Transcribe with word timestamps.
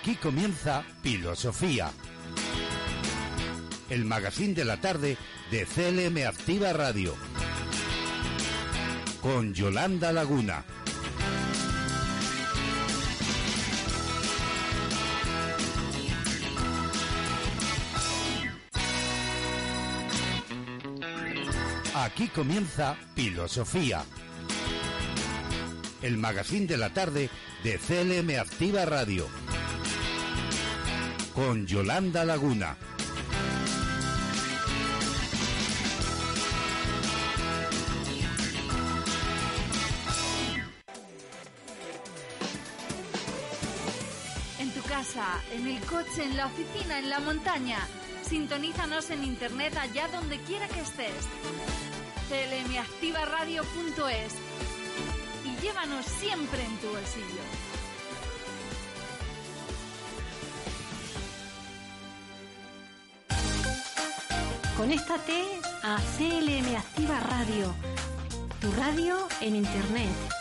Aquí 0.00 0.14
comienza 0.14 0.82
Filosofía. 1.02 1.90
El 3.90 4.06
magazine 4.06 4.54
de 4.54 4.64
la 4.64 4.80
tarde 4.80 5.18
de 5.50 5.66
CLM 5.66 6.26
Activa 6.26 6.72
Radio. 6.72 7.14
Con 9.20 9.52
Yolanda 9.52 10.10
Laguna. 10.10 10.64
Aquí 21.94 22.28
comienza 22.28 22.96
Filosofía. 23.14 24.02
El 26.00 26.16
magazine 26.16 26.66
de 26.66 26.78
la 26.78 26.88
tarde 26.94 27.28
de 27.62 27.78
CLM 27.78 28.40
Activa 28.40 28.86
Radio. 28.86 29.28
Con 31.34 31.66
Yolanda 31.66 32.24
Laguna. 32.24 32.76
En 44.58 44.70
tu 44.72 44.82
casa, 44.82 45.40
en 45.52 45.68
el 45.68 45.80
coche, 45.82 46.24
en 46.24 46.36
la 46.36 46.46
oficina, 46.46 46.98
en 46.98 47.08
la 47.08 47.20
montaña. 47.20 47.78
Sintonízanos 48.22 49.10
en 49.10 49.22
internet 49.24 49.76
allá 49.76 50.08
donde 50.08 50.38
quiera 50.40 50.66
que 50.68 50.80
estés. 50.80 51.12
clmactivaradio.es 52.28 54.34
y 55.44 55.56
llévanos 55.62 56.04
siempre 56.06 56.64
en 56.64 56.76
tu 56.78 56.88
bolsillo. 56.88 57.42
Conéctate 64.80 65.60
a 65.82 65.98
CLM 66.16 66.74
Activa 66.74 67.20
Radio, 67.20 67.74
tu 68.60 68.68
radio 68.80 69.14
en 69.42 69.54
internet. 69.54 70.39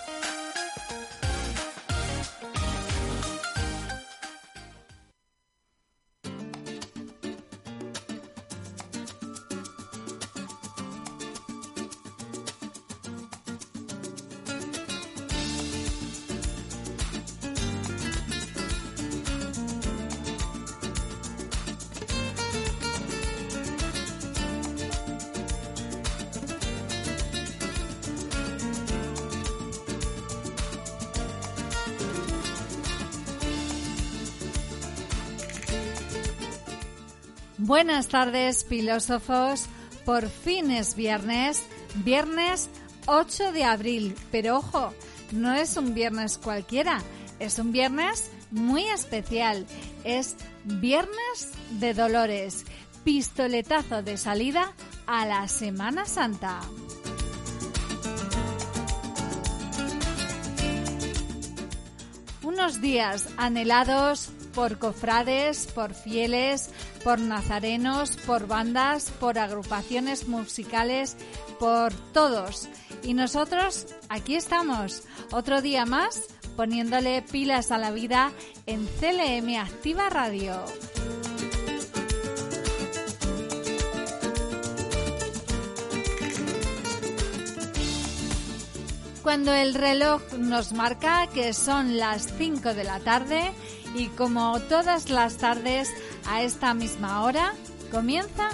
Buenas 37.70 38.08
tardes, 38.08 38.66
filósofos. 38.66 39.68
Por 40.04 40.28
fin 40.28 40.72
es 40.72 40.96
viernes, 40.96 41.62
viernes 42.04 42.68
8 43.06 43.52
de 43.52 43.64
abril. 43.64 44.16
Pero 44.32 44.58
ojo, 44.58 44.92
no 45.32 45.54
es 45.54 45.78
un 45.78 45.94
viernes 45.94 46.40
cualquiera, 46.40 47.04
es 47.38 47.60
un 47.60 47.72
viernes 47.72 48.32
muy 48.50 48.86
especial. 48.86 49.68
Es 50.04 50.36
Viernes 50.64 51.52
de 51.80 51.94
Dolores, 51.94 52.66
pistoletazo 53.04 54.02
de 54.02 54.18
salida 54.18 54.74
a 55.06 55.28
la 55.28 55.48
Semana 55.48 56.06
Santa. 56.06 56.62
Unos 62.42 62.82
días 62.82 63.30
anhelados 63.38 64.32
por 64.60 64.78
cofrades, 64.78 65.68
por 65.68 65.94
fieles, 65.94 66.70
por 67.02 67.18
nazarenos, 67.18 68.18
por 68.18 68.46
bandas, 68.46 69.10
por 69.10 69.40
agrupaciones 69.40 70.28
musicales, 70.28 71.16
por 71.62 71.94
todos. 72.12 72.68
Y 73.02 73.14
nosotros 73.14 73.88
aquí 74.10 74.36
estamos, 74.36 75.04
otro 75.32 75.62
día 75.62 75.86
más, 75.86 76.26
poniéndole 76.58 77.22
pilas 77.22 77.72
a 77.72 77.78
la 77.78 77.92
vida 77.92 78.34
en 78.66 78.86
CLM 78.86 79.56
Activa 79.62 80.10
Radio. 80.10 80.62
Cuando 89.24 89.54
el 89.54 89.74
reloj 89.74 90.22
nos 90.38 90.74
marca 90.74 91.28
que 91.28 91.54
son 91.54 91.98
las 91.98 92.34
5 92.38 92.74
de 92.74 92.84
la 92.84 93.00
tarde 93.00 93.54
y 93.96 94.08
como 94.08 94.60
todas 94.62 95.10
las 95.10 95.38
tardes 95.38 95.90
a 96.28 96.42
esta 96.44 96.74
misma 96.74 97.24
hora 97.24 97.54
comienza 97.92 98.50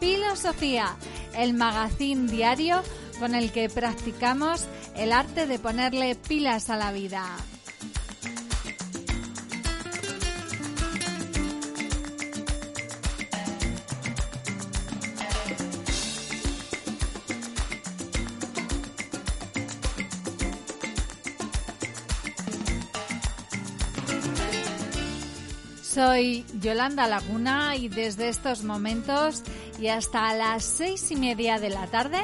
Filosofía, 0.00 0.96
el 1.34 1.54
magazín 1.54 2.26
diario 2.26 2.82
con 3.18 3.34
el 3.34 3.52
que 3.52 3.68
practicamos 3.68 4.66
el 4.96 5.12
arte 5.12 5.46
de 5.46 5.58
ponerle 5.58 6.14
pilas 6.14 6.68
a 6.68 6.76
la 6.76 6.92
vida. 6.92 7.24
Soy 25.94 26.44
Yolanda 26.60 27.06
Laguna 27.06 27.76
y 27.76 27.88
desde 27.88 28.28
estos 28.28 28.64
momentos 28.64 29.44
y 29.78 29.86
hasta 29.86 30.34
las 30.34 30.64
seis 30.64 31.08
y 31.12 31.14
media 31.14 31.60
de 31.60 31.70
la 31.70 31.86
tarde 31.86 32.18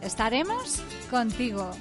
estaremos 0.00 0.80
contigo. 1.10 1.72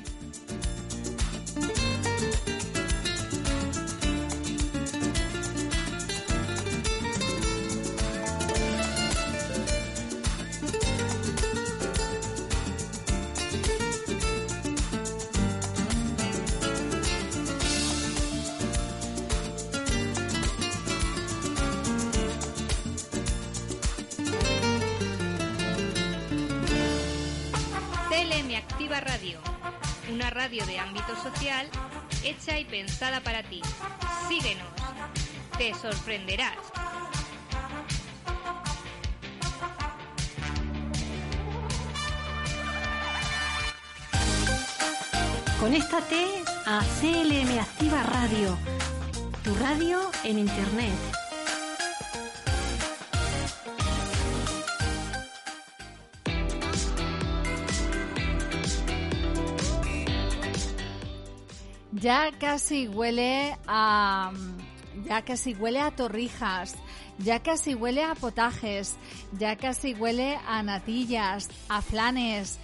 Pensada 32.75 33.21
para 33.21 33.41
ti. 33.41 33.61
Síguenos, 34.27 34.67
te 35.57 35.73
sorprenderás. 35.75 36.57
Conéctate 45.57 46.43
a 46.65 46.81
CLM 46.99 47.59
Activa 47.59 48.03
Radio, 48.03 48.57
tu 49.41 49.55
radio 49.55 50.11
en 50.25 50.39
internet. 50.39 51.24
Ya 62.05 62.29
casi 62.39 62.87
huele 62.87 63.57
a 63.65 64.31
ya 65.07 65.23
casi 65.23 65.55
huele 65.55 65.81
a 65.81 65.89
torrijas, 65.89 66.75
ya 67.17 67.39
casi 67.39 67.73
huele 67.73 68.03
a 68.03 68.13
potajes, 68.13 68.95
ya 69.39 69.55
casi 69.55 69.95
huele 69.95 70.37
a 70.47 70.61
natillas, 70.61 71.49
a 71.67 71.81
flanes, 71.81 72.59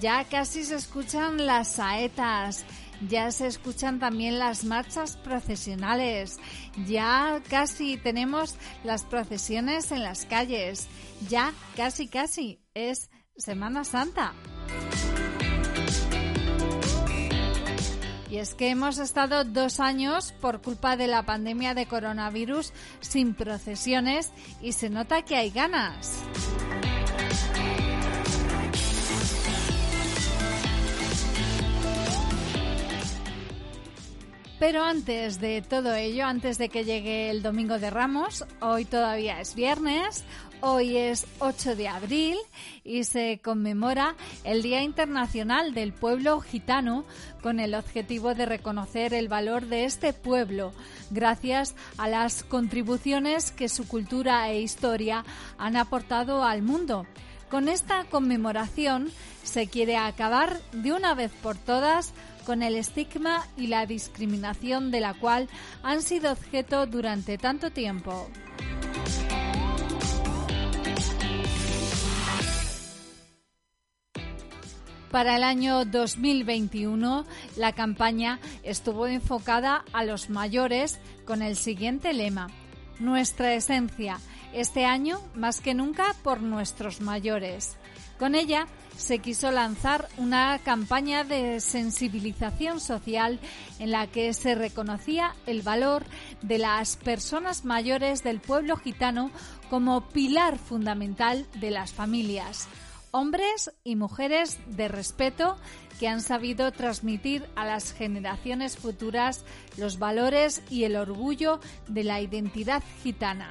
ya 0.00 0.24
casi 0.24 0.64
se 0.64 0.76
escuchan 0.76 1.44
las 1.44 1.72
saetas, 1.72 2.64
ya 3.06 3.30
se 3.32 3.48
escuchan 3.48 3.98
también 3.98 4.38
las 4.38 4.64
marchas 4.64 5.18
procesionales, 5.18 6.38
ya 6.86 7.42
casi 7.50 7.98
tenemos 7.98 8.56
las 8.82 9.04
procesiones 9.04 9.92
en 9.92 10.04
las 10.04 10.24
calles, 10.24 10.88
ya 11.28 11.52
casi 11.76 12.08
casi 12.08 12.62
es 12.72 13.10
Semana 13.36 13.84
Santa. 13.84 14.32
Y 18.30 18.38
es 18.38 18.54
que 18.54 18.70
hemos 18.70 18.98
estado 18.98 19.44
dos 19.44 19.78
años 19.78 20.32
por 20.40 20.60
culpa 20.60 20.96
de 20.96 21.06
la 21.06 21.22
pandemia 21.24 21.74
de 21.74 21.86
coronavirus 21.86 22.72
sin 23.00 23.34
procesiones 23.34 24.32
y 24.60 24.72
se 24.72 24.90
nota 24.90 25.22
que 25.22 25.36
hay 25.36 25.50
ganas. 25.50 26.22
Pero 34.58 34.82
antes 34.82 35.38
de 35.38 35.60
todo 35.60 35.94
ello, 35.94 36.24
antes 36.24 36.56
de 36.56 36.70
que 36.70 36.84
llegue 36.84 37.28
el 37.28 37.42
domingo 37.42 37.78
de 37.78 37.90
Ramos, 37.90 38.46
hoy 38.60 38.86
todavía 38.86 39.38
es 39.38 39.54
viernes, 39.54 40.24
hoy 40.60 40.96
es 40.96 41.26
8 41.38 41.76
de 41.76 41.88
abril 41.88 42.36
y 42.84 43.04
se 43.04 43.40
conmemora 43.42 44.16
el 44.44 44.62
Día 44.62 44.82
Internacional 44.82 45.74
del 45.74 45.92
Pueblo 45.92 46.40
Gitano 46.40 47.04
con 47.42 47.60
el 47.60 47.74
objetivo 47.74 48.34
de 48.34 48.46
reconocer 48.46 49.14
el 49.14 49.28
valor 49.28 49.66
de 49.66 49.84
este 49.84 50.12
pueblo 50.12 50.72
gracias 51.10 51.74
a 51.98 52.08
las 52.08 52.44
contribuciones 52.44 53.52
que 53.52 53.68
su 53.68 53.86
cultura 53.86 54.48
e 54.50 54.60
historia 54.60 55.24
han 55.58 55.76
aportado 55.76 56.44
al 56.44 56.62
mundo. 56.62 57.06
Con 57.50 57.68
esta 57.68 58.04
conmemoración 58.04 59.10
se 59.44 59.68
quiere 59.68 59.96
acabar 59.96 60.60
de 60.72 60.92
una 60.92 61.14
vez 61.14 61.30
por 61.42 61.56
todas 61.56 62.12
con 62.44 62.62
el 62.62 62.76
estigma 62.76 63.46
y 63.56 63.66
la 63.66 63.86
discriminación 63.86 64.90
de 64.90 65.00
la 65.00 65.14
cual 65.14 65.48
han 65.82 66.02
sido 66.02 66.32
objeto 66.32 66.86
durante 66.86 67.38
tanto 67.38 67.70
tiempo. 67.70 68.28
Para 75.16 75.36
el 75.36 75.44
año 75.44 75.86
2021, 75.86 77.24
la 77.56 77.72
campaña 77.72 78.38
estuvo 78.62 79.06
enfocada 79.06 79.82
a 79.94 80.04
los 80.04 80.28
mayores 80.28 80.98
con 81.24 81.40
el 81.40 81.56
siguiente 81.56 82.12
lema, 82.12 82.48
Nuestra 82.98 83.54
esencia, 83.54 84.20
este 84.52 84.84
año 84.84 85.22
más 85.34 85.62
que 85.62 85.72
nunca 85.72 86.14
por 86.22 86.42
nuestros 86.42 87.00
mayores. 87.00 87.78
Con 88.18 88.34
ella 88.34 88.66
se 88.98 89.20
quiso 89.20 89.50
lanzar 89.50 90.06
una 90.18 90.58
campaña 90.58 91.24
de 91.24 91.60
sensibilización 91.60 92.78
social 92.78 93.40
en 93.78 93.92
la 93.92 94.08
que 94.08 94.34
se 94.34 94.54
reconocía 94.54 95.34
el 95.46 95.62
valor 95.62 96.04
de 96.42 96.58
las 96.58 96.98
personas 96.98 97.64
mayores 97.64 98.22
del 98.22 98.40
pueblo 98.40 98.76
gitano 98.76 99.30
como 99.70 100.02
pilar 100.10 100.58
fundamental 100.58 101.46
de 101.54 101.70
las 101.70 101.94
familias. 101.94 102.68
Hombres 103.18 103.72
y 103.82 103.96
mujeres 103.96 104.58
de 104.66 104.88
respeto 104.88 105.56
que 105.98 106.06
han 106.06 106.20
sabido 106.20 106.70
transmitir 106.70 107.46
a 107.56 107.64
las 107.64 107.94
generaciones 107.94 108.76
futuras 108.76 109.42
los 109.78 109.98
valores 109.98 110.62
y 110.68 110.84
el 110.84 110.96
orgullo 110.96 111.58
de 111.88 112.04
la 112.04 112.20
identidad 112.20 112.82
gitana. 113.02 113.50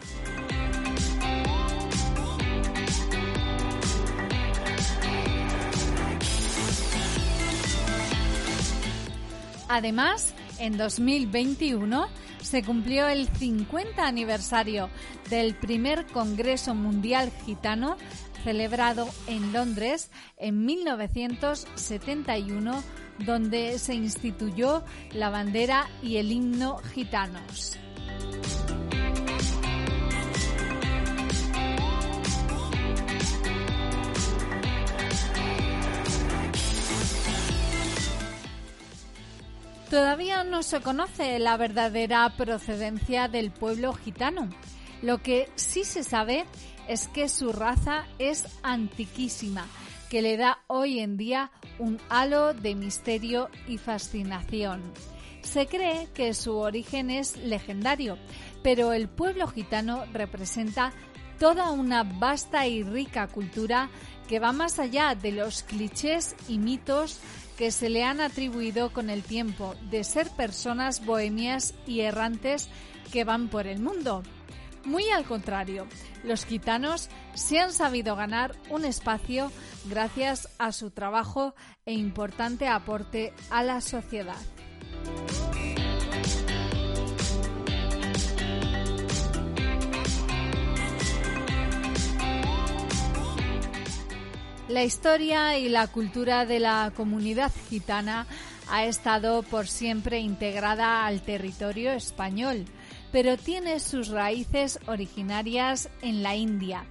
Además, 9.67 10.35
en 10.59 10.77
2021 10.77 12.07
se 12.43 12.63
cumplió 12.63 13.07
el 13.07 13.27
50 13.27 14.05
aniversario 14.05 14.89
del 15.31 15.55
primer 15.55 16.05
Congreso 16.05 16.75
Mundial 16.75 17.31
Gitano 17.43 17.97
celebrado 18.45 19.09
en 19.25 19.51
Londres 19.51 20.09
en 20.37 20.63
1971, 20.65 22.83
donde 23.25 23.79
se 23.79 23.95
instituyó 23.95 24.83
la 25.11 25.31
bandera 25.31 25.89
y 26.03 26.17
el 26.17 26.31
himno 26.31 26.77
gitanos. 26.93 27.79
Todavía 39.89 40.43
no 40.43 40.61
se 40.61 40.81
conoce 40.81 41.39
la 41.39 41.57
verdadera 41.57 42.31
procedencia 42.37 43.27
del 43.27 43.49
pueblo 43.49 43.93
gitano. 43.93 44.49
Lo 45.01 45.23
que 45.23 45.49
sí 45.55 45.83
se 45.83 46.03
sabe 46.03 46.45
es 46.87 47.07
que 47.07 47.29
su 47.29 47.51
raza 47.51 48.05
es 48.19 48.45
antiquísima, 48.63 49.65
que 50.09 50.21
le 50.21 50.37
da 50.37 50.59
hoy 50.67 50.99
en 50.99 51.17
día 51.17 51.51
un 51.79 51.99
halo 52.09 52.53
de 52.53 52.75
misterio 52.75 53.49
y 53.67 53.77
fascinación. 53.77 54.81
Se 55.41 55.67
cree 55.67 56.07
que 56.13 56.33
su 56.33 56.55
origen 56.55 57.09
es 57.09 57.37
legendario, 57.37 58.17
pero 58.63 58.93
el 58.93 59.07
pueblo 59.07 59.47
gitano 59.47 60.05
representa 60.11 60.91
toda 61.39 61.71
una 61.71 62.03
vasta 62.03 62.65
y 62.67 62.83
rica 62.83 63.27
cultura 63.27 63.89
que 64.27 64.39
va 64.39 64.51
más 64.51 64.79
allá 64.79 65.15
de 65.15 65.31
los 65.31 65.63
clichés 65.63 66.35
y 66.47 66.57
mitos 66.57 67.19
que 67.57 67.71
se 67.71 67.89
le 67.89 68.03
han 68.03 68.21
atribuido 68.21 68.91
con 68.91 69.09
el 69.09 69.23
tiempo 69.23 69.75
de 69.89 70.03
ser 70.03 70.29
personas 70.31 71.05
bohemias 71.05 71.73
y 71.85 72.01
errantes 72.01 72.69
que 73.11 73.23
van 73.23 73.47
por 73.47 73.67
el 73.67 73.79
mundo. 73.79 74.23
Muy 74.85 75.09
al 75.09 75.25
contrario, 75.25 75.87
los 76.23 76.45
gitanos 76.45 77.09
se 77.33 77.59
han 77.59 77.73
sabido 77.73 78.15
ganar 78.15 78.55
un 78.69 78.85
espacio 78.85 79.51
gracias 79.85 80.47
a 80.59 80.71
su 80.71 80.91
trabajo 80.91 81.55
e 81.85 81.93
importante 81.93 82.67
aporte 82.67 83.33
a 83.49 83.63
la 83.63 83.81
sociedad. 83.81 84.37
La 94.67 94.83
historia 94.83 95.57
y 95.57 95.69
la 95.69 95.87
cultura 95.87 96.45
de 96.45 96.59
la 96.59 96.91
comunidad 96.95 97.51
gitana 97.69 98.27
ha 98.69 98.85
estado 98.85 99.43
por 99.43 99.67
siempre 99.67 100.19
integrada 100.19 101.05
al 101.05 101.21
territorio 101.21 101.91
español, 101.91 102.65
pero 103.15 103.37
tiene 103.37 103.79
sus 103.79 104.09
raíces 104.09 104.77
originarias 104.87 105.87
en 106.01 106.21
la 106.21 106.35
India 106.35 106.83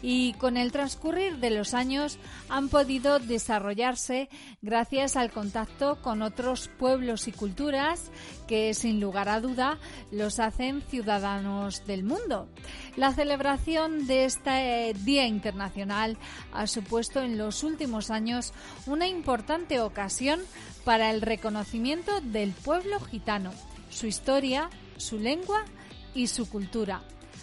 y 0.00 0.32
con 0.34 0.56
el 0.56 0.70
transcurrir 0.70 1.38
de 1.38 1.50
los 1.50 1.74
años 1.74 2.20
han 2.48 2.68
podido 2.68 3.18
desarrollarse 3.18 4.28
gracias 4.60 5.16
al 5.16 5.32
contacto 5.32 6.00
con 6.00 6.22
otros 6.22 6.70
pueblos 6.78 7.26
y 7.26 7.32
culturas 7.32 8.12
que 8.46 8.74
sin 8.74 9.00
lugar 9.00 9.28
a 9.28 9.40
duda 9.40 9.80
los 10.12 10.38
hacen 10.38 10.82
ciudadanos 10.82 11.84
del 11.84 12.04
mundo. 12.04 12.46
La 12.94 13.12
celebración 13.12 14.06
de 14.06 14.26
este 14.26 14.94
Día 15.00 15.26
Internacional 15.26 16.16
ha 16.52 16.68
supuesto 16.68 17.22
en 17.22 17.38
los 17.38 17.64
últimos 17.64 18.12
años 18.12 18.52
una 18.86 19.08
importante 19.08 19.80
ocasión 19.80 20.42
para 20.84 21.10
el 21.10 21.22
reconocimiento 21.22 22.20
del 22.20 22.52
pueblo 22.52 23.00
gitano, 23.00 23.50
su 23.90 24.06
historia, 24.06 24.70
su 25.02 25.18
lengua 25.18 25.64
y 26.14 26.28
su 26.28 26.48
cultura. 26.48 27.02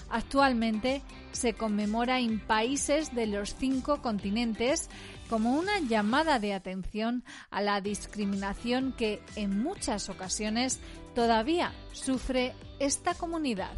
Actualmente 0.09 1.03
se 1.31 1.53
conmemora 1.53 2.19
en 2.19 2.39
países 2.39 3.13
de 3.13 3.27
los 3.27 3.55
cinco 3.55 4.01
continentes 4.01 4.89
como 5.29 5.53
una 5.53 5.79
llamada 5.79 6.39
de 6.39 6.53
atención 6.55 7.23
a 7.51 7.61
la 7.61 7.81
discriminación 7.81 8.93
que 8.97 9.21
en 9.35 9.61
muchas 9.61 10.09
ocasiones 10.09 10.79
todavía 11.13 11.73
sufre 11.93 12.55
esta 12.79 13.13
comunidad. 13.13 13.73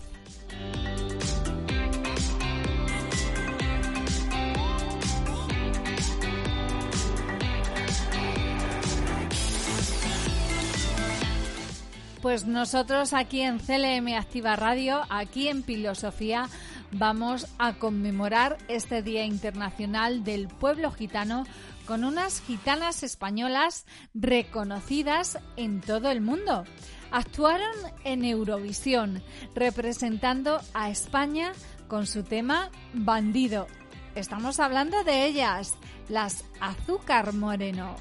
Pues 12.21 12.45
nosotros 12.45 13.13
aquí 13.13 13.41
en 13.41 13.57
CLM 13.57 14.15
Activa 14.15 14.55
Radio, 14.55 15.01
aquí 15.09 15.47
en 15.47 15.63
Filosofía, 15.63 16.49
vamos 16.91 17.47
a 17.57 17.73
conmemorar 17.73 18.59
este 18.67 19.01
Día 19.01 19.25
Internacional 19.25 20.23
del 20.23 20.47
Pueblo 20.47 20.91
Gitano 20.91 21.45
con 21.87 22.03
unas 22.03 22.41
gitanas 22.41 23.01
españolas 23.01 23.87
reconocidas 24.13 25.39
en 25.57 25.81
todo 25.81 26.11
el 26.11 26.21
mundo. 26.21 26.63
Actuaron 27.09 27.75
en 28.03 28.23
Eurovisión, 28.23 29.23
representando 29.55 30.61
a 30.75 30.91
España 30.91 31.53
con 31.87 32.05
su 32.05 32.21
tema 32.21 32.69
Bandido. 32.93 33.65
Estamos 34.13 34.59
hablando 34.59 35.03
de 35.03 35.25
ellas, 35.25 35.75
las 36.07 36.43
Azúcar 36.59 37.33
Moreno. 37.33 37.95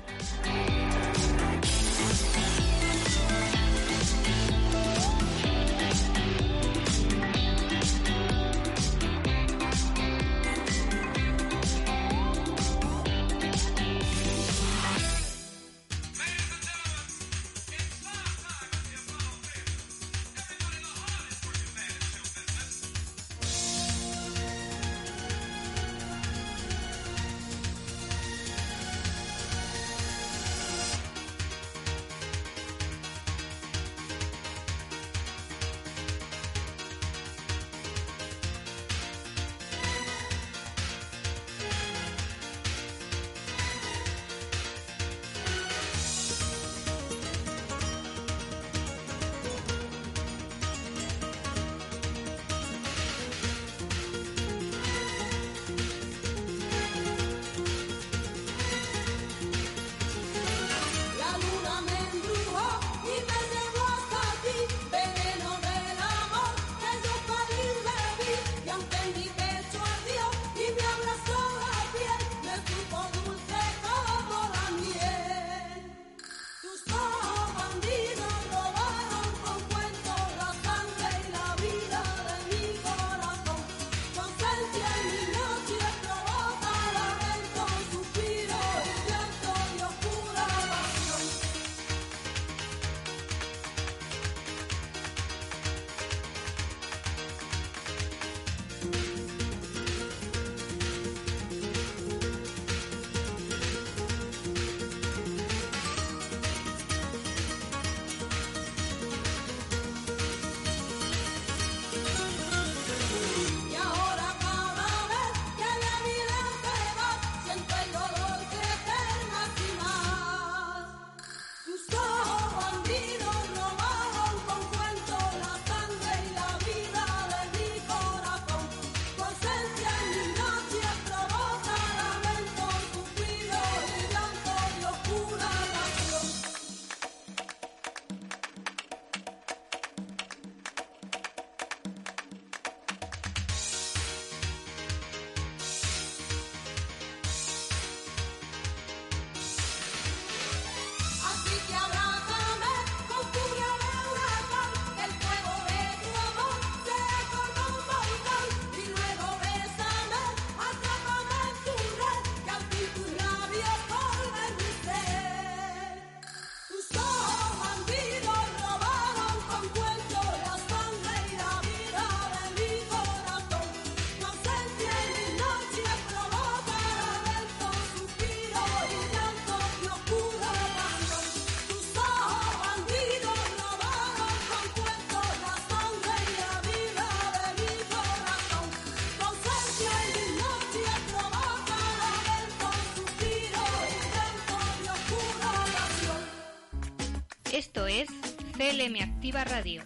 CLM 198.60 199.00
Activa 199.00 199.42
Radio, 199.42 199.82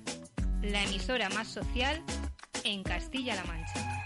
la 0.60 0.82
emisora 0.82 1.28
más 1.28 1.46
social 1.46 2.02
en 2.64 2.82
Castilla-La 2.82 3.44
Mancha. 3.44 4.04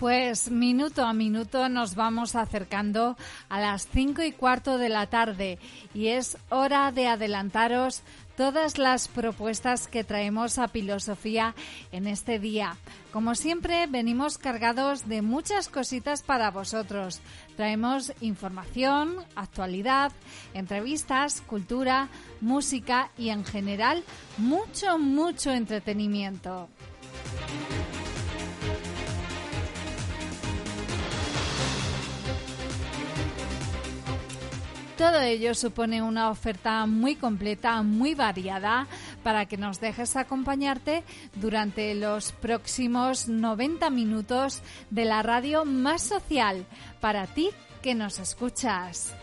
Pues 0.00 0.50
minuto 0.50 1.04
a 1.04 1.12
minuto 1.12 1.68
nos 1.68 1.94
vamos 1.94 2.34
acercando 2.34 3.18
a 3.50 3.60
las 3.60 3.86
cinco 3.86 4.22
y 4.22 4.32
cuarto 4.32 4.78
de 4.78 4.88
la 4.88 5.08
tarde 5.08 5.58
y 5.92 6.06
es 6.08 6.38
hora 6.48 6.90
de 6.90 7.06
adelantaros 7.06 8.02
todas 8.40 8.78
las 8.78 9.06
propuestas 9.06 9.86
que 9.86 10.02
traemos 10.02 10.56
a 10.56 10.66
Filosofía 10.66 11.54
en 11.92 12.06
este 12.06 12.38
día. 12.38 12.74
Como 13.12 13.34
siempre, 13.34 13.86
venimos 13.86 14.38
cargados 14.38 15.06
de 15.06 15.20
muchas 15.20 15.68
cositas 15.68 16.22
para 16.22 16.50
vosotros. 16.50 17.20
Traemos 17.56 18.14
información, 18.22 19.14
actualidad, 19.36 20.12
entrevistas, 20.54 21.42
cultura, 21.42 22.08
música 22.40 23.10
y 23.18 23.28
en 23.28 23.44
general 23.44 24.04
mucho, 24.38 24.96
mucho 24.96 25.52
entretenimiento. 25.52 26.70
Todo 35.00 35.22
ello 35.22 35.54
supone 35.54 36.02
una 36.02 36.28
oferta 36.28 36.84
muy 36.84 37.16
completa, 37.16 37.82
muy 37.82 38.14
variada, 38.14 38.86
para 39.22 39.46
que 39.46 39.56
nos 39.56 39.80
dejes 39.80 40.14
acompañarte 40.14 41.04
durante 41.36 41.94
los 41.94 42.32
próximos 42.32 43.26
90 43.26 43.88
minutos 43.88 44.60
de 44.90 45.06
la 45.06 45.22
radio 45.22 45.64
más 45.64 46.02
social 46.02 46.66
para 47.00 47.26
ti 47.26 47.48
que 47.80 47.94
nos 47.94 48.18
escuchas. 48.18 49.14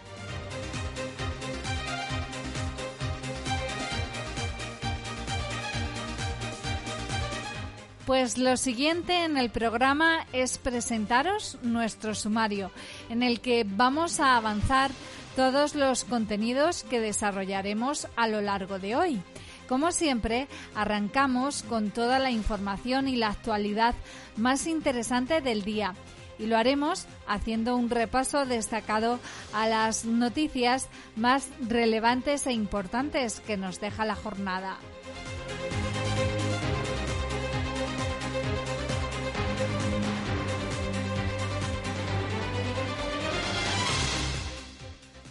Pues 8.08 8.38
lo 8.38 8.56
siguiente 8.56 9.26
en 9.26 9.38
el 9.38 9.50
programa 9.50 10.26
es 10.32 10.58
presentaros 10.58 11.60
nuestro 11.62 12.16
sumario, 12.16 12.72
en 13.10 13.22
el 13.22 13.42
que 13.42 13.66
vamos 13.68 14.22
a 14.22 14.38
avanzar 14.38 14.92
todos 15.38 15.76
los 15.76 16.04
contenidos 16.04 16.84
que 16.84 17.00
desarrollaremos 17.00 18.08
a 18.16 18.28
lo 18.28 18.42
largo 18.42 18.80
de 18.80 18.96
hoy. 18.96 19.22
Como 19.70 19.92
siempre, 19.92 20.48
arrancamos 20.74 21.62
con 21.62 21.92
toda 21.92 22.18
la 22.18 22.32
información 22.32 23.08
y 23.08 23.18
la 23.18 23.28
actualidad 23.28 23.94
más 24.36 24.66
interesante 24.66 25.40
del 25.42 25.62
día 25.62 25.94
y 26.40 26.48
lo 26.48 26.58
haremos 26.58 27.06
haciendo 27.28 27.76
un 27.76 27.92
repaso 27.92 28.48
destacado 28.48 29.20
a 29.54 29.68
las 29.68 30.06
noticias 30.06 30.90
más 31.16 31.50
relevantes 31.62 32.48
e 32.48 32.54
importantes 32.54 33.40
que 33.40 33.58
nos 33.58 33.80
deja 33.80 34.06
la 34.06 34.16
jornada. 34.16 34.80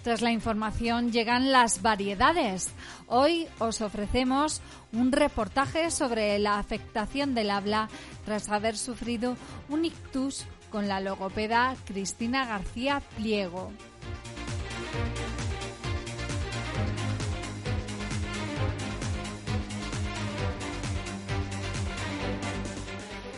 Tras 0.06 0.22
la 0.22 0.30
información 0.30 1.10
llegan 1.10 1.50
las 1.50 1.82
variedades. 1.82 2.70
Hoy 3.08 3.48
os 3.58 3.80
ofrecemos 3.80 4.60
un 4.92 5.10
reportaje 5.10 5.90
sobre 5.90 6.38
la 6.38 6.60
afectación 6.60 7.34
del 7.34 7.50
habla 7.50 7.88
tras 8.24 8.48
haber 8.48 8.76
sufrido 8.76 9.36
un 9.68 9.84
ictus 9.84 10.46
con 10.70 10.86
la 10.86 11.00
logopeda 11.00 11.74
Cristina 11.86 12.46
García 12.46 13.02
Pliego. 13.16 13.72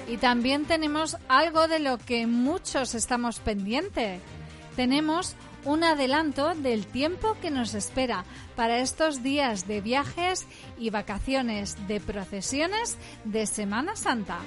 Y 0.07 0.19
también 0.19 0.67
tenemos 0.67 1.17
algo 1.29 1.67
de 1.67 1.79
lo 1.79 1.97
que 1.97 2.27
muchos 2.27 2.95
estamos 2.95 3.41
pendientes. 3.41 4.21
Tenemos 4.77 5.35
un 5.65 5.85
adelanto 5.85 6.55
del 6.55 6.87
tiempo 6.87 7.37
que 7.41 7.51
nos 7.51 7.75
espera 7.75 8.25
para 8.57 8.79
estos 8.79 9.23
días 9.23 9.67
de 9.67 9.81
viajes 9.81 10.47
y 10.79 10.91
vacaciones 10.91 11.77
de 11.89 12.01
procesiones 12.01 12.97
de 13.25 13.47
Semana 13.47 13.97
Santa. 13.97 14.39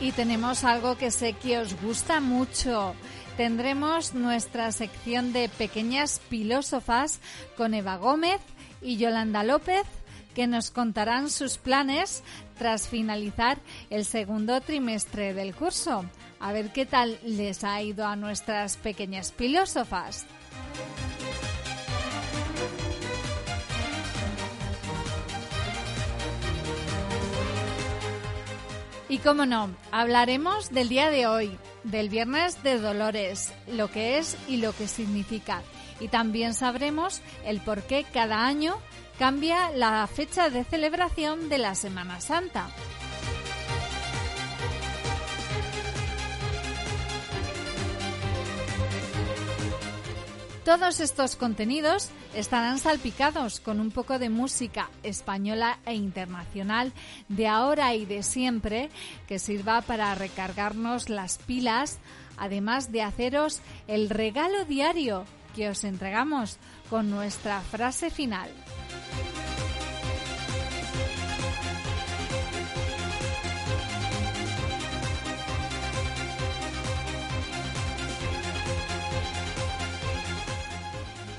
Y 0.00 0.12
tenemos 0.12 0.64
algo 0.64 0.96
que 0.96 1.10
sé 1.10 1.34
que 1.34 1.58
os 1.58 1.80
gusta 1.82 2.20
mucho. 2.20 2.94
Tendremos 3.36 4.14
nuestra 4.14 4.72
sección 4.72 5.32
de 5.32 5.48
pequeñas 5.48 6.20
filósofas 6.30 7.20
con 7.56 7.74
Eva 7.74 7.96
Gómez 7.96 8.40
y 8.82 8.96
Yolanda 8.96 9.44
López 9.44 9.84
que 10.34 10.46
nos 10.46 10.70
contarán 10.70 11.30
sus 11.30 11.58
planes 11.58 12.22
tras 12.58 12.88
finalizar 12.88 13.58
el 13.90 14.04
segundo 14.04 14.60
trimestre 14.60 15.34
del 15.34 15.54
curso. 15.54 16.04
A 16.38 16.52
ver 16.52 16.72
qué 16.72 16.86
tal 16.86 17.18
les 17.24 17.64
ha 17.64 17.80
ido 17.82 18.06
a 18.06 18.16
nuestras 18.16 18.76
pequeñas 18.76 19.32
filósofas. 19.32 20.26
Y 29.10 29.18
cómo 29.18 29.44
no, 29.44 29.70
hablaremos 29.90 30.70
del 30.70 30.88
día 30.88 31.10
de 31.10 31.26
hoy, 31.26 31.58
del 31.82 32.08
Viernes 32.08 32.62
de 32.62 32.78
Dolores, 32.78 33.52
lo 33.66 33.90
que 33.90 34.18
es 34.18 34.36
y 34.46 34.58
lo 34.58 34.72
que 34.72 34.86
significa. 34.86 35.62
Y 35.98 36.06
también 36.06 36.54
sabremos 36.54 37.20
el 37.44 37.60
por 37.60 37.82
qué 37.82 38.04
cada 38.04 38.46
año 38.46 38.76
cambia 39.20 39.70
la 39.72 40.06
fecha 40.06 40.48
de 40.48 40.64
celebración 40.64 41.50
de 41.50 41.58
la 41.58 41.74
Semana 41.74 42.22
Santa. 42.22 42.70
Todos 50.64 51.00
estos 51.00 51.36
contenidos 51.36 52.08
estarán 52.34 52.78
salpicados 52.78 53.60
con 53.60 53.78
un 53.78 53.90
poco 53.90 54.18
de 54.18 54.30
música 54.30 54.88
española 55.02 55.80
e 55.84 55.92
internacional 55.92 56.90
de 57.28 57.46
ahora 57.46 57.94
y 57.94 58.06
de 58.06 58.22
siempre 58.22 58.88
que 59.28 59.38
sirva 59.38 59.82
para 59.82 60.14
recargarnos 60.14 61.10
las 61.10 61.36
pilas, 61.36 61.98
además 62.38 62.90
de 62.90 63.02
haceros 63.02 63.60
el 63.86 64.08
regalo 64.08 64.64
diario 64.64 65.26
que 65.54 65.68
os 65.68 65.84
entregamos 65.84 66.56
con 66.88 67.10
nuestra 67.10 67.60
frase 67.60 68.08
final. 68.08 68.48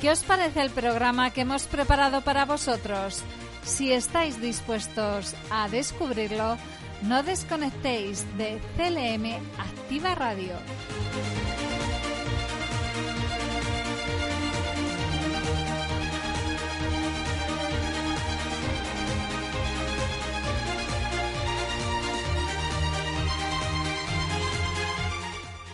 ¿Qué 0.02 0.10
os 0.10 0.24
parece 0.24 0.62
el 0.64 0.72
programa 0.72 1.30
que 1.30 1.42
hemos 1.42 1.68
preparado 1.68 2.22
para 2.22 2.46
vosotros? 2.46 3.22
Si 3.64 3.94
estáis 3.94 4.42
dispuestos 4.42 5.36
a 5.52 5.70
descubrirlo, 5.70 6.58
no 7.04 7.22
desconectéis 7.22 8.26
de 8.36 8.60
CLM 8.76 9.38
Activa 9.60 10.16
Radio. 10.16 10.56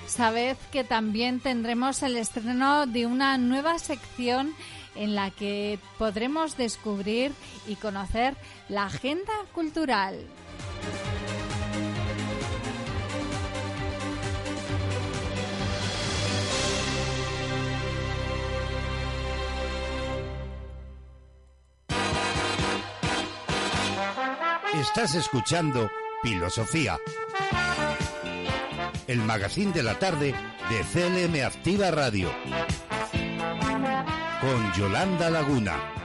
Sabed 0.08 0.58
que 0.72 0.84
también 0.84 1.40
tendremos 1.40 2.02
el 2.02 2.18
estreno 2.18 2.88
de 2.88 3.06
una 3.06 3.38
nueva 3.38 3.78
sección 3.78 4.54
en 4.96 5.14
la 5.16 5.30
que 5.30 5.80
podremos 5.98 6.58
descubrir 6.58 7.32
y 7.68 7.76
conocer 7.76 8.36
la 8.70 8.86
agenda 8.86 9.34
cultural. 9.54 10.26
Estás 24.74 25.16
escuchando 25.16 25.90
Filosofía 26.24 26.98
el 29.08 29.20
magazine 29.20 29.72
de 29.72 29.84
la 29.84 29.98
tarde 29.98 30.34
de 30.70 31.28
CLM 31.28 31.46
Activa 31.46 31.92
Radio. 31.92 32.30
Con 34.42 34.74
Yolanda 34.74 35.30
Laguna. 35.30 35.97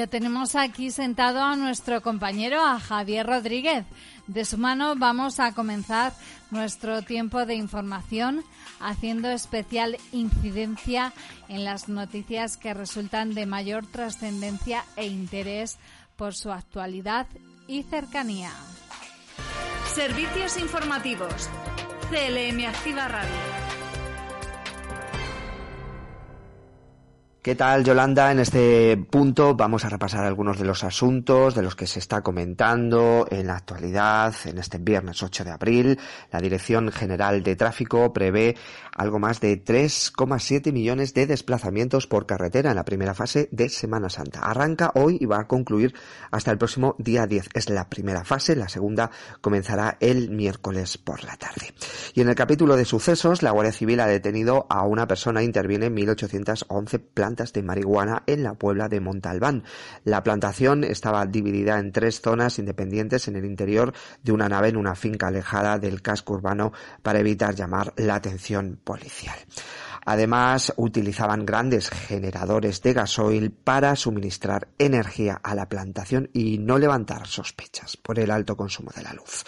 Ya 0.00 0.06
tenemos 0.06 0.56
aquí 0.56 0.90
sentado 0.90 1.42
a 1.42 1.56
nuestro 1.56 2.00
compañero, 2.00 2.64
a 2.64 2.80
Javier 2.80 3.26
Rodríguez. 3.26 3.84
De 4.26 4.46
su 4.46 4.56
mano 4.56 4.94
vamos 4.96 5.38
a 5.40 5.52
comenzar 5.52 6.14
nuestro 6.50 7.02
tiempo 7.02 7.44
de 7.44 7.56
información 7.56 8.42
haciendo 8.80 9.28
especial 9.28 9.98
incidencia 10.10 11.12
en 11.48 11.64
las 11.64 11.90
noticias 11.90 12.56
que 12.56 12.72
resultan 12.72 13.34
de 13.34 13.44
mayor 13.44 13.84
trascendencia 13.86 14.86
e 14.96 15.04
interés 15.04 15.76
por 16.16 16.34
su 16.34 16.50
actualidad 16.50 17.26
y 17.68 17.82
cercanía. 17.82 18.52
Servicios 19.94 20.56
informativos. 20.56 21.50
CLM 22.08 22.64
Activa 22.64 23.06
Radio. 23.06 23.59
¿Qué 27.42 27.54
tal, 27.54 27.84
Yolanda? 27.84 28.30
En 28.32 28.38
este 28.38 28.98
punto 28.98 29.54
vamos 29.54 29.86
a 29.86 29.88
repasar 29.88 30.26
algunos 30.26 30.58
de 30.58 30.66
los 30.66 30.84
asuntos 30.84 31.54
de 31.54 31.62
los 31.62 31.74
que 31.74 31.86
se 31.86 31.98
está 31.98 32.20
comentando 32.20 33.26
en 33.30 33.46
la 33.46 33.56
actualidad. 33.56 34.34
En 34.44 34.58
este 34.58 34.76
viernes 34.76 35.22
8 35.22 35.44
de 35.44 35.50
abril, 35.50 35.98
la 36.30 36.40
Dirección 36.42 36.92
General 36.92 37.42
de 37.42 37.56
Tráfico 37.56 38.12
prevé 38.12 38.56
algo 38.94 39.18
más 39.18 39.40
de 39.40 39.64
3,7 39.64 40.70
millones 40.70 41.14
de 41.14 41.26
desplazamientos 41.26 42.06
por 42.06 42.26
carretera 42.26 42.70
en 42.70 42.76
la 42.76 42.84
primera 42.84 43.14
fase 43.14 43.48
de 43.52 43.70
Semana 43.70 44.10
Santa. 44.10 44.40
Arranca 44.40 44.92
hoy 44.94 45.16
y 45.18 45.24
va 45.24 45.40
a 45.40 45.46
concluir 45.46 45.94
hasta 46.30 46.50
el 46.50 46.58
próximo 46.58 46.94
día 46.98 47.26
10. 47.26 47.48
Es 47.54 47.70
la 47.70 47.88
primera 47.88 48.22
fase, 48.22 48.54
la 48.54 48.68
segunda 48.68 49.10
comenzará 49.40 49.96
el 50.00 50.28
miércoles 50.28 50.98
por 50.98 51.24
la 51.24 51.38
tarde. 51.38 51.72
Y 52.12 52.20
en 52.20 52.28
el 52.28 52.34
capítulo 52.34 52.76
de 52.76 52.84
sucesos, 52.84 53.42
la 53.42 53.52
Guardia 53.52 53.72
Civil 53.72 54.00
ha 54.00 54.06
detenido 54.06 54.66
a 54.68 54.82
una 54.82 55.06
persona, 55.06 55.42
interviene 55.42 55.86
en 55.86 55.94
1811 55.94 56.98
plantas 56.98 57.29
de 57.36 57.62
marihuana 57.62 58.24
en 58.26 58.42
la 58.42 58.54
Puebla 58.54 58.88
de 58.88 59.00
Montalbán. 59.00 59.62
La 60.04 60.22
plantación 60.22 60.82
estaba 60.82 61.24
dividida 61.26 61.78
en 61.78 61.92
tres 61.92 62.20
zonas 62.20 62.58
independientes 62.58 63.28
en 63.28 63.36
el 63.36 63.44
interior 63.44 63.92
de 64.22 64.32
una 64.32 64.48
nave 64.48 64.68
en 64.68 64.76
una 64.76 64.96
finca 64.96 65.28
alejada 65.28 65.78
del 65.78 66.02
casco 66.02 66.34
urbano 66.34 66.72
para 67.02 67.20
evitar 67.20 67.54
llamar 67.54 67.92
la 67.96 68.16
atención 68.16 68.80
policial. 68.82 69.36
Además, 70.10 70.72
utilizaban 70.76 71.46
grandes 71.46 71.88
generadores 71.88 72.82
de 72.82 72.94
gasoil 72.94 73.52
para 73.52 73.94
suministrar 73.94 74.66
energía 74.76 75.40
a 75.40 75.54
la 75.54 75.68
plantación 75.68 76.30
y 76.32 76.58
no 76.58 76.78
levantar 76.78 77.28
sospechas 77.28 77.96
por 77.96 78.18
el 78.18 78.32
alto 78.32 78.56
consumo 78.56 78.90
de 78.96 79.04
la 79.04 79.12
luz. 79.12 79.44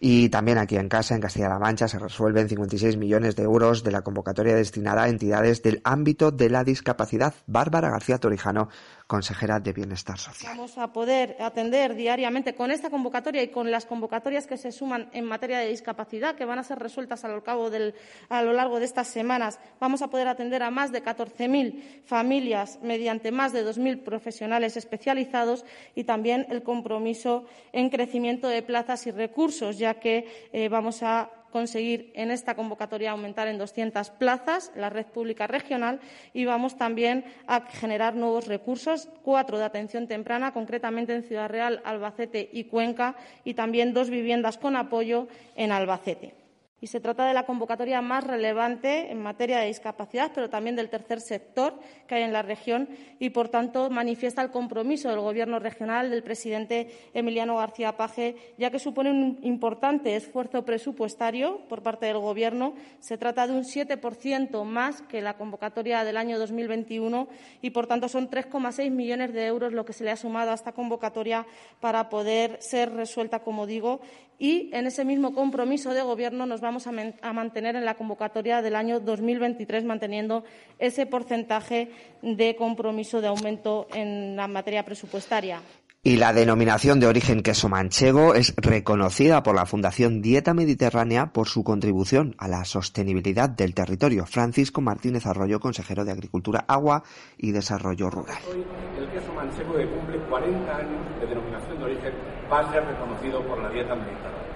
Y 0.00 0.28
también 0.28 0.58
aquí 0.58 0.74
en 0.74 0.88
casa, 0.88 1.14
en 1.14 1.20
Castilla-La 1.20 1.60
Mancha, 1.60 1.86
se 1.86 2.00
resuelven 2.00 2.48
56 2.48 2.96
millones 2.96 3.36
de 3.36 3.44
euros 3.44 3.84
de 3.84 3.92
la 3.92 4.02
convocatoria 4.02 4.56
destinada 4.56 5.04
a 5.04 5.08
entidades 5.08 5.62
del 5.62 5.80
ámbito 5.84 6.32
de 6.32 6.50
la 6.50 6.64
discapacidad. 6.64 7.32
Bárbara 7.46 7.90
García 7.90 8.18
Torijano 8.18 8.68
consejera 9.10 9.58
de 9.58 9.72
Bienestar 9.72 10.18
Social. 10.18 10.52
Vamos 10.56 10.78
a 10.78 10.92
poder 10.92 11.36
atender 11.40 11.96
diariamente 11.96 12.54
con 12.54 12.70
esta 12.70 12.90
convocatoria 12.90 13.42
y 13.42 13.48
con 13.48 13.68
las 13.68 13.84
convocatorias 13.84 14.46
que 14.46 14.56
se 14.56 14.70
suman 14.70 15.10
en 15.12 15.24
materia 15.24 15.58
de 15.58 15.66
discapacidad, 15.66 16.36
que 16.36 16.44
van 16.44 16.60
a 16.60 16.62
ser 16.62 16.78
resueltas 16.78 17.24
a 17.24 17.28
lo, 17.28 17.42
cabo 17.42 17.70
del, 17.70 17.96
a 18.28 18.40
lo 18.42 18.52
largo 18.52 18.78
de 18.78 18.84
estas 18.84 19.08
semanas. 19.08 19.58
Vamos 19.80 20.00
a 20.02 20.10
poder 20.10 20.28
atender 20.28 20.62
a 20.62 20.70
más 20.70 20.92
de 20.92 21.02
14.000 21.02 22.04
familias 22.04 22.78
mediante 22.82 23.32
más 23.32 23.52
de 23.52 23.66
2.000 23.66 24.04
profesionales 24.04 24.76
especializados 24.76 25.64
y 25.96 26.04
también 26.04 26.46
el 26.48 26.62
compromiso 26.62 27.46
en 27.72 27.90
crecimiento 27.90 28.46
de 28.46 28.62
plazas 28.62 29.08
y 29.08 29.10
recursos, 29.10 29.76
ya 29.76 29.94
que 29.94 30.48
eh, 30.52 30.68
vamos 30.68 31.02
a 31.02 31.30
conseguir 31.50 32.10
en 32.14 32.30
esta 32.30 32.54
convocatoria 32.54 33.10
aumentar 33.10 33.48
en 33.48 33.58
200 33.58 34.10
plazas 34.10 34.72
la 34.76 34.90
red 34.90 35.06
pública 35.06 35.46
regional 35.46 36.00
y 36.32 36.44
vamos 36.44 36.76
también 36.76 37.24
a 37.46 37.62
generar 37.62 38.14
nuevos 38.14 38.46
recursos, 38.46 39.08
cuatro 39.22 39.58
de 39.58 39.64
atención 39.64 40.06
temprana, 40.06 40.52
concretamente 40.52 41.14
en 41.14 41.22
Ciudad 41.22 41.48
Real, 41.48 41.82
Albacete 41.84 42.48
y 42.52 42.64
Cuenca, 42.64 43.16
y 43.44 43.54
también 43.54 43.94
dos 43.94 44.10
viviendas 44.10 44.58
con 44.58 44.76
apoyo 44.76 45.28
en 45.56 45.72
Albacete 45.72 46.39
y 46.80 46.86
se 46.86 47.00
trata 47.00 47.26
de 47.26 47.34
la 47.34 47.44
convocatoria 47.44 48.00
más 48.00 48.24
relevante 48.24 49.10
en 49.10 49.22
materia 49.22 49.58
de 49.58 49.66
discapacidad, 49.66 50.32
pero 50.34 50.48
también 50.48 50.76
del 50.76 50.88
tercer 50.88 51.20
sector 51.20 51.74
que 52.06 52.14
hay 52.14 52.22
en 52.22 52.32
la 52.32 52.42
región 52.42 52.88
y, 53.18 53.30
por 53.30 53.48
tanto, 53.48 53.90
manifiesta 53.90 54.40
el 54.42 54.50
compromiso 54.50 55.10
del 55.10 55.20
Gobierno 55.20 55.58
regional 55.58 56.10
del 56.10 56.22
presidente 56.22 56.90
Emiliano 57.12 57.56
García 57.56 57.96
Paje, 57.96 58.36
ya 58.56 58.70
que 58.70 58.78
supone 58.78 59.10
un 59.10 59.38
importante 59.42 60.16
esfuerzo 60.16 60.64
presupuestario 60.64 61.60
por 61.68 61.82
parte 61.82 62.06
del 62.06 62.18
Gobierno. 62.18 62.74
Se 62.98 63.18
trata 63.18 63.46
de 63.46 63.52
un 63.52 63.64
7% 63.64 64.64
más 64.64 65.02
que 65.02 65.20
la 65.20 65.36
convocatoria 65.36 66.04
del 66.04 66.16
año 66.16 66.38
2021 66.38 67.28
y, 67.60 67.70
por 67.70 67.86
tanto, 67.86 68.08
son 68.08 68.30
3,6 68.30 68.90
millones 68.90 69.34
de 69.34 69.46
euros 69.46 69.72
lo 69.72 69.84
que 69.84 69.92
se 69.92 70.04
le 70.04 70.10
ha 70.10 70.16
sumado 70.16 70.50
a 70.50 70.54
esta 70.54 70.72
convocatoria 70.72 71.46
para 71.80 72.08
poder 72.08 72.56
ser 72.62 72.92
resuelta, 72.92 73.40
como 73.40 73.66
digo, 73.66 74.00
y 74.40 74.70
en 74.72 74.86
ese 74.86 75.04
mismo 75.04 75.34
compromiso 75.34 75.92
de 75.92 76.00
Gobierno 76.00 76.46
nos 76.46 76.62
vamos 76.70 76.86
a, 76.86 77.32
mantener 77.32 77.74
en 77.74 77.84
la 77.84 77.96
convocatoria 77.96 78.62
del 78.62 78.76
año 78.76 79.00
2023, 79.00 79.84
manteniendo 79.84 80.44
ese 80.78 81.04
porcentaje 81.04 81.90
de 82.22 82.54
compromiso 82.54 83.20
de 83.20 83.26
aumento 83.26 83.88
en 83.92 84.36
la 84.36 84.46
materia 84.46 84.84
presupuestaria. 84.84 85.60
Y 86.04 86.16
la 86.16 86.32
denominación 86.32 87.00
de 87.00 87.08
origen 87.08 87.42
queso 87.42 87.68
manchego 87.68 88.34
es 88.34 88.54
reconocida 88.56 89.42
por 89.42 89.56
la 89.56 89.66
Fundación 89.66 90.22
Dieta 90.22 90.54
Mediterránea 90.54 91.32
por 91.32 91.48
su 91.48 91.64
contribución 91.64 92.36
a 92.38 92.46
la 92.46 92.64
sostenibilidad 92.64 93.50
del 93.50 93.74
territorio. 93.74 94.24
Francisco 94.24 94.80
Martínez 94.80 95.26
Arroyo, 95.26 95.58
consejero 95.58 96.04
de 96.04 96.12
Agricultura, 96.12 96.64
Agua 96.68 97.02
y 97.36 97.50
Desarrollo 97.50 98.10
Rural. 98.10 98.38
Hoy 98.48 98.64
el 98.96 99.10
queso 99.10 99.32
manchego 99.34 99.74
que 99.74 99.88
cumple 99.88 100.18
40 100.20 100.76
años 100.76 101.20
de 101.20 101.26
denominación 101.26 101.78
de 101.78 101.84
origen 101.84 102.12
va 102.50 102.60
a 102.60 102.72
ser 102.72 102.84
reconocido 102.84 103.44
por 103.44 103.60
la 103.60 103.68
Dieta 103.70 103.96
Mediterránea. 103.96 104.50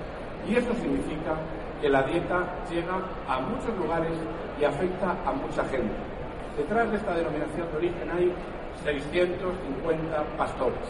Y 0.49 0.57
eso 0.57 0.73
significa 0.75 1.37
que 1.85 1.91
la 1.91 2.03
dieta 2.03 2.65
llega 2.73 2.97
a 3.29 3.41
muchos 3.41 3.77
lugares 3.77 4.17
y 4.59 4.65
afecta 4.65 5.21
a 5.21 5.33
mucha 5.33 5.63
gente. 5.69 5.93
Detrás 6.57 6.91
de 6.91 6.97
esta 6.97 7.13
denominación 7.13 7.69
de 7.73 7.77
origen 7.77 8.11
hay 8.11 8.33
650 8.83 10.25
pastores 10.39 10.89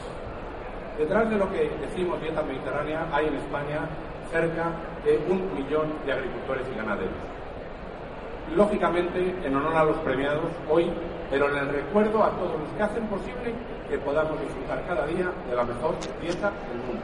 Detrás 0.96 1.28
de 1.28 1.36
lo 1.36 1.50
que 1.50 1.68
decimos 1.82 2.20
dieta 2.20 2.42
mediterránea 2.42 3.08
hay 3.12 3.26
en 3.26 3.34
España 3.34 3.80
cerca 4.30 4.70
de 5.04 5.18
un 5.28 5.52
millón 5.56 5.90
de 6.06 6.12
agricultores 6.12 6.64
y 6.72 6.76
ganaderos. 6.76 7.18
Lógicamente, 8.54 9.34
en 9.42 9.56
honor 9.56 9.74
a 9.74 9.84
los 9.86 9.96
premiados 9.96 10.46
hoy, 10.70 10.92
pero 11.28 11.50
en 11.50 11.56
el 11.56 11.68
recuerdo 11.70 12.22
a 12.22 12.30
todos 12.38 12.54
los 12.54 12.70
que 12.76 12.82
hacen 12.84 13.04
posible 13.08 13.50
que 13.90 13.98
podamos 13.98 14.40
disfrutar 14.40 14.86
cada 14.86 15.04
día 15.06 15.26
de 15.50 15.56
la 15.56 15.64
mejor 15.64 15.96
dieta 16.22 16.52
del 16.70 16.78
mundo. 16.86 17.02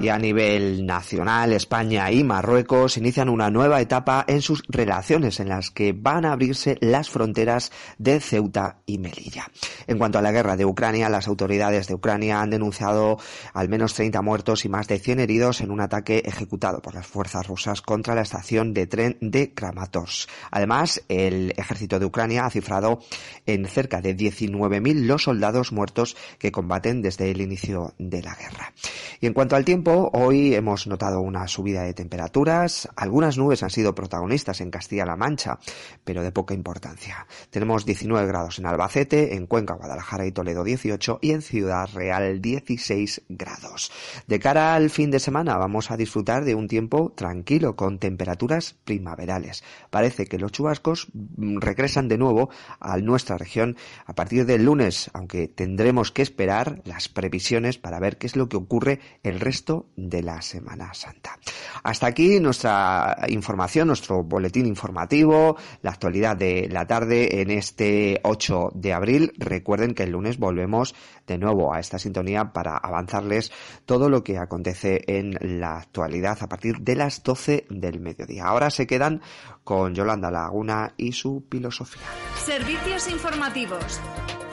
Y 0.00 0.08
a 0.08 0.18
nivel 0.18 0.84
nacional, 0.84 1.52
España 1.52 2.10
y 2.10 2.22
Marruecos 2.22 2.96
inician 2.98 3.28
una 3.28 3.50
nueva 3.50 3.80
etapa 3.80 4.24
en 4.28 4.42
sus 4.42 4.62
relaciones 4.68 5.40
en 5.40 5.48
las 5.48 5.70
que 5.70 5.94
van 5.94 6.26
a 6.26 6.32
abrirse 6.32 6.76
las 6.80 7.08
fronteras 7.08 7.72
de 7.96 8.20
Ceuta 8.20 8.78
y 8.84 8.98
Melilla. 8.98 9.50
En 9.86 9.96
cuanto 9.98 10.18
a 10.18 10.22
la 10.22 10.32
guerra 10.32 10.56
de 10.56 10.66
Ucrania, 10.66 11.08
las 11.08 11.28
autoridades 11.28 11.88
de 11.88 11.94
Ucrania 11.94 12.40
han 12.40 12.50
denunciado 12.50 13.18
al 13.54 13.68
menos 13.68 13.94
30 13.94 14.20
muertos 14.20 14.64
y 14.64 14.68
más 14.68 14.86
de 14.86 14.98
100 14.98 15.20
heridos 15.20 15.60
en 15.60 15.70
un 15.70 15.80
ataque 15.80 16.22
ejecutado 16.26 16.82
por 16.82 16.94
las 16.94 17.06
fuerzas 17.06 17.46
rusas 17.46 17.80
contra 17.80 18.14
la 18.14 18.22
estación 18.22 18.74
de 18.74 18.86
tren 18.86 19.16
de 19.20 19.54
Kramatorsk. 19.54 20.28
Además, 20.50 21.02
el 21.08 21.54
ejército 21.56 21.98
de 21.98 22.06
Ucrania 22.06 22.44
ha 22.44 22.50
cifrado 22.50 23.00
en 23.46 23.66
cerca 23.66 24.00
de 24.00 24.16
19.000 24.16 25.06
los 25.06 25.24
soldados 25.24 25.72
muertos 25.72 26.16
que 26.38 26.52
combaten 26.52 27.02
desde 27.02 27.30
el 27.30 27.40
inicio 27.40 27.94
de 27.98 28.22
la 28.22 28.34
guerra. 28.34 28.72
Y 29.20 29.26
en 29.26 29.32
cuanto 29.46 29.54
al 29.54 29.64
tiempo, 29.64 30.10
hoy 30.12 30.56
hemos 30.56 30.88
notado 30.88 31.20
una 31.20 31.46
subida 31.46 31.84
de 31.84 31.94
temperaturas. 31.94 32.88
Algunas 32.96 33.38
nubes 33.38 33.62
han 33.62 33.70
sido 33.70 33.94
protagonistas 33.94 34.60
en 34.60 34.72
Castilla-La 34.72 35.14
Mancha, 35.14 35.60
pero 36.02 36.24
de 36.24 36.32
poca 36.32 36.52
importancia. 36.52 37.28
Tenemos 37.50 37.86
19 37.86 38.26
grados 38.26 38.58
en 38.58 38.66
Albacete, 38.66 39.36
en 39.36 39.46
Cuenca, 39.46 39.74
Guadalajara 39.74 40.26
y 40.26 40.32
Toledo 40.32 40.64
18 40.64 41.20
y 41.22 41.30
en 41.30 41.42
Ciudad 41.42 41.88
Real 41.94 42.40
16 42.40 43.22
grados. 43.28 43.92
De 44.26 44.40
cara 44.40 44.74
al 44.74 44.90
fin 44.90 45.12
de 45.12 45.20
semana 45.20 45.56
vamos 45.58 45.92
a 45.92 45.96
disfrutar 45.96 46.44
de 46.44 46.56
un 46.56 46.66
tiempo 46.66 47.12
tranquilo 47.14 47.76
con 47.76 48.00
temperaturas 48.00 48.74
primaverales. 48.84 49.62
Parece 49.90 50.26
que 50.26 50.40
los 50.40 50.50
chubascos 50.50 51.06
regresan 51.36 52.08
de 52.08 52.18
nuevo 52.18 52.50
a 52.80 52.96
nuestra 52.96 53.38
región 53.38 53.76
a 54.06 54.16
partir 54.16 54.44
del 54.44 54.64
lunes, 54.64 55.08
aunque 55.12 55.46
tendremos 55.46 56.10
que 56.10 56.22
esperar 56.22 56.82
las 56.84 57.08
previsiones 57.08 57.78
para 57.78 58.00
ver 58.00 58.18
qué 58.18 58.26
es 58.26 58.34
lo 58.34 58.48
que 58.48 58.56
ocurre 58.56 58.98
resto 59.40 59.86
de 59.96 60.22
la 60.22 60.42
Semana 60.42 60.92
Santa. 60.94 61.38
Hasta 61.82 62.06
aquí 62.06 62.40
nuestra 62.40 63.16
información, 63.28 63.88
nuestro 63.88 64.22
boletín 64.22 64.66
informativo, 64.66 65.56
la 65.82 65.90
actualidad 65.90 66.36
de 66.36 66.68
la 66.70 66.86
tarde 66.86 67.40
en 67.40 67.50
este 67.50 68.20
8 68.22 68.70
de 68.74 68.92
abril. 68.92 69.32
Recuerden 69.38 69.94
que 69.94 70.04
el 70.04 70.10
lunes 70.10 70.38
volvemos 70.38 70.94
de 71.26 71.38
nuevo 71.38 71.72
a 71.72 71.80
esta 71.80 71.98
sintonía 71.98 72.52
para 72.52 72.76
avanzarles 72.76 73.52
todo 73.84 74.08
lo 74.08 74.22
que 74.22 74.38
acontece 74.38 75.02
en 75.06 75.36
la 75.60 75.78
actualidad 75.78 76.38
a 76.40 76.48
partir 76.48 76.78
de 76.80 76.96
las 76.96 77.22
12 77.22 77.66
del 77.70 78.00
mediodía. 78.00 78.44
Ahora 78.46 78.70
se 78.70 78.86
quedan 78.86 79.22
con 79.64 79.94
Yolanda 79.94 80.30
Laguna 80.30 80.94
y 80.96 81.12
su 81.12 81.44
filosofía. 81.50 82.02
Servicios 82.44 83.10
informativos. 83.10 84.00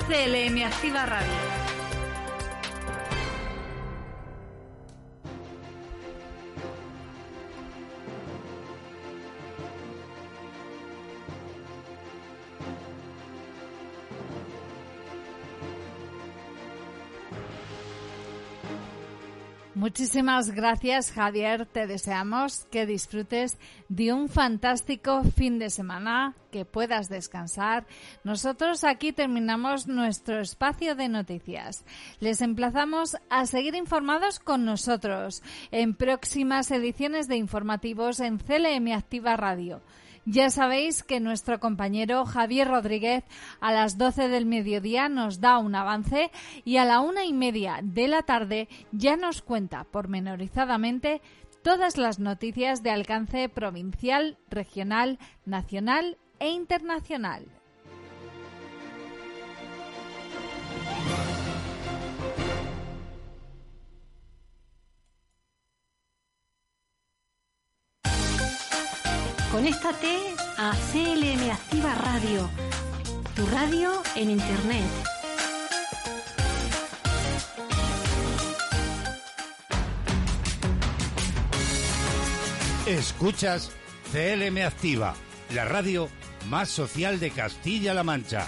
CLM 0.08 0.64
Activa 0.66 1.06
Radio. 1.06 1.63
Muchísimas 19.84 20.52
gracias, 20.52 21.12
Javier. 21.12 21.66
Te 21.66 21.88
deseamos 21.88 22.64
que 22.72 22.86
disfrutes 22.86 23.58
de 23.90 24.14
un 24.14 24.30
fantástico 24.30 25.24
fin 25.36 25.60
de 25.60 25.70
semana, 25.70 26.36
que 26.54 26.64
puedas 26.64 27.10
descansar. 27.10 27.86
Nosotros 28.24 28.86
aquí 28.86 29.12
terminamos 29.12 29.88
nuestro 29.88 30.40
espacio 30.40 30.96
de 30.96 31.10
noticias. 31.10 31.84
Les 32.22 32.42
emplazamos 32.42 33.18
a 33.30 33.46
seguir 33.46 33.76
informados 33.76 34.40
con 34.40 34.64
nosotros 34.64 35.44
en 35.72 35.96
próximas 35.96 36.72
ediciones 36.72 37.28
de 37.28 37.36
informativos 37.36 38.22
en 38.22 38.38
CLM 38.38 38.94
Activa 38.94 39.36
Radio. 39.36 39.82
Ya 40.26 40.50
sabéis 40.50 41.04
que 41.04 41.20
nuestro 41.20 41.60
compañero 41.60 42.26
Javier 42.26 42.70
Rodríguez 42.70 43.26
a 43.60 43.74
las 43.74 43.98
12 43.98 44.30
del 44.30 44.46
mediodía 44.46 45.10
nos 45.10 45.42
da 45.42 45.58
un 45.58 45.76
avance 45.76 46.32
y 46.64 46.78
a 46.78 46.86
la 46.86 47.02
una 47.02 47.26
y 47.26 47.34
media 47.34 47.82
de 47.84 48.08
la 48.08 48.22
tarde 48.22 48.70
ya 48.94 49.18
nos 49.18 49.42
cuenta 49.42 49.84
pormenorizadamente 49.84 51.22
todas 51.62 51.98
las 51.98 52.20
noticias 52.20 52.84
de 52.84 52.92
alcance 52.92 53.50
provincial, 53.50 54.38
regional, 54.50 55.20
nacional 55.46 56.18
e 56.40 56.50
internacional. 56.50 57.46
Conéctate 69.54 70.34
a 70.58 70.74
CLM 70.92 71.52
Activa 71.52 71.94
Radio, 71.94 72.50
tu 73.36 73.46
radio 73.46 73.92
en 74.16 74.32
Internet. 74.32 74.84
Escuchas 82.88 83.70
CLM 84.12 84.58
Activa, 84.66 85.14
la 85.52 85.66
radio 85.66 86.10
más 86.50 86.70
social 86.70 87.20
de 87.20 87.30
Castilla-La 87.30 88.02
Mancha. 88.02 88.48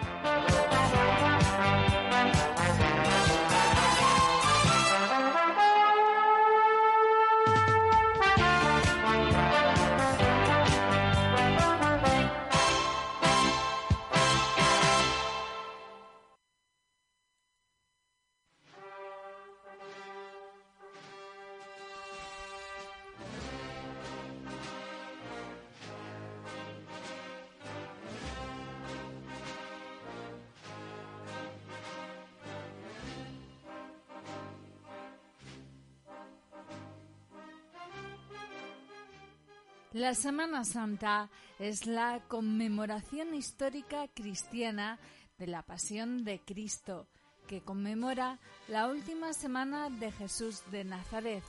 La 40.11 40.15
Semana 40.15 40.65
Santa 40.65 41.29
es 41.57 41.85
la 41.85 42.19
conmemoración 42.27 43.33
histórica 43.33 44.09
cristiana 44.13 44.99
de 45.37 45.47
la 45.47 45.61
Pasión 45.61 46.25
de 46.25 46.41
Cristo, 46.41 47.07
que 47.47 47.61
conmemora 47.61 48.37
la 48.67 48.89
última 48.89 49.31
semana 49.31 49.89
de 49.89 50.11
Jesús 50.11 50.63
de 50.69 50.83
Nazaret. 50.83 51.45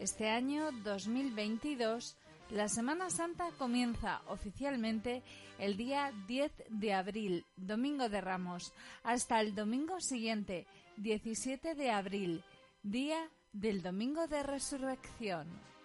Este 0.00 0.30
año 0.30 0.72
2022, 0.82 2.16
la 2.50 2.68
Semana 2.68 3.08
Santa 3.08 3.52
comienza 3.56 4.20
oficialmente 4.26 5.22
el 5.60 5.76
día 5.76 6.10
10 6.26 6.50
de 6.68 6.92
abril, 6.92 7.46
Domingo 7.54 8.08
de 8.08 8.20
Ramos, 8.20 8.72
hasta 9.04 9.40
el 9.40 9.54
domingo 9.54 10.00
siguiente, 10.00 10.66
17 10.96 11.76
de 11.76 11.92
abril, 11.92 12.42
día 12.82 13.30
del 13.52 13.80
Domingo 13.80 14.26
de 14.26 14.42
Resurrección. 14.42 15.75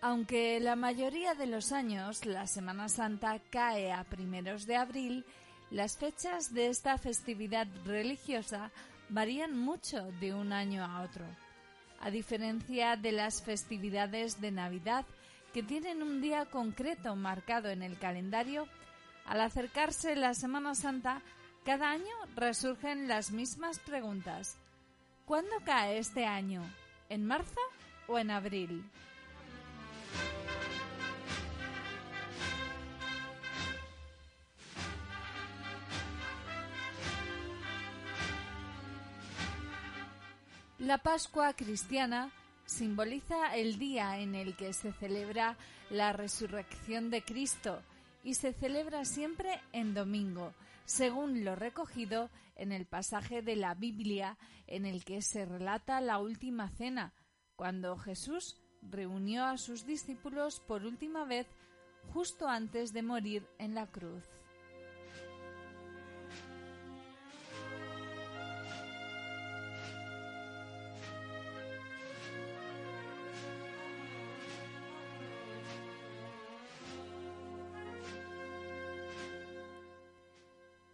Aunque 0.00 0.60
la 0.60 0.76
mayoría 0.76 1.34
de 1.34 1.46
los 1.46 1.72
años 1.72 2.24
la 2.24 2.46
Semana 2.46 2.88
Santa 2.88 3.40
cae 3.50 3.92
a 3.92 4.04
primeros 4.04 4.64
de 4.64 4.76
abril, 4.76 5.24
las 5.72 5.96
fechas 5.96 6.54
de 6.54 6.68
esta 6.68 6.98
festividad 6.98 7.66
religiosa 7.84 8.70
varían 9.08 9.58
mucho 9.58 10.12
de 10.20 10.34
un 10.34 10.52
año 10.52 10.84
a 10.84 11.02
otro. 11.02 11.24
A 12.00 12.10
diferencia 12.12 12.96
de 12.96 13.10
las 13.10 13.42
festividades 13.42 14.40
de 14.40 14.52
Navidad, 14.52 15.04
que 15.52 15.64
tienen 15.64 16.02
un 16.04 16.20
día 16.20 16.46
concreto 16.46 17.16
marcado 17.16 17.68
en 17.68 17.82
el 17.82 17.98
calendario, 17.98 18.68
al 19.26 19.40
acercarse 19.40 20.14
la 20.14 20.32
Semana 20.34 20.76
Santa, 20.76 21.22
cada 21.64 21.90
año 21.90 22.14
resurgen 22.36 23.08
las 23.08 23.32
mismas 23.32 23.80
preguntas. 23.80 24.56
¿Cuándo 25.26 25.56
cae 25.64 25.98
este 25.98 26.24
año? 26.24 26.62
¿En 27.08 27.26
marzo 27.26 27.60
o 28.06 28.16
en 28.16 28.30
abril? 28.30 28.84
La 40.88 40.96
Pascua 40.96 41.52
cristiana 41.52 42.30
simboliza 42.64 43.54
el 43.54 43.78
día 43.78 44.20
en 44.20 44.34
el 44.34 44.56
que 44.56 44.72
se 44.72 44.90
celebra 44.92 45.58
la 45.90 46.14
resurrección 46.14 47.10
de 47.10 47.22
Cristo 47.22 47.82
y 48.24 48.34
se 48.34 48.54
celebra 48.54 49.04
siempre 49.04 49.60
en 49.72 49.92
domingo, 49.92 50.54
según 50.86 51.44
lo 51.44 51.56
recogido 51.56 52.30
en 52.56 52.72
el 52.72 52.86
pasaje 52.86 53.42
de 53.42 53.56
la 53.56 53.74
Biblia 53.74 54.38
en 54.66 54.86
el 54.86 55.04
que 55.04 55.20
se 55.20 55.44
relata 55.44 56.00
la 56.00 56.20
última 56.20 56.70
cena, 56.70 57.12
cuando 57.54 57.98
Jesús 57.98 58.56
reunió 58.82 59.44
a 59.44 59.58
sus 59.58 59.86
discípulos 59.86 60.60
por 60.60 60.84
última 60.84 61.24
vez 61.24 61.46
justo 62.12 62.48
antes 62.48 62.92
de 62.92 63.02
morir 63.02 63.46
en 63.58 63.74
la 63.74 63.86
cruz. 63.86 64.24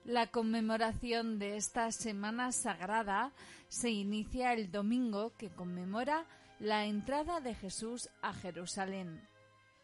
La 0.04 0.26
conmemoración 0.26 1.38
de 1.38 1.56
esta 1.56 1.90
Semana 1.90 2.52
Sagrada 2.52 3.32
se 3.68 3.90
inicia 3.90 4.52
el 4.52 4.70
domingo 4.70 5.32
que 5.38 5.48
conmemora 5.48 6.26
la 6.58 6.86
entrada 6.86 7.40
de 7.40 7.54
Jesús 7.54 8.08
a 8.22 8.32
Jerusalén. 8.32 9.26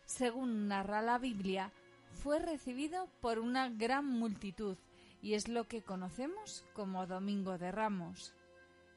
Según 0.05 0.69
narra 0.69 1.03
la 1.03 1.19
Biblia, 1.19 1.73
fue 2.13 2.39
recibido 2.39 3.09
por 3.21 3.39
una 3.39 3.69
gran 3.69 4.07
multitud 4.07 4.77
y 5.23 5.35
es 5.35 5.49
lo 5.49 5.69
que 5.69 5.83
conocemos 5.83 6.65
como 6.73 7.07
Domingo 7.07 7.59
de 7.59 7.71
Ramos. 7.73 8.35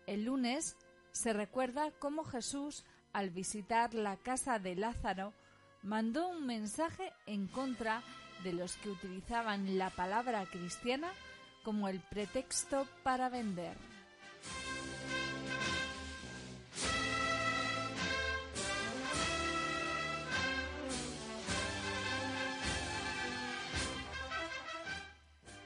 El 0.08 0.26
lunes 0.26 0.78
se 1.12 1.34
recuerda 1.34 1.92
cómo 2.00 2.24
Jesús, 2.24 2.84
al 3.12 3.30
visitar 3.30 3.94
la 3.94 4.18
casa 4.18 4.60
de 4.60 4.76
Lázaro, 4.76 5.34
mandó 5.84 6.28
un 6.30 6.46
mensaje 6.46 7.14
en 7.26 7.48
contra 7.48 8.02
de 8.44 8.54
los 8.54 8.76
que 8.78 8.90
utilizaban 8.90 9.78
la 9.78 9.90
palabra 9.90 10.46
cristiana 10.46 11.12
como 11.64 11.88
el 11.88 12.00
pretexto 12.02 12.88
para 13.04 13.30
vender. 13.30 13.93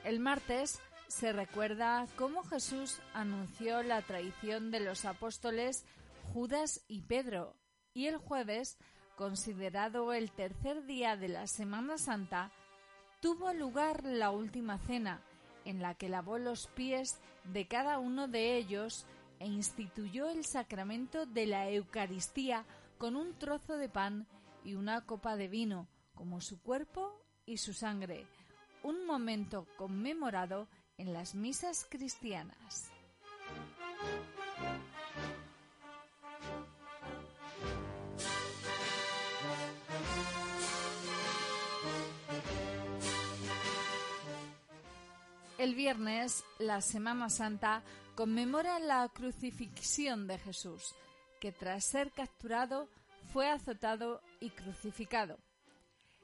El 0.07 0.21
martes 0.21 0.79
se 1.09 1.33
recuerda 1.33 2.07
cómo 2.15 2.41
Jesús 2.43 3.01
anunció 3.13 3.83
la 3.83 4.01
traición 4.01 4.71
de 4.71 4.79
los 4.79 5.03
apóstoles 5.03 5.85
Judas 6.31 6.81
y 6.87 7.01
Pedro, 7.01 7.57
y 7.93 8.07
el 8.07 8.15
jueves 8.15 8.77
considerado 9.17 10.13
el 10.13 10.31
tercer 10.31 10.85
día 10.85 11.17
de 11.17 11.27
la 11.27 11.45
Semana 11.45 11.97
Santa, 11.97 12.53
tuvo 13.19 13.51
lugar 13.51 14.05
la 14.05 14.31
última 14.31 14.77
cena, 14.77 15.21
en 15.65 15.81
la 15.81 15.93
que 15.93 16.07
lavó 16.07 16.37
los 16.37 16.67
pies 16.67 17.19
de 17.43 17.67
cada 17.67 17.99
uno 17.99 18.29
de 18.29 18.55
ellos 18.55 19.05
e 19.39 19.47
instituyó 19.47 20.29
el 20.29 20.45
sacramento 20.45 21.25
de 21.25 21.47
la 21.47 21.69
Eucaristía 21.69 22.63
con 22.97 23.17
un 23.17 23.37
trozo 23.37 23.75
de 23.75 23.89
pan 23.89 24.25
y 24.63 24.75
una 24.75 25.05
copa 25.05 25.35
de 25.35 25.49
vino, 25.49 25.89
como 26.13 26.39
su 26.39 26.61
cuerpo 26.61 27.11
y 27.45 27.57
su 27.57 27.73
sangre, 27.73 28.25
un 28.87 29.05
momento 29.05 29.67
conmemorado 29.75 30.69
en 30.97 31.11
las 31.11 31.35
misas 31.35 31.85
cristianas. 31.89 32.89
El 45.57 45.75
viernes, 45.75 46.45
la 46.57 46.79
Semana 46.79 47.29
Santa 47.29 47.83
conmemora 48.15 48.79
la 48.79 49.09
crucifixión 49.09 50.27
de 50.27 50.37
Jesús, 50.39 50.95
que 51.41 51.51
tras 51.51 51.83
ser 51.83 52.13
capturado 52.13 52.87
fue 53.33 53.49
azotado 53.49 54.21
y 54.39 54.49
crucificado. 54.51 55.37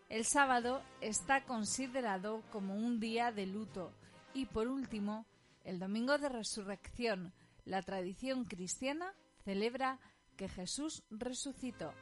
El 0.09 0.25
sábado 0.25 0.81
está 1.01 1.43
considerado 1.45 2.43
como 2.51 2.75
un 2.75 2.99
día 2.99 3.31
de 3.31 3.45
luto 3.45 3.91
y 4.33 4.45
por 4.45 4.67
último, 4.67 5.25
el 5.63 5.79
domingo 5.79 6.17
de 6.17 6.29
resurrección, 6.29 7.33
la 7.65 7.81
tradición 7.81 8.45
cristiana 8.45 9.13
celebra 9.43 9.99
que 10.35 10.49
Jesús 10.49 11.03
resucitó. 11.09 11.93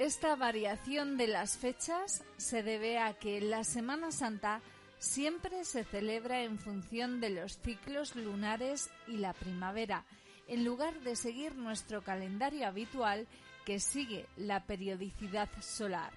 Esta 0.00 0.34
variación 0.34 1.18
de 1.18 1.26
las 1.26 1.58
fechas 1.58 2.24
se 2.38 2.62
debe 2.62 2.98
a 2.98 3.12
que 3.18 3.42
la 3.42 3.64
Semana 3.64 4.10
Santa 4.10 4.62
siempre 5.00 5.64
se 5.64 5.82
celebra 5.82 6.42
en 6.42 6.58
función 6.58 7.20
de 7.20 7.30
los 7.30 7.58
ciclos 7.58 8.14
lunares 8.14 8.90
y 9.08 9.16
la 9.16 9.32
primavera, 9.32 10.04
en 10.46 10.64
lugar 10.64 11.00
de 11.00 11.16
seguir 11.16 11.56
nuestro 11.56 12.02
calendario 12.02 12.66
habitual 12.66 13.26
que 13.64 13.80
sigue 13.80 14.26
la 14.36 14.64
periodicidad 14.64 15.48
solar. 15.60 16.12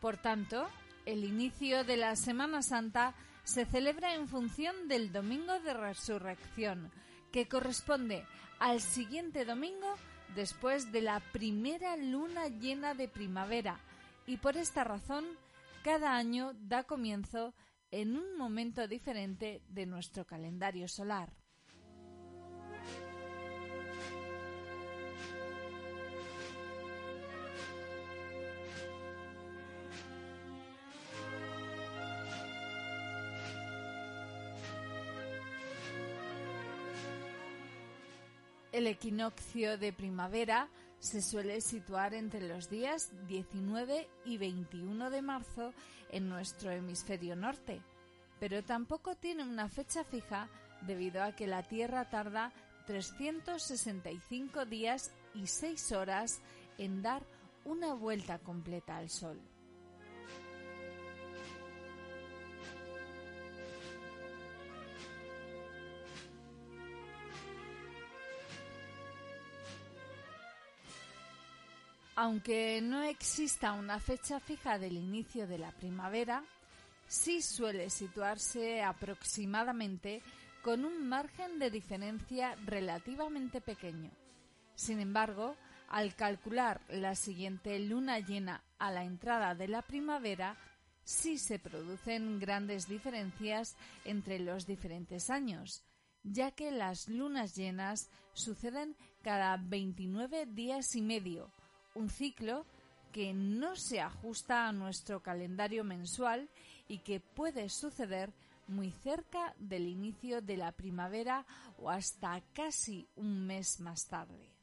Por 0.00 0.16
tanto, 0.18 0.68
el 1.06 1.24
inicio 1.24 1.82
de 1.82 1.96
la 1.96 2.14
Semana 2.14 2.62
Santa 2.62 3.14
se 3.42 3.64
celebra 3.64 4.14
en 4.14 4.28
función 4.28 4.86
del 4.86 5.12
Domingo 5.12 5.58
de 5.60 5.74
Resurrección, 5.74 6.92
que 7.36 7.48
corresponde 7.48 8.24
al 8.60 8.80
siguiente 8.80 9.44
domingo 9.44 9.94
después 10.34 10.90
de 10.90 11.02
la 11.02 11.20
primera 11.20 11.94
luna 11.98 12.48
llena 12.48 12.94
de 12.94 13.08
primavera, 13.08 13.78
y 14.26 14.38
por 14.38 14.56
esta 14.56 14.84
razón 14.84 15.26
cada 15.84 16.16
año 16.16 16.54
da 16.54 16.84
comienzo 16.84 17.52
en 17.90 18.16
un 18.16 18.38
momento 18.38 18.88
diferente 18.88 19.60
de 19.68 19.84
nuestro 19.84 20.24
calendario 20.24 20.88
solar. 20.88 21.30
El 38.76 38.88
equinoccio 38.88 39.78
de 39.78 39.90
primavera 39.90 40.68
se 40.98 41.22
suele 41.22 41.62
situar 41.62 42.12
entre 42.12 42.46
los 42.46 42.68
días 42.68 43.10
19 43.26 44.06
y 44.26 44.36
21 44.36 45.08
de 45.08 45.22
marzo 45.22 45.72
en 46.10 46.28
nuestro 46.28 46.70
hemisferio 46.72 47.36
norte, 47.36 47.80
pero 48.38 48.62
tampoco 48.62 49.14
tiene 49.16 49.44
una 49.44 49.70
fecha 49.70 50.04
fija 50.04 50.50
debido 50.82 51.22
a 51.22 51.32
que 51.32 51.46
la 51.46 51.62
Tierra 51.62 52.10
tarda 52.10 52.52
365 52.86 54.66
días 54.66 55.10
y 55.32 55.46
6 55.46 55.92
horas 55.92 56.42
en 56.76 57.00
dar 57.00 57.22
una 57.64 57.94
vuelta 57.94 58.40
completa 58.40 58.98
al 58.98 59.08
Sol. 59.08 59.40
Aunque 72.18 72.80
no 72.80 73.02
exista 73.02 73.74
una 73.74 74.00
fecha 74.00 74.40
fija 74.40 74.78
del 74.78 74.96
inicio 74.96 75.46
de 75.46 75.58
la 75.58 75.70
primavera, 75.70 76.42
sí 77.06 77.42
suele 77.42 77.90
situarse 77.90 78.82
aproximadamente 78.82 80.22
con 80.62 80.86
un 80.86 81.06
margen 81.06 81.58
de 81.58 81.70
diferencia 81.70 82.56
relativamente 82.64 83.60
pequeño. 83.60 84.10
Sin 84.74 84.98
embargo, 84.98 85.56
al 85.88 86.14
calcular 86.14 86.80
la 86.88 87.14
siguiente 87.14 87.78
luna 87.80 88.18
llena 88.18 88.64
a 88.78 88.90
la 88.90 89.04
entrada 89.04 89.54
de 89.54 89.68
la 89.68 89.82
primavera, 89.82 90.56
sí 91.04 91.36
se 91.36 91.58
producen 91.58 92.40
grandes 92.40 92.88
diferencias 92.88 93.76
entre 94.06 94.38
los 94.38 94.66
diferentes 94.66 95.28
años, 95.28 95.84
ya 96.22 96.50
que 96.50 96.70
las 96.70 97.08
lunas 97.08 97.54
llenas 97.54 98.08
suceden 98.32 98.96
cada 99.22 99.58
29 99.58 100.46
días 100.46 100.96
y 100.96 101.02
medio, 101.02 101.52
un 101.96 102.10
ciclo 102.10 102.66
que 103.12 103.32
no 103.32 103.76
se 103.76 104.00
ajusta 104.00 104.68
a 104.68 104.72
nuestro 104.72 105.22
calendario 105.22 105.84
mensual 105.84 106.48
y 106.86 106.98
que 106.98 107.20
puede 107.20 107.68
suceder 107.68 108.32
muy 108.68 108.90
cerca 108.90 109.54
del 109.58 109.86
inicio 109.86 110.42
de 110.42 110.56
la 110.56 110.72
primavera 110.72 111.46
o 111.78 111.88
hasta 111.88 112.42
casi 112.52 113.08
un 113.16 113.46
mes 113.46 113.80
más 113.80 114.06
tarde. 114.06 114.55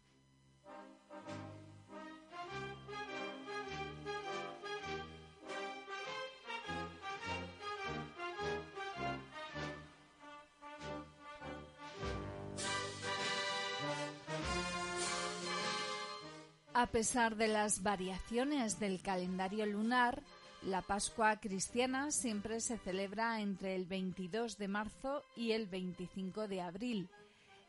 A 16.76 16.88
pesar 16.88 17.36
de 17.36 17.47
las 17.47 17.84
variaciones 17.84 18.80
del 18.80 18.99
calendario 18.99 19.65
lunar, 19.67 20.24
la 20.63 20.82
Pascua 20.82 21.39
cristiana 21.39 22.09
siempre 22.09 22.61
se 22.61 22.80
celebra 22.80 23.41
entre 23.41 23.76
el 23.76 23.86
22 23.86 24.57
de 24.57 24.67
marzo 24.67 25.24
y 25.36 25.51
el 25.51 25.67
25 25.67 26.47
de 26.47 26.61
abril. 26.61 27.09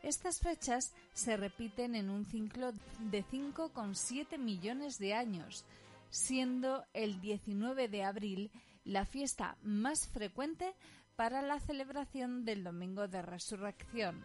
Estas 0.02 0.40
fechas 0.40 0.94
se 1.12 1.36
repiten 1.36 1.94
en 1.94 2.08
un 2.08 2.24
ciclo 2.24 2.72
de 2.98 3.22
5,7 3.24 4.38
millones 4.38 4.98
de 4.98 5.12
años, 5.12 5.66
siendo 6.08 6.84
el 6.94 7.20
19 7.20 7.88
de 7.88 8.04
abril 8.04 8.50
la 8.84 9.04
fiesta 9.04 9.58
más 9.62 10.08
frecuente 10.08 10.74
para 11.14 11.42
la 11.42 11.60
celebración 11.60 12.46
del 12.46 12.64
Domingo 12.64 13.06
de 13.06 13.20
Resurrección. 13.20 14.24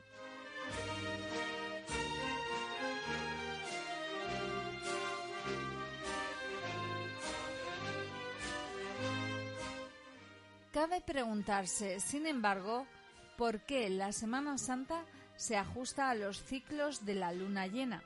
Cabe 10.71 11.01
preguntarse, 11.01 11.99
sin 11.99 12.27
embargo, 12.27 12.85
por 13.37 13.61
qué 13.61 13.89
la 13.89 14.11
Semana 14.11 14.59
Santa 14.59 15.03
se 15.35 15.57
ajusta 15.57 16.11
a 16.11 16.15
los 16.15 16.43
ciclos 16.43 17.05
de 17.05 17.15
la 17.15 17.31
luna 17.31 17.65
llena. 17.65 18.03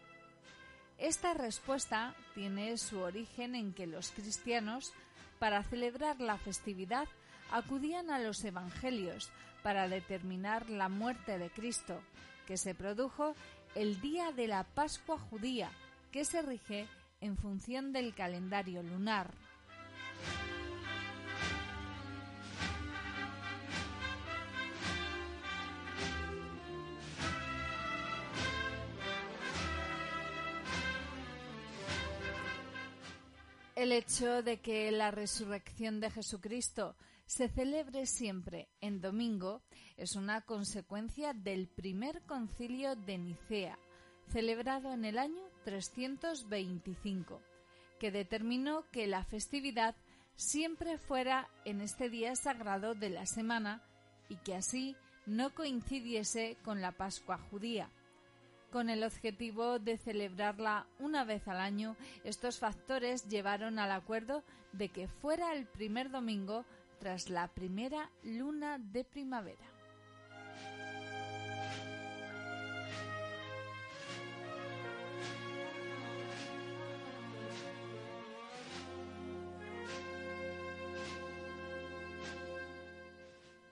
Esta 0.97 1.33
respuesta 1.33 2.15
tiene 2.35 2.77
su 2.77 2.99
origen 2.99 3.55
en 3.55 3.73
que 3.73 3.85
los 3.85 4.11
cristianos, 4.11 4.93
para 5.39 5.63
celebrar 5.63 6.21
la 6.21 6.37
festividad, 6.37 7.09
acudían 7.51 8.09
a 8.09 8.19
los 8.19 8.41
evangelios 8.45 9.29
para 9.61 9.89
determinar 9.89 10.69
la 10.69 10.87
muerte 10.87 11.37
de 11.37 11.49
Cristo, 11.49 11.99
que 12.47 12.55
se 12.55 12.73
produjo 12.75 13.35
el 13.75 13.99
día 13.99 14.31
de 14.31 14.47
la 14.47 14.63
Pascua 14.63 15.17
judía, 15.17 15.69
que 16.11 16.23
se 16.23 16.41
rige 16.41 16.87
en 17.19 17.35
función 17.35 17.91
del 17.91 18.13
calendario 18.13 18.83
lunar. 18.83 19.31
El 33.83 33.91
hecho 33.91 34.43
de 34.43 34.61
que 34.61 34.89
la 34.93 35.11
resurrección 35.11 35.99
de 35.99 36.09
Jesucristo 36.09 36.95
se 37.25 37.49
celebre 37.49 38.05
siempre 38.05 38.69
en 38.79 39.01
domingo 39.01 39.61
es 39.97 40.15
una 40.15 40.39
consecuencia 40.39 41.33
del 41.33 41.67
primer 41.67 42.21
concilio 42.21 42.95
de 42.95 43.17
Nicea, 43.17 43.77
celebrado 44.29 44.93
en 44.93 45.03
el 45.03 45.17
año 45.17 45.43
325, 45.65 47.41
que 47.99 48.09
determinó 48.09 48.89
que 48.89 49.05
la 49.05 49.25
festividad 49.25 49.97
siempre 50.37 50.97
fuera 50.97 51.49
en 51.65 51.81
este 51.81 52.09
día 52.09 52.37
sagrado 52.37 52.95
de 52.95 53.09
la 53.09 53.25
semana 53.25 53.83
y 54.29 54.37
que 54.37 54.55
así 54.55 54.95
no 55.25 55.53
coincidiese 55.53 56.55
con 56.63 56.79
la 56.79 56.93
Pascua 56.93 57.37
judía 57.37 57.91
con 58.73 58.89
el 58.89 59.03
objetivo 59.03 59.77
de 59.77 59.99
celebrarla 59.99 60.87
una 60.97 61.23
vez 61.23 61.47
al 61.47 61.59
año, 61.59 61.95
estos 62.23 62.57
factores 62.57 63.29
llevaron 63.29 63.77
al 63.77 63.91
acuerdo 63.91 64.43
de 64.71 64.89
que 64.89 65.07
fuera 65.07 65.53
el 65.53 65.67
primer 65.67 66.09
domingo 66.09 66.65
tras 66.99 67.29
la 67.29 67.47
primera 67.49 68.09
luna 68.23 68.79
de 68.79 69.03
primavera. 69.03 69.72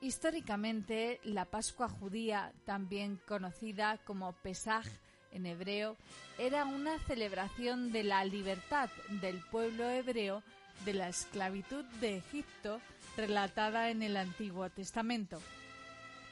Históricamente, 0.02 1.20
la 1.24 1.46
Pascua 1.46 1.88
judía, 1.88 2.52
también 2.66 3.20
conocida 3.28 4.00
como 4.04 4.34
Pesaj 4.34 4.88
en 5.32 5.46
hebreo, 5.46 5.96
era 6.40 6.66
una 6.66 6.98
celebración 7.00 7.92
de 7.92 8.04
la 8.04 8.26
libertad 8.26 8.90
del 9.22 9.40
pueblo 9.52 9.88
hebreo 9.88 10.42
de 10.86 10.96
la 10.96 11.08
esclavitud 11.08 11.86
de 12.02 12.18
Egipto 12.18 12.82
relatada 13.16 13.92
en 13.92 14.02
el 14.02 14.18
Antiguo 14.18 14.70
Testamento. 14.72 15.40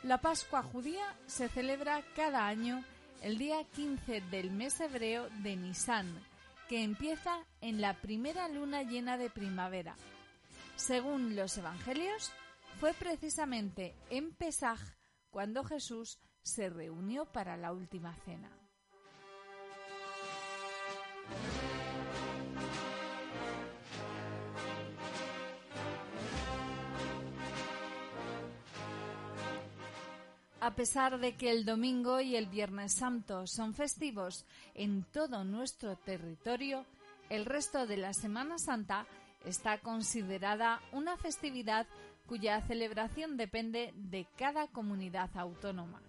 La 0.01 0.17
Pascua 0.19 0.63
judía 0.63 1.05
se 1.27 1.47
celebra 1.47 2.01
cada 2.15 2.47
año 2.47 2.83
el 3.21 3.37
día 3.37 3.63
15 3.75 4.21
del 4.31 4.49
mes 4.49 4.79
hebreo 4.79 5.29
de 5.43 5.55
Nisan, 5.55 6.07
que 6.67 6.83
empieza 6.83 7.37
en 7.61 7.81
la 7.81 7.93
primera 7.93 8.47
luna 8.47 8.81
llena 8.81 9.17
de 9.17 9.29
primavera. 9.29 9.95
Según 10.75 11.35
los 11.35 11.57
evangelios, 11.57 12.31
fue 12.79 12.93
precisamente 12.93 13.93
en 14.09 14.31
Pesaj 14.31 14.79
cuando 15.29 15.65
Jesús 15.65 16.17
se 16.41 16.69
reunió 16.69 17.25
para 17.25 17.57
la 17.57 17.73
última 17.73 18.15
cena. 18.23 18.49
A 30.61 30.75
pesar 30.75 31.19
de 31.19 31.35
que 31.35 31.51
el 31.51 31.65
domingo 31.65 32.21
y 32.21 32.37
el 32.37 32.45
Viernes 32.45 32.93
Santo 32.93 33.45
son 33.47 33.73
festivos 33.73 34.45
en 34.73 35.03
todo 35.03 35.43
nuestro 35.43 35.97
territorio, 35.97 36.85
el 37.29 37.45
resto 37.45 37.85
de 37.85 37.97
la 37.97 38.13
Semana 38.13 38.57
Santa 38.57 39.05
está 39.45 39.79
considerada 39.79 40.81
una 40.91 41.17
festividad 41.17 41.87
cuya 42.29 42.61
celebración 42.61 43.37
depende 43.37 43.91
de 43.95 44.27
cada 44.37 44.67
comunidad 44.67 45.31
autónoma. 45.35 45.99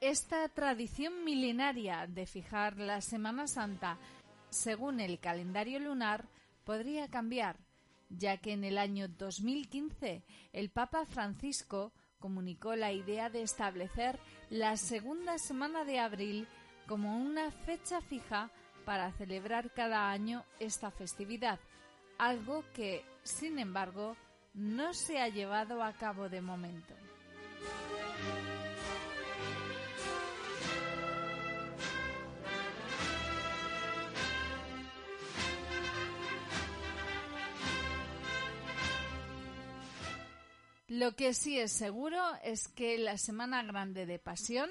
esta 0.00 0.48
tradición 0.48 1.24
milenaria 1.24 2.06
de 2.08 2.26
fijar 2.26 2.78
la 2.78 3.00
Semana 3.00 3.46
Santa 3.46 3.98
según 4.48 4.98
el 4.98 5.20
calendario 5.20 5.78
lunar 5.78 6.24
podría 6.64 7.08
cambiar, 7.08 7.58
ya 8.10 8.36
que 8.36 8.52
en 8.52 8.64
el 8.64 8.76
año 8.76 9.08
2015 9.08 10.22
el 10.52 10.70
Papa 10.70 11.06
Francisco 11.06 11.92
comunicó 12.18 12.76
la 12.76 12.92
idea 12.92 13.30
de 13.30 13.42
establecer 13.42 14.18
la 14.50 14.76
segunda 14.76 15.38
semana 15.38 15.84
de 15.84 15.98
abril 15.98 16.46
como 16.86 17.16
una 17.16 17.50
fecha 17.50 18.00
fija 18.00 18.50
para 18.84 19.12
celebrar 19.12 19.72
cada 19.72 20.10
año 20.10 20.44
esta 20.58 20.90
festividad, 20.90 21.60
algo 22.18 22.64
que, 22.74 23.04
sin 23.22 23.58
embargo, 23.58 24.16
no 24.54 24.92
se 24.92 25.20
ha 25.20 25.28
llevado 25.28 25.82
a 25.82 25.92
cabo 25.92 26.28
de 26.28 26.40
momento. 26.40 26.94
Lo 40.90 41.14
que 41.14 41.34
sí 41.34 41.56
es 41.56 41.70
seguro 41.70 42.20
es 42.42 42.66
que 42.66 42.98
la 42.98 43.16
Semana 43.16 43.62
Grande 43.62 44.06
de 44.06 44.18
Pasión 44.18 44.68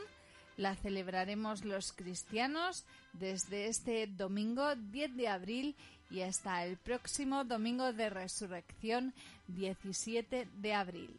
la 0.57 0.75
celebraremos 0.75 1.63
los 1.63 1.93
cristianos 1.93 2.85
desde 3.13 3.67
este 3.67 4.05
domingo 4.05 4.75
10 4.75 5.15
de 5.15 5.29
abril 5.29 5.77
y 6.09 6.19
hasta 6.19 6.65
el 6.65 6.75
próximo 6.75 7.45
domingo 7.45 7.93
de 7.93 8.09
resurrección 8.09 9.13
17 9.47 10.49
de 10.57 10.73
abril. 10.73 11.17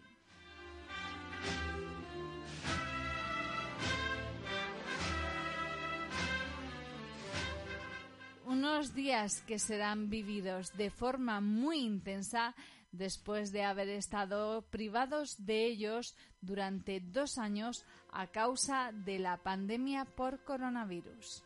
Unos 8.44 8.94
días 8.94 9.40
que 9.46 9.58
serán 9.58 10.10
vividos 10.10 10.76
de 10.76 10.90
forma 10.90 11.40
muy 11.40 11.78
intensa 11.78 12.54
después 12.92 13.52
de 13.52 13.64
haber 13.64 13.88
estado 13.88 14.62
privados 14.70 15.44
de 15.44 15.66
ellos 15.66 16.16
durante 16.40 17.00
dos 17.00 17.38
años 17.38 17.84
a 18.12 18.26
causa 18.26 18.92
de 18.92 19.18
la 19.18 19.36
pandemia 19.38 20.04
por 20.04 20.42
coronavirus. 20.44 21.44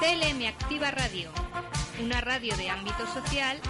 CLM 0.00 0.46
Activa 0.48 0.90
Radio, 0.90 1.30
una 2.02 2.22
radio 2.22 2.56
de 2.56 2.70
ámbito 2.70 3.06
social 3.12 3.60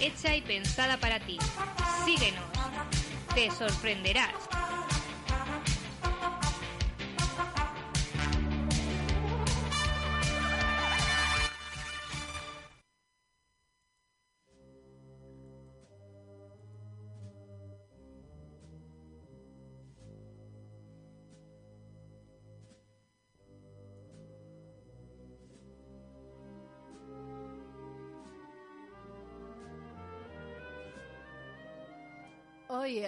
hecha 0.00 0.34
y 0.34 0.42
pensada 0.42 0.96
para 0.96 1.20
ti. 1.20 1.38
Síguenos, 2.04 2.42
te 3.36 3.52
sorprenderás. 3.52 4.45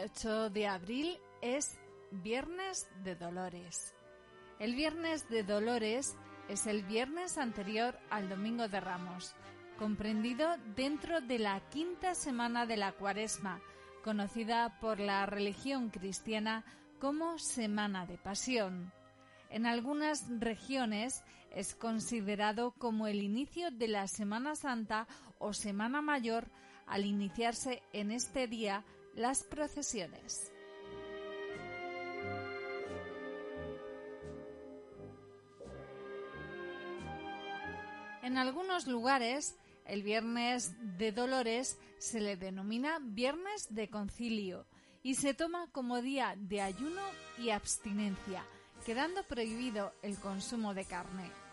Hoy, 0.08 0.12
8 0.14 0.50
de 0.50 0.66
abril, 0.66 1.18
es 1.42 1.78
Viernes 2.10 2.88
de 3.04 3.14
Dolores. 3.14 3.94
El 4.58 4.74
Viernes 4.74 5.28
de 5.28 5.42
Dolores 5.42 6.16
es 6.48 6.66
el 6.66 6.82
viernes 6.82 7.36
anterior 7.36 7.98
al 8.08 8.28
Domingo 8.28 8.68
de 8.68 8.80
Ramos, 8.80 9.34
comprendido 9.78 10.56
dentro 10.76 11.20
de 11.20 11.38
la 11.38 11.60
quinta 11.68 12.14
semana 12.14 12.64
de 12.64 12.76
la 12.76 12.92
Cuaresma, 12.92 13.60
conocida 14.02 14.78
por 14.80 14.98
la 14.98 15.26
religión 15.26 15.90
cristiana 15.90 16.64
como 17.00 17.38
Semana 17.38 18.06
de 18.06 18.16
Pasión. 18.18 18.92
En 19.50 19.66
algunas 19.66 20.26
regiones 20.40 21.22
es 21.50 21.74
considerado 21.74 22.72
como 22.72 23.06
el 23.08 23.22
inicio 23.22 23.70
de 23.70 23.88
la 23.88 24.06
Semana 24.08 24.54
Santa 24.54 25.06
o 25.38 25.52
Semana 25.52 26.00
Mayor 26.00 26.48
al 26.86 27.04
iniciarse 27.04 27.82
en 27.92 28.10
este 28.10 28.46
día 28.46 28.84
las 29.18 29.42
procesiones. 29.42 30.52
En 38.22 38.38
algunos 38.38 38.86
lugares, 38.86 39.56
el 39.86 40.04
Viernes 40.04 40.72
de 40.98 41.10
Dolores 41.10 41.78
se 41.98 42.20
le 42.20 42.36
denomina 42.36 43.00
Viernes 43.02 43.74
de 43.74 43.90
Concilio 43.90 44.66
y 45.02 45.16
se 45.16 45.34
toma 45.34 45.68
como 45.72 46.00
día 46.00 46.34
de 46.36 46.60
ayuno 46.60 47.02
y 47.38 47.50
abstinencia, 47.50 48.44
quedando 48.86 49.24
prohibido 49.24 49.92
el 50.02 50.16
consumo 50.18 50.74
de 50.74 50.84
carne. 50.84 51.47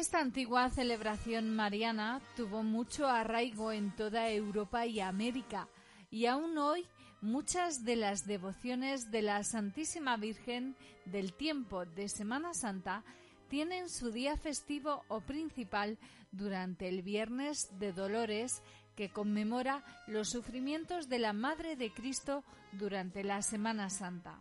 Esta 0.00 0.20
antigua 0.20 0.70
celebración 0.70 1.54
mariana 1.54 2.22
tuvo 2.34 2.62
mucho 2.62 3.06
arraigo 3.06 3.70
en 3.70 3.94
toda 3.94 4.30
Europa 4.30 4.86
y 4.86 4.98
América, 4.98 5.68
y 6.10 6.24
aún 6.24 6.56
hoy 6.56 6.86
muchas 7.20 7.84
de 7.84 7.96
las 7.96 8.24
devociones 8.24 9.10
de 9.10 9.20
la 9.20 9.44
Santísima 9.44 10.16
Virgen 10.16 10.74
del 11.04 11.34
tiempo 11.34 11.84
de 11.84 12.08
Semana 12.08 12.54
Santa 12.54 13.04
tienen 13.50 13.90
su 13.90 14.10
día 14.10 14.38
festivo 14.38 15.04
o 15.08 15.20
principal 15.20 15.98
durante 16.32 16.88
el 16.88 17.02
Viernes 17.02 17.68
de 17.78 17.92
Dolores, 17.92 18.62
que 18.96 19.10
conmemora 19.10 19.84
los 20.06 20.30
sufrimientos 20.30 21.10
de 21.10 21.18
la 21.18 21.34
Madre 21.34 21.76
de 21.76 21.92
Cristo 21.92 22.42
durante 22.72 23.22
la 23.22 23.42
Semana 23.42 23.90
Santa. 23.90 24.40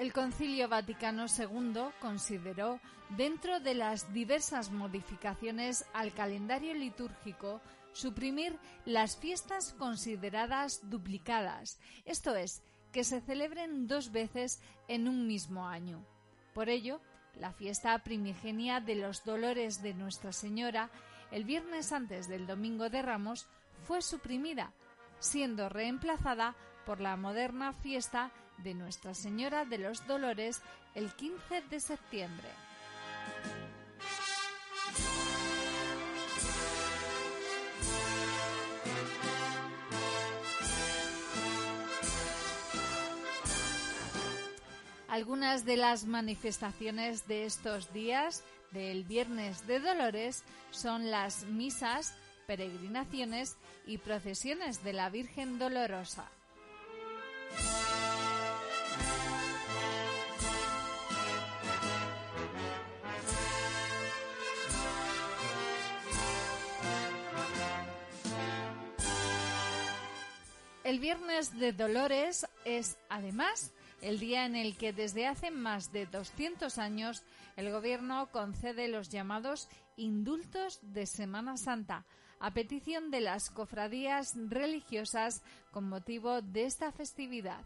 El 0.00 0.14
Concilio 0.14 0.66
Vaticano 0.66 1.26
II 1.26 1.90
consideró, 2.00 2.80
dentro 3.10 3.60
de 3.60 3.74
las 3.74 4.14
diversas 4.14 4.70
modificaciones 4.70 5.84
al 5.92 6.14
calendario 6.14 6.72
litúrgico, 6.72 7.60
suprimir 7.92 8.58
las 8.86 9.18
fiestas 9.18 9.74
consideradas 9.74 10.88
duplicadas, 10.88 11.78
esto 12.06 12.34
es, 12.34 12.62
que 12.92 13.04
se 13.04 13.20
celebren 13.20 13.88
dos 13.88 14.10
veces 14.10 14.62
en 14.88 15.06
un 15.06 15.26
mismo 15.26 15.68
año. 15.68 16.02
Por 16.54 16.70
ello, 16.70 17.02
la 17.34 17.52
fiesta 17.52 17.98
primigenia 17.98 18.80
de 18.80 18.94
los 18.94 19.22
dolores 19.22 19.82
de 19.82 19.92
Nuestra 19.92 20.32
Señora, 20.32 20.88
el 21.30 21.44
viernes 21.44 21.92
antes 21.92 22.26
del 22.26 22.46
Domingo 22.46 22.88
de 22.88 23.02
Ramos, 23.02 23.48
fue 23.82 24.00
suprimida, 24.00 24.72
siendo 25.18 25.68
reemplazada 25.68 26.56
por 26.86 27.00
la 27.00 27.18
moderna 27.18 27.74
fiesta 27.74 28.32
de 28.62 28.74
Nuestra 28.74 29.14
Señora 29.14 29.64
de 29.64 29.78
los 29.78 30.06
Dolores 30.06 30.60
el 30.94 31.12
15 31.14 31.62
de 31.70 31.80
septiembre. 31.80 32.48
Algunas 45.08 45.64
de 45.64 45.76
las 45.76 46.04
manifestaciones 46.04 47.26
de 47.26 47.44
estos 47.44 47.92
días 47.92 48.44
del 48.70 49.02
Viernes 49.02 49.66
de 49.66 49.80
Dolores 49.80 50.44
son 50.70 51.10
las 51.10 51.44
misas, 51.46 52.14
peregrinaciones 52.46 53.56
y 53.86 53.98
procesiones 53.98 54.84
de 54.84 54.92
la 54.92 55.10
Virgen 55.10 55.58
Dolorosa. 55.58 56.30
El 70.90 70.98
Viernes 70.98 71.56
de 71.56 71.72
Dolores 71.72 72.48
es, 72.64 72.98
además, 73.08 73.72
el 74.02 74.18
día 74.18 74.44
en 74.44 74.56
el 74.56 74.76
que 74.76 74.92
desde 74.92 75.28
hace 75.28 75.52
más 75.52 75.92
de 75.92 76.06
200 76.06 76.78
años 76.78 77.22
el 77.54 77.70
Gobierno 77.70 78.28
concede 78.32 78.88
los 78.88 79.08
llamados 79.08 79.68
indultos 79.96 80.80
de 80.82 81.06
Semana 81.06 81.56
Santa, 81.58 82.06
a 82.40 82.52
petición 82.54 83.12
de 83.12 83.20
las 83.20 83.50
cofradías 83.50 84.34
religiosas 84.48 85.44
con 85.70 85.88
motivo 85.88 86.42
de 86.42 86.64
esta 86.64 86.90
festividad. 86.90 87.64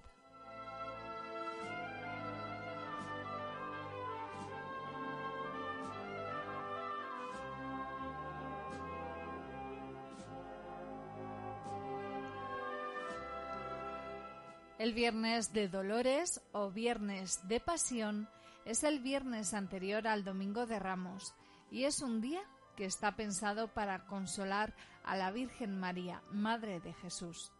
El 14.85 14.93
viernes 14.93 15.55
de 15.55 15.67
Dolores 15.69 16.43
o 16.53 16.71
viernes 16.71 17.41
de 17.49 17.59
Pasión 17.59 18.29
es 18.67 18.85
el 18.85 19.01
viernes 19.01 19.55
anterior 19.55 20.07
al 20.07 20.25
Domingo 20.25 20.67
de 20.67 20.79
Ramos 20.79 21.35
y 21.71 21.85
es 21.85 22.03
un 22.03 22.21
día 22.21 22.43
que 22.77 22.85
está 22.85 23.17
pensado 23.17 23.69
para 23.69 24.05
consolar 24.05 24.75
a 25.03 25.17
la 25.17 25.31
Virgen 25.31 25.81
María, 25.81 26.23
Madre 26.31 26.81
de 26.81 26.93
Jesús. 26.93 27.51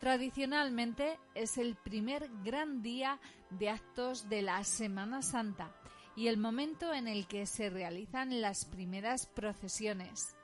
Tradicionalmente 0.00 1.18
es 1.34 1.58
el 1.58 1.76
primer 1.76 2.30
gran 2.42 2.80
día 2.80 3.20
de 3.50 3.68
actos 3.68 4.30
de 4.30 4.40
la 4.40 4.64
Semana 4.64 5.20
Santa 5.20 5.70
y 6.16 6.28
el 6.28 6.38
momento 6.38 6.94
en 6.94 7.08
el 7.08 7.26
que 7.26 7.44
se 7.44 7.68
realizan 7.68 8.40
las 8.40 8.64
primeras 8.64 9.26
procesiones. 9.26 10.34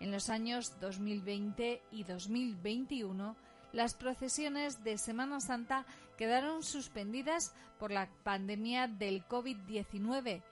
En 0.00 0.10
los 0.10 0.28
años 0.28 0.80
2020 0.80 1.82
y 1.92 2.02
2021 2.02 3.36
las 3.76 3.92
procesiones 3.92 4.82
de 4.84 4.96
Semana 4.96 5.38
Santa 5.38 5.84
quedaron 6.16 6.62
suspendidas 6.62 7.54
por 7.78 7.90
la 7.90 8.08
pandemia 8.24 8.88
del 8.88 9.22
COVID-19 9.28 10.42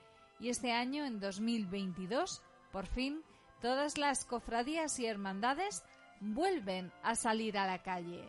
y 0.41 0.51
este 0.51 0.72
año, 0.72 1.07
en 1.07 1.20
2022, 1.20 2.43
por 2.70 2.87
fin, 2.87 3.22
todas 3.62 3.97
las 3.97 4.27
cofradías 4.27 4.99
y 4.99 5.07
hermandades 5.07 5.85
vuelven 6.20 6.93
a 7.03 7.14
salir 7.14 7.57
a 7.57 7.66
la 7.66 7.83
calle. 7.83 8.29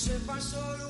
se 0.00 0.18
pasó 0.20 0.89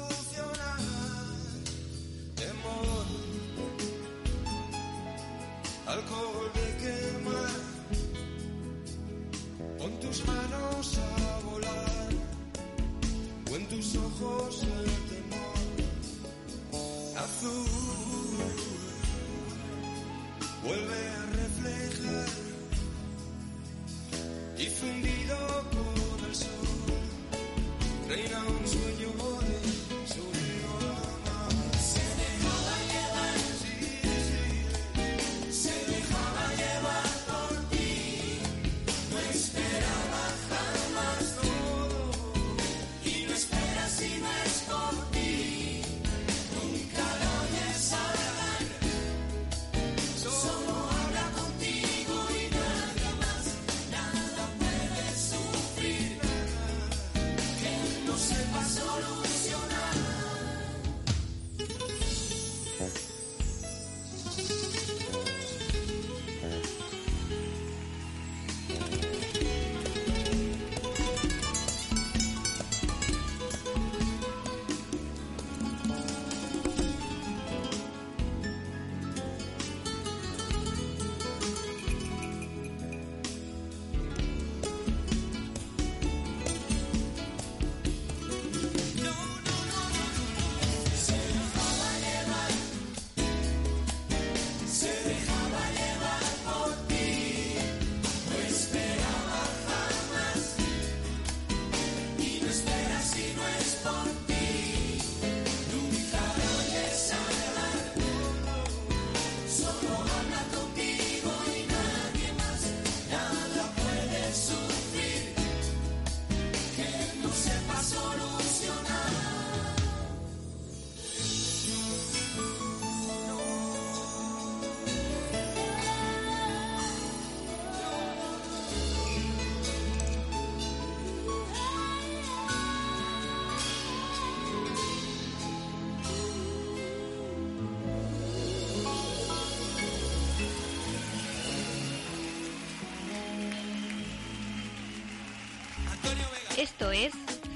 Es 146.92 147.12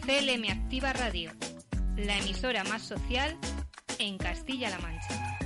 CLM 0.06 0.48
Activa 0.48 0.92
Radio, 0.92 1.32
la 1.96 2.16
emisora 2.18 2.62
más 2.64 2.82
social 2.82 3.36
en 3.98 4.16
Castilla-La 4.16 4.78
Mancha. 4.78 5.38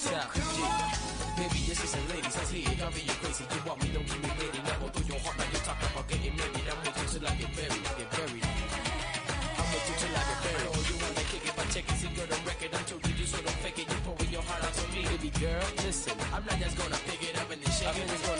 Yeah. 0.00 0.24
Baby, 1.36 1.60
yes, 1.68 1.84
it's 1.84 1.92
a 1.92 2.00
ladies. 2.08 2.32
I 2.32 2.44
see 2.48 2.64
it, 2.64 2.78
driving 2.80 3.04
you 3.04 3.16
crazy. 3.20 3.44
You 3.44 3.60
want 3.68 3.84
me, 3.84 3.92
don't 3.92 4.06
keep 4.08 4.22
me 4.24 4.32
waiting. 4.40 4.64
I 4.64 4.72
go 4.80 4.88
through 4.88 5.12
your 5.12 5.20
heart, 5.20 5.36
now 5.36 5.44
you 5.52 5.60
talk 5.60 5.76
about 5.76 6.08
getting 6.08 6.34
married. 6.40 6.66
I'm 6.72 6.80
with 6.80 6.96
you 6.96 7.06
till 7.12 7.28
I 7.28 7.32
get 7.36 7.50
buried, 7.52 7.84
get 7.84 8.08
buried. 8.16 8.44
I'm 9.60 9.66
with 9.68 9.88
you 9.92 9.96
till 10.00 10.16
I 10.16 10.22
get 10.24 10.40
buried. 10.40 10.72
Oh, 10.72 10.80
you 10.88 10.96
wanna 11.04 11.24
kick 11.28 11.44
it 11.44 11.52
by 11.52 11.64
checking, 11.68 11.96
see 12.00 12.08
girl, 12.16 12.28
the 12.32 12.38
record. 12.48 12.72
I'm 12.72 12.84
told 12.88 13.04
you 13.04 13.26
sort 13.28 13.44
of 13.44 13.56
fake 13.60 13.76
it. 13.76 13.92
You 13.92 13.98
pouring 14.08 14.32
your 14.32 14.44
heart 14.48 14.64
out 14.64 14.72
to 14.72 14.84
me. 14.88 15.04
Baby 15.04 15.30
girl, 15.36 15.64
listen, 15.84 16.16
I'm 16.32 16.44
not 16.48 16.56
just 16.56 16.74
gonna 16.80 17.00
pick 17.04 17.20
it 17.20 17.36
up 17.36 17.48
and 17.52 17.60
then 17.60 17.72
shake 17.76 17.92
it. 17.92 18.00
I'm 18.00 18.08
just 18.08 18.24
gonna 18.24 18.39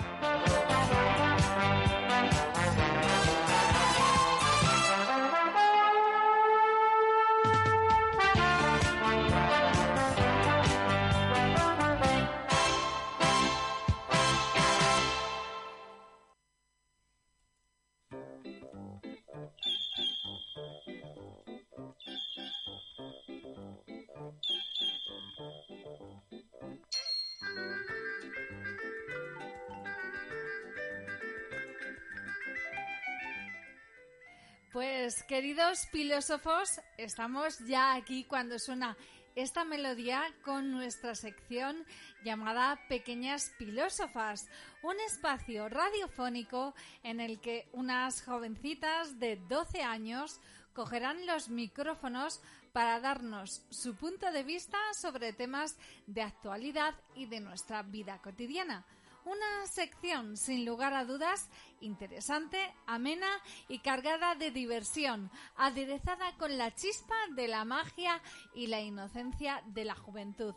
Filósofos, 35.91 36.79
estamos 36.97 37.59
ya 37.67 37.93
aquí 37.93 38.23
cuando 38.23 38.57
suena 38.59 38.95
esta 39.35 39.65
melodía 39.65 40.23
con 40.43 40.71
nuestra 40.71 41.15
sección 41.15 41.85
llamada 42.23 42.79
Pequeñas 42.87 43.51
Filósofas, 43.57 44.49
un 44.83 44.97
espacio 45.01 45.67
radiofónico 45.67 46.73
en 47.03 47.19
el 47.19 47.41
que 47.41 47.67
unas 47.73 48.23
jovencitas 48.23 49.19
de 49.19 49.35
12 49.35 49.83
años 49.83 50.39
cogerán 50.73 51.25
los 51.25 51.49
micrófonos 51.49 52.41
para 52.71 53.01
darnos 53.01 53.65
su 53.69 53.95
punto 53.95 54.31
de 54.31 54.43
vista 54.43 54.77
sobre 54.93 55.33
temas 55.33 55.77
de 56.07 56.21
actualidad 56.21 56.95
y 57.15 57.25
de 57.25 57.41
nuestra 57.41 57.83
vida 57.83 58.21
cotidiana. 58.21 58.85
Una 59.23 59.67
sección, 59.67 60.35
sin 60.35 60.65
lugar 60.65 60.93
a 60.93 61.05
dudas, 61.05 61.49
interesante, 61.79 62.73
amena 62.87 63.29
y 63.67 63.79
cargada 63.79 64.35
de 64.35 64.51
diversión, 64.51 65.29
aderezada 65.55 66.35
con 66.37 66.57
la 66.57 66.73
chispa 66.73 67.15
de 67.35 67.47
la 67.47 67.63
magia 67.63 68.21
y 68.55 68.67
la 68.67 68.81
inocencia 68.81 69.61
de 69.67 69.85
la 69.85 69.95
juventud. 69.95 70.55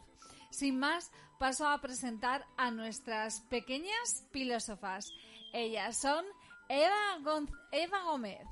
Sin 0.50 0.78
más, 0.78 1.10
paso 1.38 1.68
a 1.68 1.80
presentar 1.80 2.46
a 2.56 2.70
nuestras 2.70 3.40
pequeñas 3.42 4.26
filósofas. 4.30 5.12
Ellas 5.52 6.00
son 6.00 6.24
Eva, 6.68 7.18
Eva 7.70 8.02
Gómez. 8.04 8.46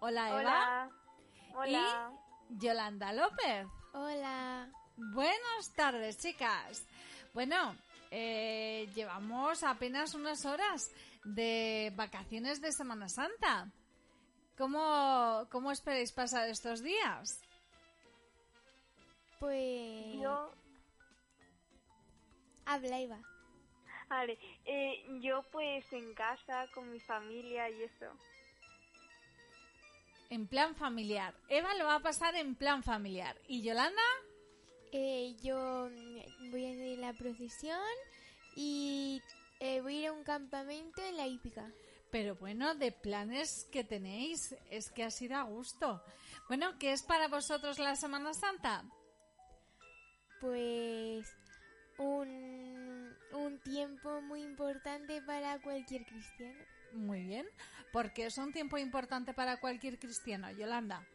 Hola, 0.00 0.40
Eva. 0.40 0.90
Hola. 1.54 2.12
Y 2.50 2.58
Yolanda 2.58 3.12
López. 3.12 3.66
Hola. 3.94 4.68
Buenas 4.96 5.72
tardes, 5.74 6.18
chicas. 6.18 6.86
Bueno, 7.32 7.76
eh, 8.10 8.88
llevamos 8.94 9.62
apenas 9.62 10.14
unas 10.14 10.44
horas 10.44 10.90
de 11.24 11.92
vacaciones 11.96 12.60
de 12.60 12.72
Semana 12.72 13.08
Santa. 13.08 13.70
¿Cómo, 14.56 15.46
cómo 15.50 15.70
esperáis 15.70 16.12
pasar 16.12 16.48
estos 16.48 16.82
días? 16.82 17.40
Pues. 19.38 20.16
Yo, 20.20 20.50
Habla, 22.64 22.98
Eva. 22.98 23.18
vale, 24.08 24.38
eh, 24.64 25.04
yo 25.20 25.44
pues 25.52 25.84
en 25.92 26.14
casa 26.14 26.66
con 26.74 26.90
mi 26.90 26.98
familia 27.00 27.70
y 27.70 27.82
eso. 27.84 28.06
En 30.30 30.48
plan 30.48 30.74
familiar. 30.74 31.32
Eva 31.48 31.74
lo 31.74 31.84
va 31.84 31.96
a 31.96 32.00
pasar 32.00 32.34
en 32.34 32.56
plan 32.56 32.82
familiar. 32.82 33.36
¿Y 33.46 33.62
Yolanda? 33.62 34.02
Eh, 34.98 35.36
yo 35.42 35.90
mm, 35.90 36.50
voy 36.50 36.64
a 36.64 36.70
hacer 36.70 36.98
la 36.98 37.12
procesión 37.12 37.78
y 38.54 39.20
eh, 39.60 39.82
voy 39.82 39.96
a 39.96 40.00
ir 40.00 40.06
a 40.06 40.12
un 40.12 40.24
campamento 40.24 41.02
en 41.02 41.18
la 41.18 41.26
hípica. 41.26 41.70
Pero 42.10 42.34
bueno, 42.36 42.74
de 42.74 42.92
planes 42.92 43.68
que 43.70 43.84
tenéis, 43.84 44.56
es 44.70 44.90
que 44.90 45.04
así 45.04 45.28
da 45.28 45.42
gusto. 45.42 46.02
Bueno, 46.48 46.78
¿qué 46.78 46.92
es 46.92 47.02
para 47.02 47.28
vosotros 47.28 47.78
la 47.78 47.94
Semana 47.94 48.32
Santa? 48.32 48.84
Pues 50.40 51.26
un, 51.98 53.14
un 53.34 53.60
tiempo 53.64 54.22
muy 54.22 54.44
importante 54.44 55.20
para 55.20 55.60
cualquier 55.60 56.06
cristiano. 56.06 56.64
Muy 56.94 57.22
bien, 57.22 57.46
porque 57.92 58.24
es 58.24 58.38
un 58.38 58.50
tiempo 58.50 58.78
importante 58.78 59.34
para 59.34 59.60
cualquier 59.60 59.98
cristiano, 59.98 60.50
Yolanda. 60.52 61.06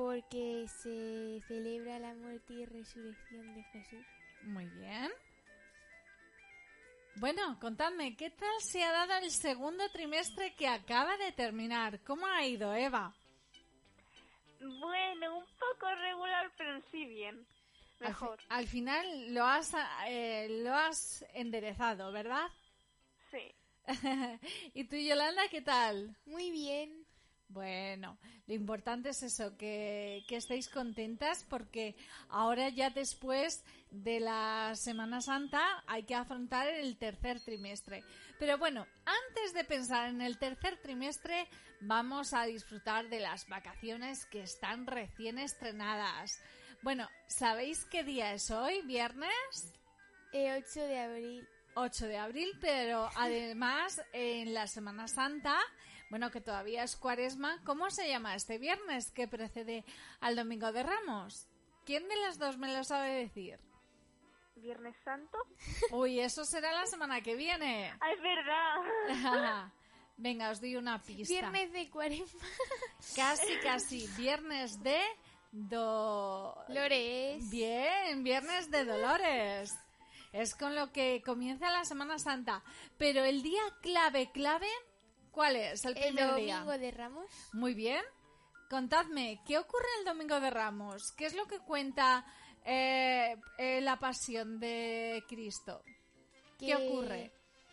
Porque 0.00 0.66
se 0.66 1.42
celebra 1.46 1.98
la 1.98 2.14
muerte 2.14 2.54
y 2.54 2.64
resurrección 2.64 3.54
de 3.54 3.62
Jesús. 3.64 4.06
Muy 4.44 4.64
bien. 4.64 5.10
Bueno, 7.16 7.58
contadme, 7.60 8.16
¿qué 8.16 8.30
tal 8.30 8.62
se 8.62 8.82
ha 8.82 8.92
dado 8.92 9.22
el 9.22 9.30
segundo 9.30 9.86
trimestre 9.90 10.54
que 10.54 10.66
acaba 10.68 11.18
de 11.18 11.32
terminar? 11.32 12.02
¿Cómo 12.02 12.26
ha 12.26 12.46
ido, 12.46 12.74
Eva? 12.74 13.14
Bueno, 14.58 15.36
un 15.36 15.44
poco 15.44 15.94
regular, 15.94 16.50
pero 16.56 16.80
sí 16.90 17.04
bien. 17.04 17.46
Mejor. 17.98 18.40
al 18.48 18.66
final 18.66 19.34
lo 19.34 19.44
has, 19.44 19.74
eh, 20.06 20.62
lo 20.62 20.74
has 20.74 21.26
enderezado, 21.34 22.10
¿verdad? 22.10 22.48
Sí. 23.30 23.54
¿Y 24.72 24.84
tú, 24.84 24.96
Yolanda, 24.96 25.42
qué 25.50 25.60
tal? 25.60 26.16
Muy 26.24 26.50
bien. 26.50 26.99
Bueno, 27.52 28.16
lo 28.46 28.54
importante 28.54 29.08
es 29.08 29.24
eso, 29.24 29.56
que, 29.56 30.22
que 30.28 30.36
estéis 30.36 30.68
contentas 30.68 31.44
porque 31.50 31.96
ahora 32.28 32.68
ya 32.68 32.90
después 32.90 33.64
de 33.90 34.20
la 34.20 34.72
Semana 34.76 35.20
Santa 35.20 35.82
hay 35.88 36.04
que 36.04 36.14
afrontar 36.14 36.68
el 36.68 36.96
tercer 36.96 37.40
trimestre. 37.40 38.04
Pero 38.38 38.56
bueno, 38.56 38.86
antes 39.04 39.52
de 39.52 39.64
pensar 39.64 40.10
en 40.10 40.20
el 40.20 40.38
tercer 40.38 40.80
trimestre, 40.80 41.48
vamos 41.80 42.34
a 42.34 42.44
disfrutar 42.44 43.08
de 43.08 43.18
las 43.18 43.48
vacaciones 43.48 44.26
que 44.26 44.42
están 44.42 44.86
recién 44.86 45.38
estrenadas. 45.38 46.40
Bueno, 46.82 47.08
¿sabéis 47.26 47.84
qué 47.86 48.04
día 48.04 48.32
es 48.32 48.52
hoy? 48.52 48.80
¿Viernes? 48.82 49.74
El 50.32 50.62
8 50.62 50.80
de 50.82 50.98
abril. 51.00 51.48
8 51.74 52.06
de 52.06 52.18
abril, 52.18 52.48
pero 52.60 53.10
además 53.16 54.00
en 54.12 54.54
la 54.54 54.66
Semana 54.66 55.08
Santa, 55.08 55.58
bueno, 56.10 56.30
que 56.30 56.40
todavía 56.40 56.82
es 56.82 56.96
cuaresma, 56.96 57.62
¿cómo 57.64 57.90
se 57.90 58.08
llama 58.08 58.34
este 58.34 58.58
viernes 58.58 59.10
que 59.12 59.28
precede 59.28 59.84
al 60.20 60.36
Domingo 60.36 60.72
de 60.72 60.82
Ramos? 60.82 61.46
¿Quién 61.86 62.06
de 62.08 62.16
las 62.16 62.38
dos 62.38 62.58
me 62.58 62.76
lo 62.76 62.84
sabe 62.84 63.10
decir? 63.14 63.58
¿Viernes 64.56 64.96
Santo? 65.04 65.38
Uy, 65.92 66.20
eso 66.20 66.44
será 66.44 66.72
la 66.72 66.86
semana 66.86 67.22
que 67.22 67.34
viene. 67.34 67.94
Ah, 68.00 68.12
es 68.12 68.20
verdad. 68.20 69.72
Venga, 70.18 70.50
os 70.50 70.60
doy 70.60 70.76
una 70.76 71.00
pista. 71.02 71.32
Viernes 71.32 71.72
de 71.72 71.88
cuaresma. 71.88 72.42
Casi, 73.16 73.56
casi. 73.62 74.06
Viernes 74.18 74.82
de 74.82 75.00
Dolores. 75.50 77.48
Bien, 77.48 78.22
Viernes 78.22 78.70
de 78.70 78.84
Dolores. 78.84 79.74
Es 80.32 80.54
con 80.54 80.74
lo 80.74 80.92
que 80.92 81.22
comienza 81.24 81.70
la 81.70 81.86
Semana 81.86 82.18
Santa. 82.18 82.62
Pero 82.98 83.24
el 83.24 83.42
día 83.42 83.62
clave, 83.80 84.30
clave, 84.30 84.68
¿cuál 85.30 85.56
es? 85.56 85.84
El 85.84 85.96
El 85.96 86.14
primer 86.14 86.34
día. 86.36 86.54
domingo 86.60 86.78
de 86.78 86.90
Ramos. 86.90 87.26
Muy 87.52 87.74
bien. 87.74 88.02
Contadme, 88.68 89.40
¿qué 89.46 89.58
ocurre 89.58 89.86
el 89.98 90.04
Domingo 90.04 90.38
de 90.38 90.48
Ramos? 90.50 91.12
¿Qué 91.16 91.26
es 91.26 91.34
lo 91.34 91.46
que 91.46 91.58
cuenta 91.58 92.24
eh, 92.64 93.36
eh, 93.58 93.80
la 93.80 93.98
pasión 93.98 94.60
de 94.60 95.24
Cristo? 95.28 95.82
¿Qué 96.58 96.66
que- 96.66 96.76
ocurre? 96.76 97.32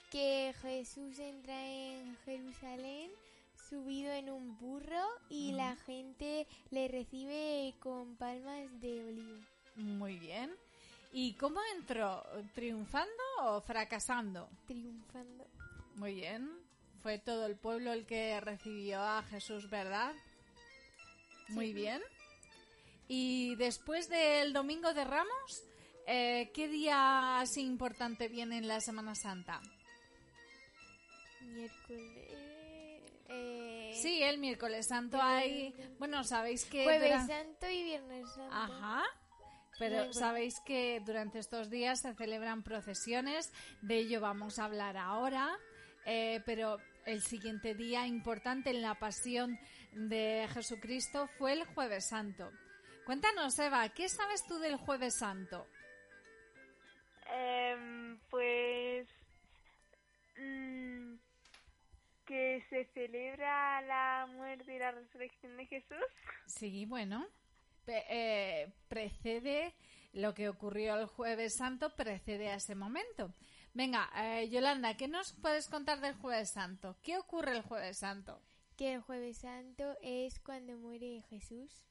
Que 0.10 0.56
Jesús 0.62 1.20
entra 1.20 1.62
en 1.68 2.16
Jerusalén 2.26 3.12
subido 3.70 4.12
en 4.14 4.30
un 4.30 4.58
burro 4.58 5.04
y 5.30 5.52
la 5.52 5.76
gente 5.76 6.48
le 6.72 6.88
recibe 6.88 7.76
con 7.82 8.16
palmas 8.16 8.80
de 8.80 9.04
olivo. 9.06 9.38
Muy 9.76 10.18
bien. 10.18 10.56
¿Y 11.12 11.34
cómo 11.34 11.60
entró? 11.76 12.24
¿Triunfando 12.56 13.12
o 13.42 13.62
fracasando? 13.62 14.50
Triunfando. 14.66 15.46
Muy 15.96 16.16
bien. 16.16 16.50
Fue 17.02 17.20
todo 17.20 17.46
el 17.46 17.56
pueblo 17.56 17.94
el 17.94 18.06
que 18.06 18.40
recibió 18.42 19.02
a 19.02 19.24
Jesús, 19.24 19.70
¿verdad? 19.70 20.14
Muy 21.50 21.74
bien. 21.74 22.02
Y 23.08 23.56
después 23.56 24.10
del 24.10 24.52
Domingo 24.52 24.94
de 24.94 25.06
Ramos, 25.06 25.64
eh, 26.08 26.52
¿qué 26.54 26.68
día 26.68 27.40
así 27.40 27.62
importante 27.62 28.28
viene 28.28 28.58
en 28.58 28.68
la 28.68 28.82
Semana 28.82 29.16
Santa? 29.16 29.62
Miércoles. 31.42 32.28
eh, 33.30 33.92
Sí, 34.02 34.22
el 34.22 34.38
miércoles 34.38 34.88
santo 34.88 35.20
hay... 35.22 35.74
Bueno, 36.00 36.24
sabéis 36.24 36.66
que... 36.66 36.84
Jueves 36.84 37.10
dura- 37.10 37.26
Santo 37.28 37.70
y 37.70 37.84
Viernes 37.84 38.28
Santo. 38.30 38.54
Ajá. 38.54 39.04
Pero 39.80 40.12
sabéis 40.12 40.60
que 40.66 41.02
durante 41.06 41.40
estos 41.40 41.70
días 41.70 42.02
se 42.02 42.14
celebran 42.16 42.64
procesiones, 42.64 43.52
de 43.82 43.98
ello 44.00 44.20
vamos 44.20 44.58
a 44.60 44.66
hablar 44.66 44.98
ahora, 44.98 45.56
eh, 46.10 46.42
pero 46.46 46.80
el 47.06 47.22
siguiente 47.22 47.76
día 47.76 48.08
importante 48.08 48.70
en 48.70 48.82
la 48.82 48.96
pasión 48.96 49.60
de 49.92 50.48
Jesucristo 50.54 51.28
fue 51.38 51.52
el 51.52 51.66
jueves 51.66 52.08
santo. 52.08 52.50
Cuéntanos, 53.06 53.60
Eva, 53.60 53.90
¿qué 53.90 54.08
sabes 54.08 54.46
tú 54.48 54.58
del 54.58 54.78
jueves 54.78 55.16
santo? 55.16 55.68
Em, 57.30 58.18
pues 58.30 59.10
mm, 60.38 61.16
que 62.26 62.64
se 62.70 62.86
celebra 62.94 63.82
la 63.82 64.28
muerte 64.34 64.76
y 64.76 64.80
la 64.80 64.92
resurrección 64.92 65.58
de 65.58 65.66
Jesús. 65.66 65.98
Sí, 66.46 66.86
bueno, 66.86 67.28
eh, 67.88 68.72
precede 68.88 69.76
lo 70.14 70.34
que 70.34 70.48
ocurrió 70.48 70.96
el 70.96 71.06
jueves 71.06 71.58
santo, 71.58 71.94
precede 71.98 72.50
a 72.50 72.56
ese 72.56 72.76
momento. 72.76 73.34
Venga, 73.78 74.10
eh, 74.16 74.50
Yolanda, 74.50 74.98
¿qué 74.98 75.08
nos 75.08 75.34
puedes 75.34 75.68
contar 75.68 76.02
del 76.02 76.16
jueves 76.16 76.50
santo? 76.50 76.98
¿Qué 77.04 77.16
ocurre 77.16 77.52
el 77.56 77.62
jueves 77.62 78.00
santo? 78.00 78.42
Que 78.76 78.96
el 78.96 79.02
Jueves 79.02 79.38
Santo 79.38 79.96
es 80.02 80.40
cuando 80.40 80.76
muere 80.78 81.24
Jesús. 81.30 81.86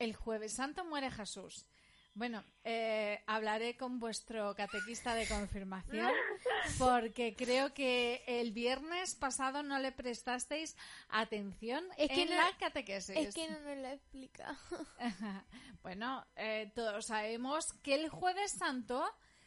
El 0.00 0.16
jueves 0.16 0.54
santo 0.54 0.84
muere 0.84 1.08
Jesús. 1.08 1.66
Bueno, 2.14 2.42
eh, 2.64 3.22
hablaré 3.28 3.76
con 3.76 4.00
vuestro 4.00 4.56
catequista 4.56 5.14
de 5.14 5.28
confirmación 5.28 6.10
porque 6.80 7.36
creo 7.36 7.72
que 7.74 8.24
el 8.26 8.50
viernes 8.50 9.14
pasado 9.14 9.62
no 9.62 9.78
le 9.78 9.92
prestasteis 9.92 10.76
atención 11.10 11.84
Es 11.96 12.08
que 12.08 12.22
en 12.22 12.30
no- 12.30 12.34
la 12.34 12.56
catequesis. 12.58 13.16
Es 13.16 13.34
que 13.36 13.48
no 13.48 13.60
nos 13.60 13.78
lo 13.78 13.86
ha 13.86 13.92
explicado. 13.92 14.56
bueno, 15.84 16.26
eh, 16.34 16.72
todos 16.74 17.06
sabemos 17.06 17.72
que 17.84 17.94
el 17.94 18.08
jueves 18.08 18.50
santo 18.50 19.04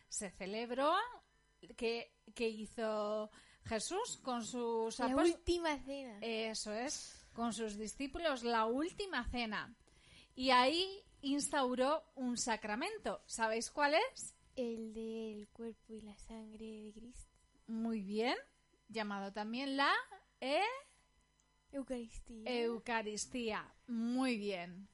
se 0.07 0.29
celebró 0.29 0.95
que, 1.75 2.13
que 2.33 2.47
hizo 2.49 3.29
Jesús 3.65 4.19
con 4.23 4.43
sus 4.45 4.99
La 4.99 5.15
última 5.15 5.77
cena. 5.79 6.17
Eso 6.21 6.73
es, 6.73 7.25
con 7.33 7.53
sus 7.53 7.77
discípulos, 7.77 8.43
la 8.43 8.65
última 8.65 9.23
cena. 9.29 9.75
Y 10.35 10.49
ahí 10.49 11.03
instauró 11.21 12.03
un 12.15 12.37
sacramento. 12.37 13.21
¿Sabéis 13.25 13.69
cuál 13.71 13.95
es? 13.95 14.35
El 14.55 14.93
del 14.93 15.47
cuerpo 15.49 15.93
y 15.93 16.01
la 16.01 16.17
sangre 16.17 16.65
de 16.65 16.93
Cristo. 16.93 17.29
Muy 17.67 18.01
bien, 18.01 18.35
llamado 18.89 19.31
también 19.31 19.77
la 19.77 19.91
e- 20.39 20.61
Eucaristía. 21.71 22.43
Eucaristía. 22.45 23.73
Muy 23.87 24.37
bien. 24.37 24.87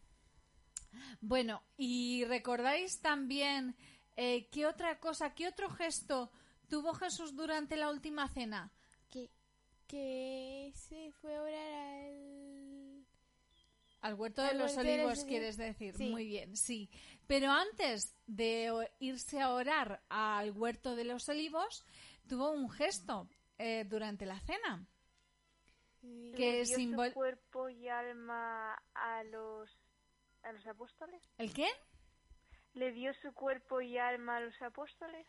Bueno, 1.20 1.61
y 1.78 2.24
recordáis 2.26 3.01
también 3.01 3.76
eh, 4.15 4.47
qué 4.49 4.65
otra 4.65 4.99
cosa, 4.99 5.34
qué 5.34 5.47
otro 5.47 5.70
gesto 5.70 6.32
tuvo 6.70 6.93
Jesús 6.93 7.36
durante 7.36 7.76
la 7.76 7.89
última 7.89 8.28
cena. 8.30 8.72
que, 9.09 9.30
que 9.88 10.72
se 10.76 11.11
fue 11.13 11.36
a 11.36 11.41
orar 11.41 11.74
al... 11.74 13.05
Al 14.01 14.13
huerto 14.13 14.41
Al 14.41 14.47
de 14.49 14.53
los 14.53 14.72
huerto 14.76 14.84
de 14.84 14.97
los 14.97 15.05
olivos, 15.07 15.26
quieres 15.26 15.57
decir. 15.57 15.93
Sí. 15.97 16.09
Muy 16.09 16.26
bien, 16.26 16.55
sí. 16.55 16.89
Pero 17.28 17.51
antes 17.51 18.15
de 18.28 18.89
irse 18.99 19.41
a 19.41 19.51
orar 19.53 20.01
al 20.07 20.51
huerto 20.51 20.95
de 20.95 21.03
los 21.03 21.28
olivos, 21.28 21.84
tuvo 22.28 22.49
un 22.51 22.70
gesto 22.70 23.28
eh, 23.57 23.84
durante 23.86 24.26
la 24.26 24.39
cena. 24.39 24.86
Le 26.01 26.32
Que 26.32 26.63
dio 26.63 26.78
simbol- 26.78 27.09
su 27.09 27.13
cuerpo 27.15 27.67
y 27.67 27.89
alma 27.89 28.74
a 28.93 29.24
los 29.26 29.70
a 30.43 30.53
los 30.53 30.65
apóstoles. 30.65 31.22
¿El 31.38 31.53
qué? 31.53 31.67
Le 32.76 32.93
dio 32.93 33.11
su 33.22 33.34
cuerpo 33.34 33.82
y 33.82 33.97
alma 33.97 34.38
a 34.38 34.39
los 34.39 34.61
apóstoles. 34.61 35.28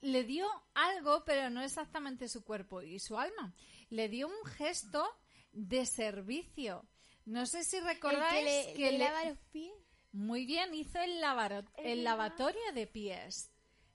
Le 0.00 0.24
dio 0.24 0.46
algo, 0.74 1.24
pero 1.24 1.50
no 1.50 1.62
exactamente 1.62 2.28
su 2.28 2.44
cuerpo 2.44 2.82
y 2.82 2.98
su 2.98 3.18
alma. 3.18 3.54
Le 3.90 4.08
dio 4.08 4.28
un 4.28 4.44
gesto 4.46 5.06
de 5.52 5.86
servicio. 5.86 6.86
No 7.24 7.46
sé 7.46 7.64
si 7.64 7.80
recordáis 7.80 8.46
el 8.46 8.64
que 8.66 8.68
le, 8.68 8.74
que 8.74 8.92
le 8.92 8.98
le- 8.98 9.04
lava 9.04 9.24
los 9.24 9.38
pies. 9.52 9.72
Muy 10.12 10.46
bien, 10.46 10.74
hizo 10.74 10.98
el, 11.00 11.20
lavaro- 11.20 11.68
el 11.76 12.04
lavatorio 12.04 12.72
de 12.74 12.86
pies. 12.86 13.50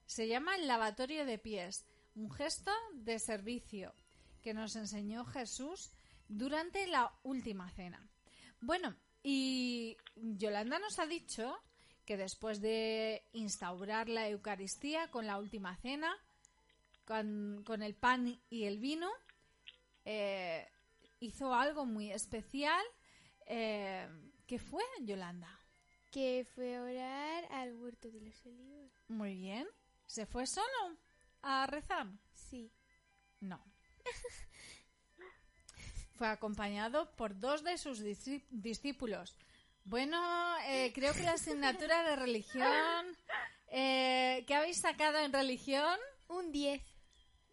Se 0.06 0.28
llama 0.28 0.54
el 0.56 0.66
lavatorio 0.66 1.24
de 1.24 1.38
pies. 1.38 1.86
Un 2.14 2.30
gesto 2.30 2.70
de 2.92 3.18
servicio 3.18 3.94
que 4.42 4.52
nos 4.54 4.76
enseñó 4.76 5.24
Jesús 5.24 5.92
durante 6.28 6.86
la 6.86 7.12
última 7.22 7.70
cena. 7.70 8.06
Bueno, 8.60 8.94
y 9.22 9.96
Yolanda 10.16 10.78
nos 10.78 10.98
ha 10.98 11.06
dicho 11.06 11.56
que 12.04 12.16
después 12.16 12.60
de 12.60 13.22
instaurar 13.32 14.08
la 14.08 14.28
Eucaristía 14.28 15.10
con 15.10 15.26
la 15.26 15.38
última 15.38 15.76
cena, 15.76 16.16
con, 17.04 17.62
con 17.64 17.82
el 17.82 17.94
pan 17.94 18.40
y 18.50 18.64
el 18.64 18.78
vino, 18.78 19.10
eh, 20.04 20.68
hizo 21.20 21.54
algo 21.54 21.86
muy 21.86 22.10
especial. 22.10 22.84
Eh, 23.46 24.08
¿Qué 24.46 24.58
fue, 24.58 24.82
Yolanda? 25.00 25.60
Que 26.10 26.46
fue 26.54 26.76
a 26.76 26.82
orar 26.82 27.44
al 27.52 27.74
huerto 27.76 28.10
de 28.10 28.20
los 28.20 28.44
olivos. 28.46 28.92
Muy 29.08 29.34
bien. 29.34 29.66
¿Se 30.06 30.26
fue 30.26 30.46
solo 30.46 30.96
a 31.42 31.66
rezar? 31.66 32.06
Sí. 32.34 32.70
No. 33.40 33.62
Fue 36.14 36.28
acompañado 36.28 37.10
por 37.16 37.40
dos 37.40 37.64
de 37.64 37.78
sus 37.78 38.00
discípulos. 38.50 39.36
Bueno, 39.84 40.56
eh, 40.66 40.92
creo 40.94 41.12
que 41.12 41.22
la 41.22 41.32
asignatura 41.32 42.02
de 42.04 42.16
religión... 42.16 43.06
Eh, 43.74 44.44
¿Qué 44.46 44.54
habéis 44.54 44.78
sacado 44.80 45.18
en 45.18 45.32
religión? 45.32 45.98
Un 46.28 46.52
10. 46.52 46.82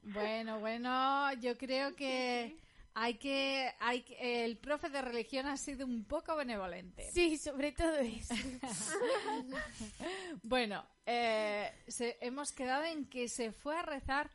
Bueno, 0.03 0.59
bueno, 0.59 1.31
yo 1.35 1.57
creo 1.57 1.95
que 1.95 2.57
hay 2.93 3.13
que, 3.15 3.73
hay 3.79 4.01
que- 4.01 4.43
el 4.43 4.57
profe 4.57 4.89
de 4.89 5.01
religión 5.01 5.45
ha 5.47 5.55
sido 5.55 5.85
un 5.85 6.03
poco 6.03 6.35
benevolente. 6.35 7.09
Sí, 7.13 7.37
sobre 7.37 7.71
todo 7.71 7.95
eso. 7.99 8.33
Bueno, 10.43 10.85
eh, 11.05 11.71
se- 11.87 12.17
hemos 12.21 12.51
quedado 12.51 12.83
en 12.83 13.05
que 13.09 13.27
se 13.29 13.51
fue 13.51 13.77
a 13.77 13.81
rezar 13.81 14.29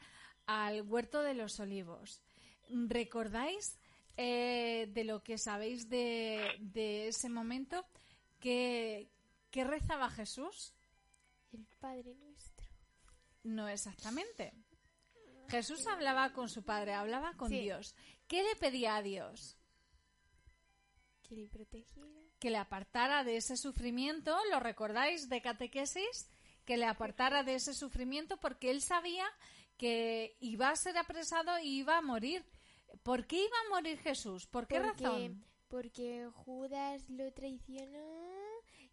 al 0.47 0.83
huerto 0.83 1.23
de 1.23 1.35
los 1.35 1.61
olivos. 1.61 2.23
¿Recordáis 2.71 3.79
eh, 4.17 4.87
de 4.91 5.05
lo 5.05 5.23
que 5.23 5.39
sabéis 5.39 5.89
de, 5.89 6.57
de 6.61 7.09
ese 7.09 7.29
momento? 7.29 7.85
¿Qué, 8.41 9.09
qué 9.51 9.65
rezaba 9.65 10.11
Jesús? 10.11 10.73
El 11.53 11.67
Padre 11.81 12.15
Nuestro. 12.17 12.67
No 13.45 13.69
exactamente. 13.69 14.53
Jesús 15.49 15.87
hablaba 15.87 16.33
con 16.33 16.49
su 16.49 16.63
padre, 16.65 16.95
hablaba 16.95 17.35
con 17.37 17.51
Sí. 17.51 17.61
Dios. 17.61 17.95
¿Qué 18.27 18.43
le 18.43 18.57
pedía 18.57 18.97
a 18.97 19.03
Dios? 19.03 19.57
Que 21.29 21.37
le 21.37 21.49
protegiera. 21.49 22.09
que 22.39 22.51
le 22.51 22.59
apartara 22.59 23.25
de 23.25 23.37
ese 23.37 23.57
sufrimiento, 23.57 24.37
¿lo 24.51 24.61
recordáis 24.61 25.29
de 25.29 25.41
catequesis? 25.41 26.31
Que 26.67 26.77
le 26.77 26.85
apartara 26.87 27.43
de 27.43 27.55
ese 27.55 27.73
sufrimiento 27.75 28.37
porque 28.39 28.71
él 28.71 28.83
sabía 28.83 29.27
que 29.79 30.37
iba 30.41 30.69
a 30.71 30.77
ser 30.77 30.97
apresado 30.99 31.59
y 31.59 31.79
iba 31.79 31.97
a 31.99 32.03
morir. 32.03 32.45
¿Por 33.03 33.27
qué 33.27 33.37
iba 33.37 33.57
a 33.67 33.71
morir 33.71 33.99
Jesús? 33.99 34.47
¿Por 34.47 34.67
qué 34.67 34.81
porque, 34.81 35.05
razón? 35.05 35.45
Porque 35.69 36.29
Judas 36.33 37.09
lo 37.09 37.33
traicionó 37.33 38.05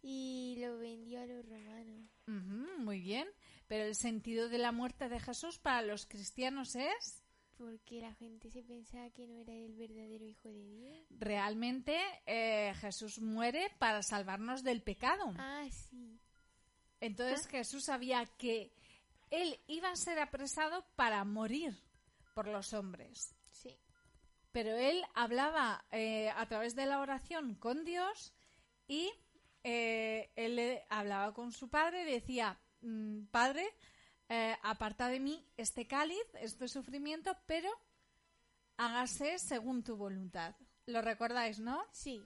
y 0.02 0.56
lo 0.60 0.78
vendió 0.78 1.20
a 1.20 1.26
los 1.26 1.46
romanos. 1.46 2.10
Ujú, 2.26 2.80
muy 2.82 3.00
bien. 3.00 3.28
Pero 3.68 3.84
el 3.84 3.94
sentido 3.94 4.48
de 4.48 4.58
la 4.58 4.72
muerte 4.72 5.08
de 5.08 5.20
Jesús 5.20 5.58
para 5.58 5.82
los 5.82 6.06
cristianos 6.06 6.74
es 6.74 7.22
Porque 7.56 8.00
la 8.00 8.12
gente 8.14 8.50
se 8.50 8.62
pensaba 8.62 9.10
que 9.10 9.26
no 9.26 9.36
era 9.38 9.54
el 9.54 9.74
verdadero 9.74 10.26
hijo 10.26 10.48
de 10.48 10.64
Dios. 10.64 11.06
realmente 11.10 11.98
eh, 12.26 12.74
Jesús 12.80 13.20
muere 13.20 13.70
para 13.78 14.02
salvarnos 14.02 14.62
del 14.64 14.82
pecado. 14.82 15.32
Ah, 15.38 15.66
sí. 15.70 16.18
Entonces 17.00 17.46
Jesús 17.46 17.84
sabía 17.84 18.26
que 18.38 18.72
él 19.30 19.58
iba 19.66 19.90
a 19.90 19.96
ser 19.96 20.18
apresado 20.18 20.84
para 20.96 21.24
morir 21.24 21.76
por 22.34 22.48
los 22.48 22.72
hombres. 22.72 23.34
Pero 24.52 24.76
él 24.76 25.02
hablaba 25.14 25.84
eh, 25.90 26.30
a 26.30 26.46
través 26.46 26.74
de 26.74 26.86
la 26.86 27.00
oración 27.00 27.54
con 27.54 27.84
Dios 27.84 28.32
y 28.86 29.10
eh, 29.64 30.30
él 30.36 30.56
le 30.56 30.84
hablaba 30.90 31.32
con 31.32 31.52
su 31.52 31.68
padre 31.68 32.02
y 32.02 32.12
decía, 32.12 32.60
"Mm, 32.82 33.24
Padre, 33.30 33.66
eh, 34.28 34.56
aparta 34.62 35.08
de 35.08 35.20
mí 35.20 35.46
este 35.56 35.86
cáliz, 35.86 36.26
este 36.40 36.68
sufrimiento, 36.68 37.36
pero 37.46 37.70
hágase 38.76 39.38
según 39.38 39.82
tu 39.82 39.96
voluntad. 39.96 40.54
¿Lo 40.86 41.02
recordáis, 41.02 41.58
no? 41.58 41.84
Sí. 41.92 42.22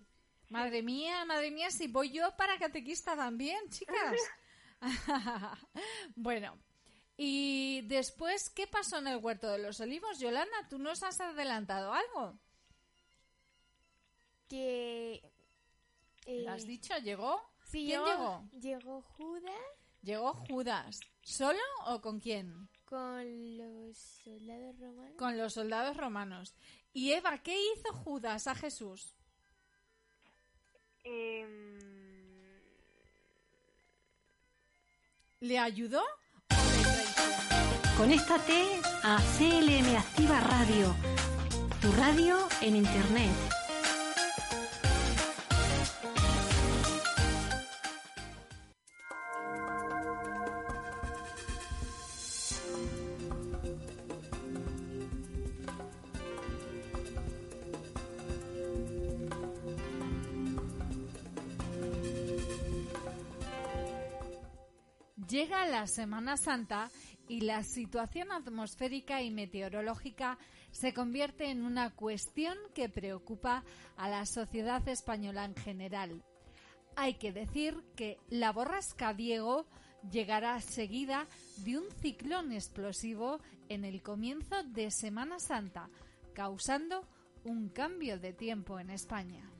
Madre 0.48 0.82
mía, 0.82 1.24
madre 1.24 1.50
mía, 1.50 1.70
si 1.70 1.88
voy 1.88 2.12
yo 2.12 2.36
para 2.36 2.58
catequista 2.58 3.16
también, 3.16 3.68
chicas. 3.70 4.16
bueno, 6.14 6.58
y 7.16 7.82
después, 7.82 8.50
¿qué 8.50 8.66
pasó 8.66 8.98
en 8.98 9.06
el 9.08 9.16
huerto 9.18 9.48
de 9.50 9.58
los 9.58 9.80
olivos? 9.80 10.18
Yolanda, 10.18 10.68
¿tú 10.68 10.78
nos 10.78 11.02
has 11.02 11.20
adelantado 11.20 11.92
algo? 11.92 12.38
Que... 14.48 15.32
eh, 16.26 16.42
¿Lo 16.44 16.52
has 16.52 16.66
dicho? 16.66 16.96
¿Llegó? 16.98 17.40
sí, 17.64 17.86
¿Quién 17.86 18.04
llegó, 18.04 18.44
llegó? 18.60 19.02
Judas 19.02 19.52
Llegó 20.02 20.34
Judas. 20.48 21.00
¿Solo 21.22 21.58
o 21.86 22.00
con 22.00 22.20
quién? 22.20 22.68
con 22.84 23.58
los 23.58 23.98
soldados 23.98 24.78
romanos. 24.78 25.16
Con 25.18 25.36
los 25.36 25.52
soldados 25.54 25.96
romanos. 25.96 26.54
Y 26.92 27.10
Eva, 27.12 27.38
¿qué 27.42 27.58
hizo 27.72 27.92
Judas 28.04 28.46
a 28.46 28.54
Jesús? 28.54 29.16
Em, 31.02 31.78
¿Le 35.40 35.58
ayudó? 35.58 36.04
Conéctate 37.96 38.80
a 39.04 39.16
CLM 39.38 39.96
Activa 39.96 40.38
Radio, 40.38 40.94
tu 41.80 41.90
radio 41.92 42.36
en 42.60 42.76
Internet. 42.76 43.56
Llega 65.28 65.66
la 65.66 65.86
Semana 65.86 66.36
Santa 66.36 66.90
y 67.28 67.40
la 67.40 67.62
situación 67.62 68.32
atmosférica 68.32 69.22
y 69.22 69.30
meteorológica 69.30 70.38
se 70.70 70.92
convierte 70.92 71.50
en 71.50 71.62
una 71.62 71.90
cuestión 71.90 72.56
que 72.74 72.88
preocupa 72.88 73.64
a 73.96 74.08
la 74.08 74.26
sociedad 74.26 74.86
española 74.88 75.44
en 75.44 75.54
general. 75.56 76.22
Hay 76.96 77.14
que 77.14 77.32
decir 77.32 77.82
que 77.94 78.18
la 78.28 78.52
borrasca 78.52 79.12
Diego 79.12 79.66
llegará 80.10 80.60
seguida 80.60 81.26
de 81.58 81.78
un 81.78 81.90
ciclón 82.00 82.52
explosivo 82.52 83.40
en 83.68 83.84
el 83.84 84.02
comienzo 84.02 84.62
de 84.64 84.90
Semana 84.90 85.38
Santa, 85.38 85.90
causando 86.34 87.06
un 87.44 87.68
cambio 87.68 88.18
de 88.18 88.32
tiempo 88.32 88.78
en 88.78 88.90
España. 88.90 89.50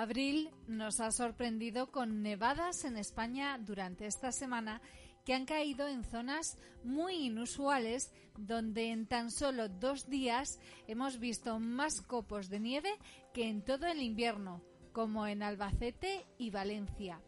Abril 0.00 0.50
nos 0.66 0.98
ha 1.00 1.10
sorprendido 1.12 1.92
con 1.92 2.22
nevadas 2.22 2.86
en 2.86 2.96
España 2.96 3.58
durante 3.58 4.06
esta 4.06 4.32
semana 4.32 4.80
que 5.26 5.34
han 5.34 5.44
caído 5.44 5.88
en 5.88 6.04
zonas 6.04 6.56
muy 6.84 7.26
inusuales 7.26 8.10
donde 8.38 8.92
en 8.92 9.06
tan 9.06 9.30
solo 9.30 9.68
dos 9.68 10.08
días 10.08 10.58
hemos 10.86 11.18
visto 11.18 11.58
más 11.58 12.00
copos 12.00 12.48
de 12.48 12.60
nieve 12.60 12.88
que 13.34 13.50
en 13.50 13.62
todo 13.62 13.88
el 13.88 14.00
invierno, 14.00 14.62
como 14.94 15.26
en 15.26 15.42
Albacete 15.42 16.24
y 16.38 16.48
Valencia. 16.48 17.20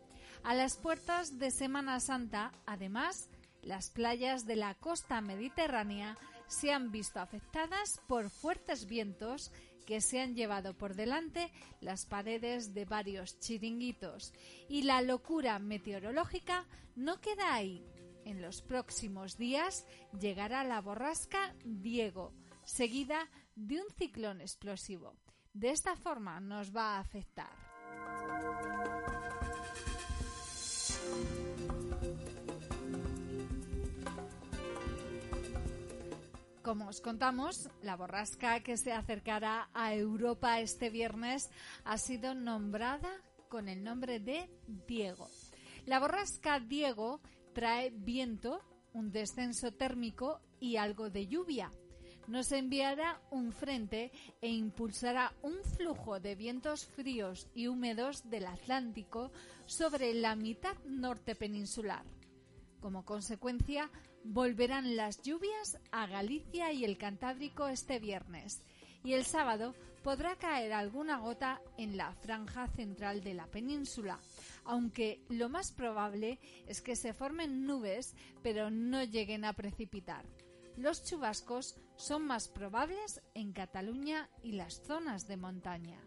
A 0.42 0.54
las 0.54 0.78
puertas 0.78 1.38
de 1.38 1.50
Semana 1.50 2.00
Santa, 2.00 2.52
además, 2.64 3.28
las 3.60 3.90
playas 3.90 4.46
de 4.46 4.56
la 4.56 4.76
costa 4.76 5.20
mediterránea 5.20 6.16
se 6.46 6.72
han 6.72 6.90
visto 6.90 7.20
afectadas 7.20 8.00
por 8.08 8.30
fuertes 8.30 8.86
vientos 8.86 9.52
que 9.84 10.00
se 10.00 10.20
han 10.20 10.34
llevado 10.34 10.76
por 10.76 10.94
delante 10.94 11.50
las 11.80 12.06
paredes 12.06 12.74
de 12.74 12.84
varios 12.84 13.38
chiringuitos. 13.38 14.32
Y 14.68 14.82
la 14.82 15.02
locura 15.02 15.58
meteorológica 15.58 16.66
no 16.96 17.20
queda 17.20 17.54
ahí. 17.54 17.84
En 18.24 18.40
los 18.40 18.62
próximos 18.62 19.36
días 19.36 19.86
llegará 20.18 20.64
la 20.64 20.80
borrasca 20.80 21.54
Diego, 21.64 22.32
seguida 22.64 23.28
de 23.56 23.80
un 23.80 23.90
ciclón 23.96 24.40
explosivo. 24.40 25.16
De 25.52 25.70
esta 25.70 25.96
forma 25.96 26.40
nos 26.40 26.74
va 26.74 26.96
a 26.96 27.00
afectar. 27.00 27.50
Como 36.62 36.86
os 36.86 37.00
contamos, 37.00 37.68
la 37.82 37.96
borrasca 37.96 38.60
que 38.60 38.76
se 38.76 38.92
acercará 38.92 39.68
a 39.74 39.94
Europa 39.94 40.60
este 40.60 40.90
viernes 40.90 41.50
ha 41.82 41.98
sido 41.98 42.34
nombrada 42.34 43.10
con 43.48 43.68
el 43.68 43.82
nombre 43.82 44.20
de 44.20 44.48
Diego. 44.86 45.28
La 45.86 45.98
borrasca 45.98 46.60
Diego 46.60 47.20
trae 47.52 47.90
viento, 47.90 48.60
un 48.92 49.10
descenso 49.10 49.72
térmico 49.72 50.40
y 50.60 50.76
algo 50.76 51.10
de 51.10 51.26
lluvia. 51.26 51.68
Nos 52.28 52.52
enviará 52.52 53.20
un 53.32 53.50
frente 53.50 54.12
e 54.40 54.48
impulsará 54.48 55.34
un 55.42 55.64
flujo 55.76 56.20
de 56.20 56.36
vientos 56.36 56.86
fríos 56.86 57.48
y 57.56 57.66
húmedos 57.66 58.30
del 58.30 58.46
Atlántico 58.46 59.32
sobre 59.66 60.14
la 60.14 60.36
mitad 60.36 60.76
norte 60.84 61.34
peninsular. 61.34 62.04
Como 62.82 63.04
consecuencia, 63.04 63.90
volverán 64.24 64.96
las 64.96 65.22
lluvias 65.22 65.78
a 65.92 66.08
Galicia 66.08 66.72
y 66.72 66.84
el 66.84 66.98
Cantábrico 66.98 67.68
este 67.68 68.00
viernes 68.00 68.60
y 69.04 69.12
el 69.12 69.24
sábado 69.24 69.74
podrá 70.02 70.34
caer 70.34 70.72
alguna 70.72 71.18
gota 71.18 71.62
en 71.78 71.96
la 71.96 72.12
franja 72.12 72.66
central 72.66 73.22
de 73.22 73.34
la 73.34 73.46
península, 73.46 74.18
aunque 74.64 75.24
lo 75.28 75.48
más 75.48 75.70
probable 75.70 76.40
es 76.66 76.82
que 76.82 76.96
se 76.96 77.14
formen 77.14 77.66
nubes 77.66 78.16
pero 78.42 78.68
no 78.68 79.04
lleguen 79.04 79.44
a 79.44 79.52
precipitar. 79.52 80.26
Los 80.76 81.04
chubascos 81.04 81.76
son 81.96 82.26
más 82.26 82.48
probables 82.48 83.22
en 83.34 83.52
Cataluña 83.52 84.28
y 84.42 84.52
las 84.52 84.82
zonas 84.82 85.28
de 85.28 85.36
montaña. 85.36 86.00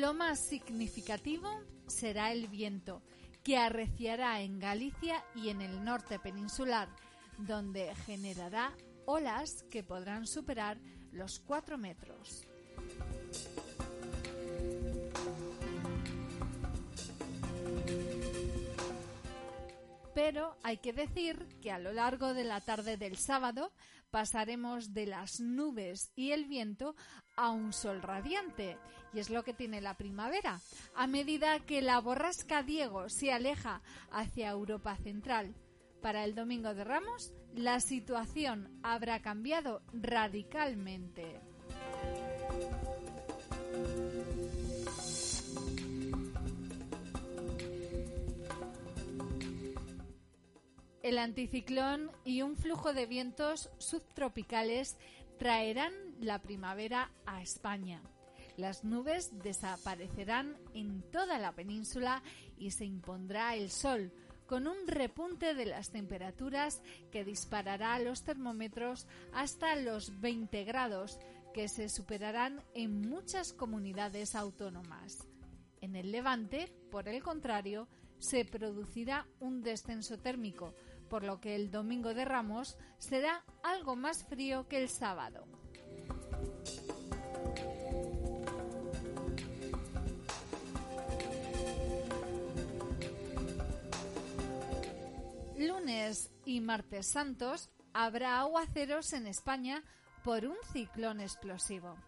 Lo 0.00 0.14
más 0.14 0.40
significativo 0.40 1.46
será 1.86 2.32
el 2.32 2.48
viento, 2.48 3.02
que 3.44 3.58
arreciará 3.58 4.40
en 4.40 4.58
Galicia 4.58 5.22
y 5.34 5.50
en 5.50 5.60
el 5.60 5.84
norte 5.84 6.18
peninsular, 6.18 6.88
donde 7.36 7.94
generará 8.06 8.72
olas 9.04 9.62
que 9.64 9.82
podrán 9.82 10.26
superar 10.26 10.78
los 11.12 11.38
4 11.40 11.76
metros. 11.76 12.48
Pero 20.14 20.56
hay 20.62 20.78
que 20.78 20.94
decir 20.94 21.46
que 21.60 21.72
a 21.72 21.78
lo 21.78 21.92
largo 21.92 22.32
de 22.32 22.44
la 22.44 22.62
tarde 22.62 22.96
del 22.96 23.18
sábado 23.18 23.70
pasaremos 24.10 24.94
de 24.94 25.04
las 25.04 25.40
nubes 25.40 26.10
y 26.16 26.32
el 26.32 26.46
viento 26.46 26.96
a 27.36 27.50
un 27.50 27.74
sol 27.74 28.00
radiante 28.00 28.78
y 29.12 29.18
es 29.18 29.30
lo 29.30 29.42
que 29.42 29.54
tiene 29.54 29.80
la 29.80 29.94
primavera, 29.94 30.60
a 30.94 31.06
medida 31.06 31.58
que 31.60 31.82
la 31.82 32.00
borrasca 32.00 32.62
Diego 32.62 33.08
se 33.08 33.32
aleja 33.32 33.82
hacia 34.10 34.50
Europa 34.50 34.96
Central. 34.96 35.54
Para 36.00 36.24
el 36.24 36.34
Domingo 36.34 36.74
de 36.74 36.84
Ramos, 36.84 37.32
la 37.54 37.80
situación 37.80 38.80
habrá 38.82 39.20
cambiado 39.20 39.82
radicalmente. 39.92 41.40
El 51.02 51.18
anticiclón 51.18 52.10
y 52.24 52.42
un 52.42 52.56
flujo 52.56 52.92
de 52.92 53.06
vientos 53.06 53.70
subtropicales 53.78 54.96
traerán 55.38 55.92
la 56.20 56.40
primavera 56.40 57.10
a 57.24 57.42
España. 57.42 58.02
Las 58.60 58.84
nubes 58.84 59.30
desaparecerán 59.42 60.54
en 60.74 61.00
toda 61.10 61.38
la 61.38 61.52
península 61.52 62.22
y 62.58 62.72
se 62.72 62.84
impondrá 62.84 63.56
el 63.56 63.70
sol, 63.70 64.12
con 64.46 64.66
un 64.66 64.86
repunte 64.86 65.54
de 65.54 65.64
las 65.64 65.88
temperaturas 65.88 66.82
que 67.10 67.24
disparará 67.24 67.98
los 68.00 68.22
termómetros 68.22 69.06
hasta 69.32 69.76
los 69.76 70.20
20 70.20 70.64
grados, 70.64 71.18
que 71.54 71.68
se 71.68 71.88
superarán 71.88 72.62
en 72.74 73.00
muchas 73.08 73.54
comunidades 73.54 74.34
autónomas. 74.34 75.26
En 75.80 75.96
el 75.96 76.12
levante, 76.12 76.70
por 76.90 77.08
el 77.08 77.22
contrario, 77.22 77.88
se 78.18 78.44
producirá 78.44 79.26
un 79.40 79.62
descenso 79.62 80.18
térmico, 80.18 80.74
por 81.08 81.24
lo 81.24 81.40
que 81.40 81.54
el 81.54 81.70
domingo 81.70 82.12
de 82.12 82.26
Ramos 82.26 82.76
será 82.98 83.42
algo 83.62 83.96
más 83.96 84.22
frío 84.24 84.68
que 84.68 84.82
el 84.82 84.90
sábado. 84.90 85.46
Lunes 95.60 96.32
y 96.46 96.62
martes 96.62 97.06
santos 97.06 97.68
habrá 97.92 98.40
aguaceros 98.40 99.12
en 99.12 99.26
España 99.26 99.84
por 100.24 100.46
un 100.46 100.56
ciclón 100.72 101.20
explosivo. 101.20 101.98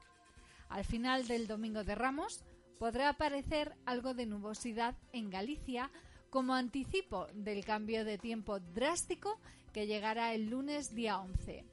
Al 0.71 0.87
final 0.87 1.29
del 1.29 1.47
domingo 1.47 1.85
de 1.85 1.95
Ramos 1.95 2.43
podrá 2.79 3.11
aparecer 3.11 3.77
algo 3.85 4.15
de 4.15 4.25
nubosidad 4.25 4.97
en 5.13 5.29
Galicia 5.29 5.91
como 6.31 6.55
anticipo 6.55 7.27
del 7.35 7.63
cambio 7.63 8.07
de 8.07 8.17
tiempo 8.17 8.59
drástico 8.59 9.39
que 9.75 9.87
llegará 9.87 10.33
el 10.33 10.49
lunes 10.49 10.95
día 10.95 11.19
11. 11.19 11.67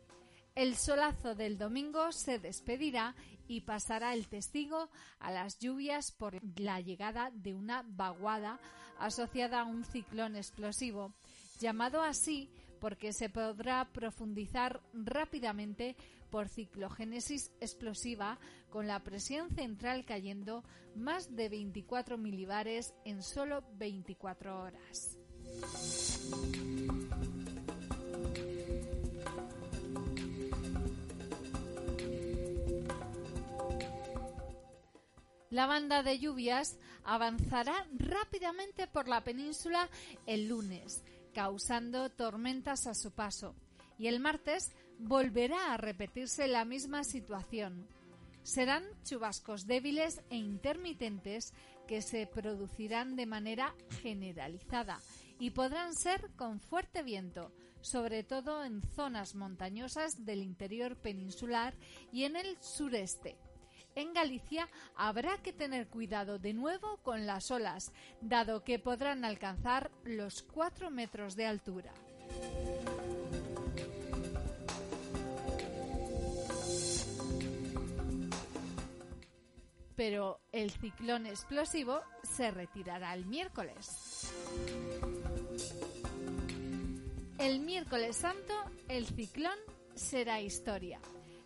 El 0.55 0.75
solazo 0.75 1.33
del 1.33 1.57
domingo 1.57 2.11
se 2.11 2.39
despedirá 2.39 3.15
y 3.47 3.61
pasará 3.61 4.13
el 4.13 4.27
testigo 4.27 4.89
a 5.19 5.31
las 5.31 5.59
lluvias 5.59 6.11
por 6.11 6.41
la 6.59 6.81
llegada 6.81 7.31
de 7.33 7.53
una 7.53 7.85
vaguada 7.87 8.59
asociada 8.99 9.61
a 9.61 9.65
un 9.65 9.85
ciclón 9.85 10.35
explosivo, 10.35 11.13
llamado 11.59 12.01
así 12.01 12.49
porque 12.79 13.13
se 13.13 13.29
podrá 13.29 13.85
profundizar 13.91 14.81
rápidamente 14.93 15.95
por 16.29 16.47
ciclogénesis 16.47 17.51
explosiva 17.59 18.39
con 18.69 18.87
la 18.87 19.03
presión 19.03 19.49
central 19.49 20.05
cayendo 20.05 20.63
más 20.95 21.35
de 21.35 21.49
24 21.49 22.17
milibares 22.17 22.93
en 23.03 23.21
solo 23.21 23.63
24 23.77 24.61
horas. 24.61 25.17
La 35.49 35.65
banda 35.65 36.03
de 36.03 36.19
lluvias 36.19 36.77
avanzará 37.03 37.87
rápidamente 37.97 38.87
por 38.87 39.07
la 39.07 39.23
península 39.23 39.89
el 40.27 40.47
lunes, 40.47 41.03
causando 41.33 42.09
tormentas 42.09 42.87
a 42.87 42.93
su 42.93 43.11
paso, 43.11 43.55
y 43.97 44.07
el 44.07 44.19
martes 44.19 44.71
volverá 44.99 45.73
a 45.73 45.77
repetirse 45.77 46.47
la 46.47 46.65
misma 46.65 47.03
situación. 47.03 47.87
Serán 48.43 48.83
chubascos 49.03 49.67
débiles 49.67 50.21
e 50.29 50.37
intermitentes 50.37 51.53
que 51.87 52.01
se 52.01 52.27
producirán 52.27 53.15
de 53.15 53.25
manera 53.25 53.75
generalizada 54.01 54.99
y 55.39 55.51
podrán 55.51 55.95
ser 55.95 56.29
con 56.35 56.59
fuerte 56.59 57.03
viento, 57.03 57.51
sobre 57.81 58.23
todo 58.23 58.63
en 58.63 58.81
zonas 58.81 59.35
montañosas 59.35 60.25
del 60.25 60.43
interior 60.43 60.95
peninsular 60.97 61.73
y 62.11 62.23
en 62.23 62.35
el 62.35 62.57
sureste. 62.61 63.37
En 63.99 64.13
Galicia 64.13 64.69
habrá 64.95 65.39
que 65.39 65.51
tener 65.51 65.89
cuidado 65.89 66.39
de 66.39 66.53
nuevo 66.53 66.99
con 67.03 67.25
las 67.25 67.51
olas, 67.51 67.91
dado 68.21 68.63
que 68.63 68.79
podrán 68.79 69.25
alcanzar 69.25 69.91
los 70.05 70.41
4 70.41 70.89
metros 70.89 71.35
de 71.35 71.45
altura. 71.45 71.91
Pero 79.97 80.39
el 80.53 80.71
ciclón 80.71 81.25
explosivo 81.25 81.99
se 82.23 82.51
retirará 82.51 83.13
el 83.13 83.25
miércoles. 83.25 84.31
El 87.37 87.59
miércoles 87.59 88.15
santo 88.15 88.53
el 88.87 89.05
ciclón 89.05 89.59
será 89.93 90.39
historia. 90.39 91.01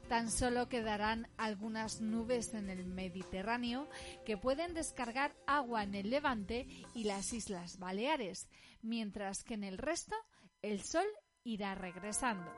Tan 0.07 0.30
solo 0.30 0.69
quedarán 0.69 1.27
algunas 1.38 2.01
nubes 2.01 2.53
en 2.53 2.69
el 2.69 2.85
Mediterráneo 2.85 3.88
que 4.25 4.38
pueden 4.38 4.73
descargar 4.73 5.35
agua 5.47 5.84
en 5.84 5.95
el 5.95 6.09
Levante 6.09 6.67
y 6.93 7.05
las 7.05 7.34
Islas 7.34 7.80
Baleares, 7.80 8.47
mientras 8.81 9.43
que 9.43 9.55
en 9.55 9.63
el 9.63 9.77
resto 9.77 10.15
el 10.61 10.81
sol 10.84 11.07
irá 11.43 11.75
regresando. 11.75 12.51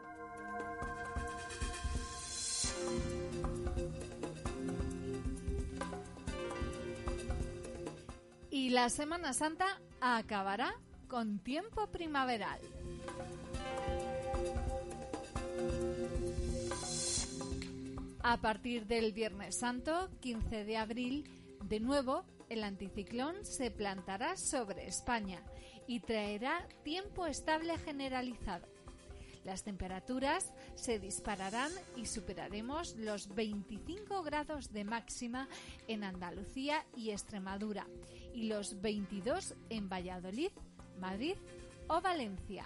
Y 8.49 8.69
la 8.69 8.89
Semana 8.89 9.34
Santa 9.34 9.65
acabará 10.01 10.73
con 11.07 11.39
tiempo 11.39 11.88
primaveral. 11.88 12.59
A 18.27 18.38
partir 18.38 18.88
del 18.88 19.14
Viernes 19.14 19.56
Santo, 19.56 20.10
15 20.19 20.65
de 20.65 20.77
abril, 20.77 21.30
de 21.64 21.80
nuevo, 21.80 22.26
el 22.49 22.64
anticiclón 22.64 23.45
se 23.45 23.69
plantará 23.69 24.35
sobre 24.35 24.88
España 24.88 25.43
y 25.85 25.99
traerá 25.99 26.68
tiempo 26.84 27.27
estable 27.27 27.77
generalizado. 27.77 28.65
Las 29.43 29.64
temperaturas 29.64 30.52
se 30.73 30.97
dispararán 30.97 31.72
y 31.95 32.07
superaremos 32.07 32.95
los 32.95 33.27
25 33.35 34.23
grados 34.23 34.73
de 34.73 34.85
máxima 34.85 35.47
en 35.88 36.03
Andalucía 36.03 36.84
y 36.97 37.11
Extremadura 37.11 37.85
y 38.34 38.47
los 38.47 38.81
22 38.81 39.53
en 39.69 39.88
Valladolid, 39.88 40.49
Madrid 40.99 41.35
o 41.88 42.02
Valencia. 42.02 42.65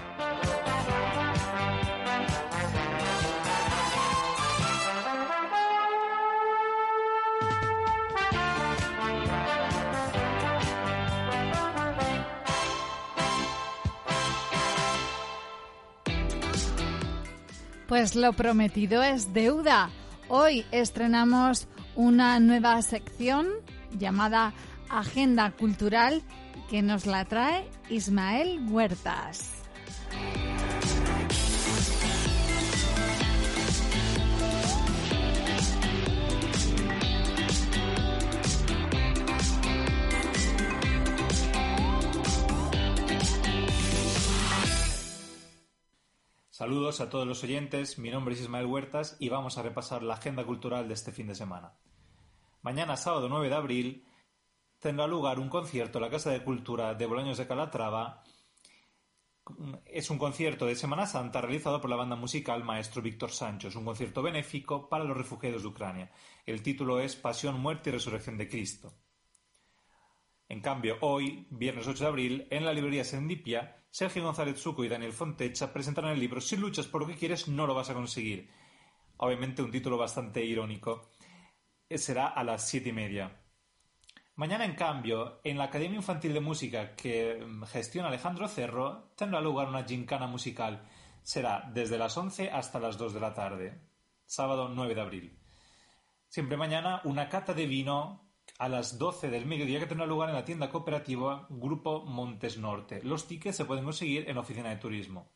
Pues 18.01 18.15
lo 18.15 18.33
prometido 18.33 19.03
es 19.03 19.31
deuda. 19.31 19.91
Hoy 20.27 20.65
estrenamos 20.71 21.67
una 21.95 22.39
nueva 22.39 22.81
sección 22.81 23.45
llamada 23.95 24.53
Agenda 24.89 25.51
Cultural 25.51 26.23
que 26.67 26.81
nos 26.81 27.05
la 27.05 27.25
trae 27.25 27.69
Ismael 27.91 28.59
Huertas. 28.71 29.50
Saludos 46.61 47.01
a 47.01 47.09
todos 47.09 47.25
los 47.25 47.43
oyentes, 47.43 47.97
mi 47.97 48.11
nombre 48.11 48.35
es 48.35 48.41
Ismael 48.41 48.67
Huertas 48.67 49.17
y 49.19 49.29
vamos 49.29 49.57
a 49.57 49.63
repasar 49.63 50.03
la 50.03 50.13
agenda 50.13 50.45
cultural 50.45 50.87
de 50.87 50.93
este 50.93 51.11
fin 51.11 51.25
de 51.25 51.33
semana. 51.33 51.73
Mañana, 52.61 52.97
sábado 52.97 53.27
9 53.29 53.49
de 53.49 53.55
abril, 53.55 54.07
tendrá 54.77 55.07
lugar 55.07 55.39
un 55.39 55.49
concierto 55.49 55.97
en 55.97 56.03
la 56.03 56.11
Casa 56.11 56.29
de 56.29 56.43
Cultura 56.43 56.93
de 56.93 57.07
Bolaños 57.07 57.39
de 57.39 57.47
Calatrava 57.47 58.21
Es 59.85 60.11
un 60.11 60.19
concierto 60.19 60.67
de 60.67 60.75
Semana 60.75 61.07
Santa 61.07 61.41
realizado 61.41 61.81
por 61.81 61.89
la 61.89 61.95
banda 61.95 62.15
musical 62.15 62.63
Maestro 62.63 63.01
Víctor 63.01 63.31
Sancho. 63.31 63.69
Es 63.69 63.75
un 63.75 63.85
concierto 63.85 64.21
benéfico 64.21 64.87
para 64.87 65.03
los 65.03 65.17
refugiados 65.17 65.63
de 65.63 65.67
Ucrania. 65.67 66.11
El 66.45 66.61
título 66.61 66.99
es 66.99 67.15
Pasión, 67.15 67.59
Muerte 67.59 67.89
y 67.89 67.93
Resurrección 67.93 68.37
de 68.37 68.47
Cristo. 68.47 68.93
En 70.51 70.59
cambio, 70.59 70.97
hoy, 70.99 71.47
viernes 71.49 71.87
8 71.87 72.03
de 72.03 72.09
abril, 72.09 72.47
en 72.49 72.65
la 72.65 72.73
librería 72.73 73.05
Serendipia, 73.05 73.85
Sergio 73.89 74.21
González 74.21 74.61
Zuco 74.61 74.83
y 74.83 74.89
Daniel 74.89 75.13
Fontecha 75.13 75.71
presentarán 75.71 76.11
el 76.11 76.19
libro 76.19 76.41
Si 76.41 76.57
luchas 76.57 76.87
por 76.87 76.99
lo 76.99 77.07
que 77.07 77.15
quieres, 77.15 77.47
no 77.47 77.65
lo 77.65 77.73
vas 77.73 77.89
a 77.89 77.93
conseguir. 77.93 78.49
Obviamente 79.15 79.61
un 79.61 79.71
título 79.71 79.97
bastante 79.97 80.43
irónico. 80.43 81.11
Eh, 81.87 81.97
Será 81.97 82.27
a 82.27 82.43
las 82.43 82.67
siete 82.67 82.89
y 82.89 82.91
media. 82.91 83.41
Mañana, 84.35 84.65
en 84.65 84.75
cambio, 84.75 85.39
en 85.45 85.57
la 85.57 85.63
Academia 85.63 85.95
Infantil 85.95 86.33
de 86.33 86.41
Música 86.41 86.97
que 86.97 87.41
mm, 87.41 87.63
gestiona 87.63 88.09
Alejandro 88.09 88.49
Cerro, 88.49 89.13
tendrá 89.15 89.39
lugar 89.39 89.69
una 89.69 89.85
gincana 89.85 90.27
musical. 90.27 90.85
Será 91.23 91.71
desde 91.73 91.97
las 91.97 92.17
11 92.17 92.51
hasta 92.51 92.77
las 92.81 92.97
2 92.97 93.13
de 93.13 93.19
la 93.21 93.33
tarde, 93.33 93.87
sábado 94.25 94.67
9 94.67 94.95
de 94.95 95.01
abril. 95.01 95.39
Siempre 96.27 96.57
mañana 96.57 96.99
una 97.05 97.29
cata 97.29 97.53
de 97.53 97.67
vino 97.67 98.30
a 98.61 98.69
las 98.69 98.99
12 98.99 99.31
del 99.31 99.47
mediodía 99.47 99.79
que 99.79 99.87
tendrá 99.87 100.05
lugar 100.05 100.29
en 100.29 100.35
la 100.35 100.45
tienda 100.45 100.69
cooperativa 100.69 101.47
Grupo 101.49 102.05
Montes 102.05 102.59
Norte. 102.59 103.01
Los 103.01 103.27
tickets 103.27 103.57
se 103.57 103.65
pueden 103.65 103.83
conseguir 103.83 104.29
en 104.29 104.37
oficina 104.37 104.69
de 104.69 104.75
turismo. 104.75 105.31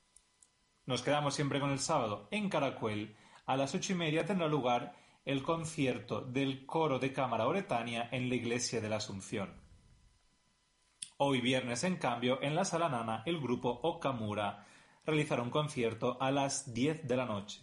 Nos 0.85 1.01
quedamos 1.01 1.33
siempre 1.33 1.59
con 1.59 1.71
el 1.71 1.79
sábado. 1.79 2.27
En 2.29 2.49
Caracuel, 2.49 3.15
a 3.47 3.57
las 3.57 3.73
ocho 3.73 3.93
y 3.93 3.95
media 3.95 4.27
tendrá 4.27 4.47
lugar 4.47 4.93
el 5.25 5.41
concierto 5.41 6.21
del 6.21 6.67
coro 6.67 6.99
de 6.99 7.13
cámara 7.13 7.47
oretania 7.47 8.07
en 8.11 8.29
la 8.29 8.35
iglesia 8.35 8.79
de 8.79 8.89
la 8.89 8.97
Asunción. 8.97 9.59
Hoy 11.17 11.41
viernes, 11.41 11.83
en 11.83 11.95
cambio, 11.95 12.39
en 12.43 12.53
la 12.53 12.63
sala 12.63 12.89
nana, 12.89 13.23
el 13.25 13.41
grupo 13.41 13.71
Okamura 13.81 14.67
realizará 15.03 15.41
un 15.41 15.49
concierto 15.49 16.21
a 16.21 16.29
las 16.29 16.75
10 16.75 17.07
de 17.07 17.17
la 17.17 17.25
noche. 17.25 17.59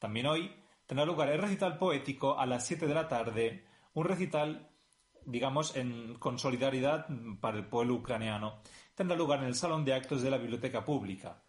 También 0.00 0.26
hoy 0.26 0.52
tendrá 0.86 1.06
lugar 1.06 1.28
el 1.28 1.40
recital 1.40 1.78
poético 1.78 2.36
a 2.36 2.46
las 2.46 2.66
7 2.66 2.88
de 2.88 2.94
la 2.94 3.06
tarde, 3.06 3.66
un 3.96 4.04
recital, 4.04 4.68
digamos, 5.24 5.74
en, 5.74 6.16
con 6.18 6.38
solidaridad 6.38 7.06
para 7.40 7.56
el 7.56 7.64
pueblo 7.64 7.94
ucraniano. 7.94 8.60
Tendrá 8.94 9.16
lugar 9.16 9.40
en 9.40 9.46
el 9.46 9.54
Salón 9.54 9.86
de 9.86 9.94
Actos 9.94 10.20
de 10.20 10.30
la 10.30 10.36
Biblioteca 10.36 10.84
Pública. 10.84 11.42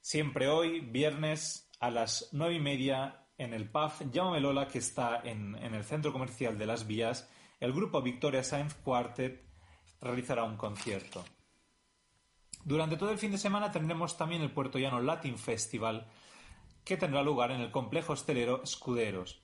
Siempre 0.00 0.46
hoy, 0.46 0.78
viernes, 0.78 1.68
a 1.80 1.90
las 1.90 2.28
nueve 2.30 2.54
y 2.54 2.60
media, 2.60 3.26
en 3.36 3.52
el 3.52 3.68
pub 3.68 3.90
Llámame 4.12 4.38
Lola, 4.38 4.68
que 4.68 4.78
está 4.78 5.22
en, 5.24 5.56
el 5.56 5.82
centro 5.82 6.12
comercial 6.12 6.56
de 6.56 6.66
Las 6.66 6.86
Vías, 6.86 7.28
el 7.58 7.72
grupo 7.72 8.00
Victoria 8.00 8.44
Science 8.44 8.76
Quartet 8.84 9.42
realizará 10.00 10.44
un 10.44 10.56
concierto. 10.56 11.24
Durante 12.64 12.96
todo 12.96 13.10
el 13.10 13.18
fin 13.18 13.32
de 13.32 13.38
semana 13.38 13.72
tendremos 13.72 14.16
también 14.16 14.42
el 14.42 14.52
Puerto 14.52 14.78
Llano 14.78 15.00
Latin 15.00 15.36
Festival, 15.36 16.06
que 16.84 16.96
tendrá 16.96 17.24
lugar 17.24 17.50
en 17.50 17.60
el 17.60 17.72
complejo 17.72 18.12
hostelero 18.12 18.62
Escuderos. 18.62 19.42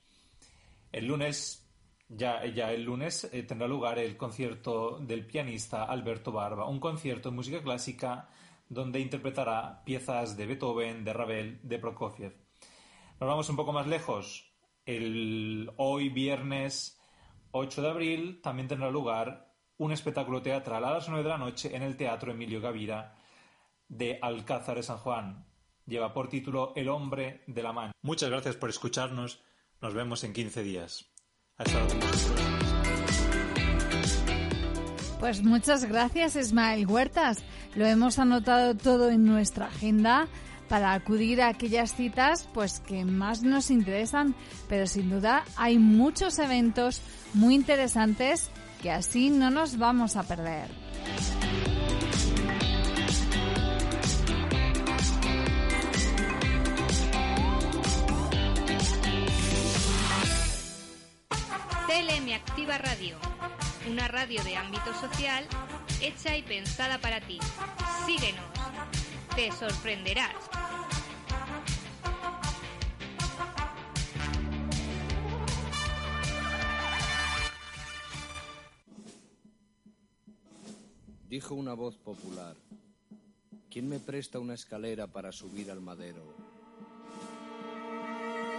El 0.93 1.07
lunes, 1.07 1.68
ya, 2.09 2.41
el 2.41 2.83
lunes, 2.83 3.29
eh, 3.31 3.43
tendrá 3.43 3.67
lugar 3.67 3.99
el 3.99 4.17
concierto 4.17 4.97
del 4.99 5.25
pianista 5.25 5.83
Alberto 5.83 6.31
Barba, 6.31 6.67
un 6.67 6.79
concierto 6.79 7.29
de 7.29 7.35
música 7.35 7.61
clásica 7.61 8.29
donde 8.67 8.99
interpretará 8.99 9.83
piezas 9.85 10.35
de 10.35 10.47
Beethoven, 10.47 11.03
de 11.03 11.13
Ravel, 11.13 11.59
de 11.63 11.79
Prokofiev. 11.79 12.35
Nos 13.19 13.29
vamos 13.29 13.49
un 13.49 13.55
poco 13.55 13.73
más 13.73 13.87
lejos. 13.87 14.51
El 14.85 15.71
hoy 15.77 16.09
viernes 16.09 16.99
8 17.51 17.81
de 17.81 17.89
abril 17.89 18.41
también 18.41 18.67
tendrá 18.67 18.89
lugar 18.89 19.53
un 19.77 19.91
espectáculo 19.91 20.41
teatral 20.41 20.83
a 20.85 20.91
las 20.91 21.09
9 21.09 21.23
de 21.23 21.29
la 21.29 21.37
noche 21.37 21.75
en 21.75 21.83
el 21.83 21.95
Teatro 21.95 22.31
Emilio 22.31 22.59
Gavira 22.59 23.15
de 23.87 24.19
Alcázar 24.21 24.77
de 24.77 24.83
San 24.83 24.97
Juan. 24.97 25.45
Lleva 25.85 26.13
por 26.13 26.29
título 26.29 26.73
El 26.75 26.89
hombre 26.89 27.43
de 27.47 27.63
la 27.63 27.73
mano. 27.73 27.93
Muchas 28.01 28.29
gracias 28.29 28.55
por 28.55 28.69
escucharnos. 28.69 29.41
Nos 29.81 29.93
vemos 29.93 30.23
en 30.23 30.33
15 30.33 30.63
días. 30.63 31.11
Pues 35.19 35.43
muchas 35.43 35.85
gracias, 35.85 36.35
Ismael 36.35 36.87
Huertas. 36.87 37.39
Lo 37.75 37.85
hemos 37.85 38.17
anotado 38.17 38.75
todo 38.75 39.09
en 39.09 39.25
nuestra 39.25 39.67
agenda 39.67 40.27
para 40.69 40.93
acudir 40.93 41.41
a 41.41 41.49
aquellas 41.49 41.93
citas 41.93 42.47
pues 42.53 42.79
que 42.79 43.03
más 43.03 43.43
nos 43.43 43.71
interesan, 43.71 44.35
pero 44.69 44.87
sin 44.87 45.09
duda 45.09 45.43
hay 45.57 45.77
muchos 45.77 46.39
eventos 46.39 47.01
muy 47.33 47.55
interesantes 47.55 48.49
que 48.81 48.91
así 48.91 49.29
no 49.29 49.49
nos 49.49 49.77
vamos 49.77 50.15
a 50.15 50.23
perder. 50.23 50.69
CLM 61.89 62.31
Activa 62.35 62.77
Radio, 62.77 63.17
una 63.89 64.07
radio 64.07 64.43
de 64.43 64.55
ámbito 64.55 64.93
social 64.93 65.43
hecha 66.03 66.37
y 66.37 66.43
pensada 66.43 67.01
para 67.01 67.19
ti. 67.19 67.39
Síguenos, 68.05 68.45
te 69.35 69.51
sorprenderás. 69.51 70.35
Dijo 81.27 81.55
una 81.55 81.73
voz 81.73 81.97
popular, 81.97 82.55
¿quién 83.71 83.89
me 83.89 83.99
presta 83.99 84.37
una 84.37 84.53
escalera 84.53 85.07
para 85.07 85.31
subir 85.31 85.71
al 85.71 85.81
madero? 85.81 86.35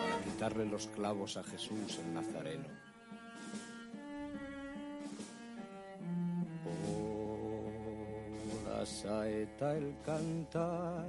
Para 0.01 0.21
quitarle 0.25 0.67
los 0.67 0.89
clavos 0.89 1.37
a 1.37 1.45
Jesús 1.45 1.97
el 2.01 2.13
Nazareno. 2.13 2.90
La 8.67 8.87
saeta, 8.87 9.77
el 9.77 9.95
cantar 10.05 11.07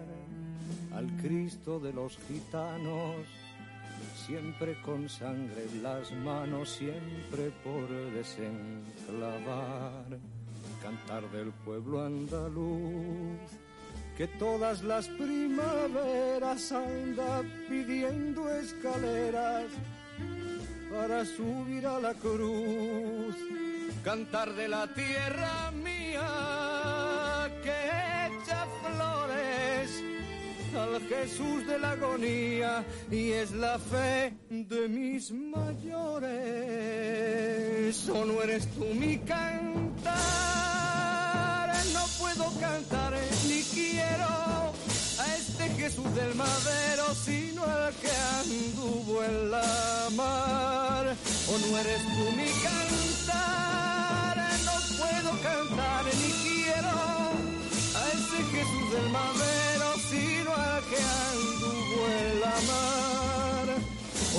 al 0.93 1.07
Cristo 1.21 1.79
de 1.79 1.93
los 1.93 2.17
gitanos, 2.27 3.25
siempre 4.25 4.79
con 4.81 5.07
sangre 5.07 5.65
en 5.71 5.83
las 5.83 6.11
manos, 6.11 6.69
siempre 6.69 7.51
por 7.63 7.87
desenclavar. 8.13 10.05
Cantar 10.81 11.29
del 11.31 11.51
pueblo 11.51 12.03
andaluz, 12.03 13.39
que 14.17 14.27
todas 14.27 14.83
las 14.83 15.07
primaveras 15.07 16.71
anda 16.71 17.43
pidiendo 17.69 18.49
escaleras 18.49 19.65
para 20.91 21.23
subir 21.23 21.85
a 21.85 21.99
la 21.99 22.13
cruz, 22.15 23.35
cantar 24.03 24.53
de 24.55 24.67
la 24.67 24.87
tierra 24.93 25.71
mía 25.71 27.49
que 27.61 27.71
echa 28.27 28.65
flores 28.81 30.03
al 30.75 31.01
Jesús 31.07 31.67
de 31.67 31.77
la 31.77 31.91
agonía 31.91 32.83
y 33.11 33.31
es 33.31 33.51
la 33.51 33.77
fe 33.77 34.33
de 34.49 34.87
mis 34.87 35.31
mayores. 35.31 36.29
¿O 38.09 38.25
no 38.25 38.41
eres 38.41 38.67
tú 38.71 38.85
mi 38.95 39.19
cantar? 39.19 40.11
No 41.93 42.05
puedo 42.19 42.51
cantar 42.59 43.13
ni 43.47 43.61
quiero 43.63 44.73
a 45.19 45.35
este 45.37 45.69
Jesús 45.75 46.15
del 46.15 46.33
madero, 46.35 47.13
sino 47.23 47.63
al 47.63 47.93
que 47.95 48.11
anduvo 48.39 49.23
en 49.23 49.51
la 49.51 50.09
mar. 50.15 51.15
¿O 51.49 51.57
no 51.59 51.77
eres 51.77 52.01
tú 52.01 52.31
mi 52.35 52.47
cantar? 52.63 52.90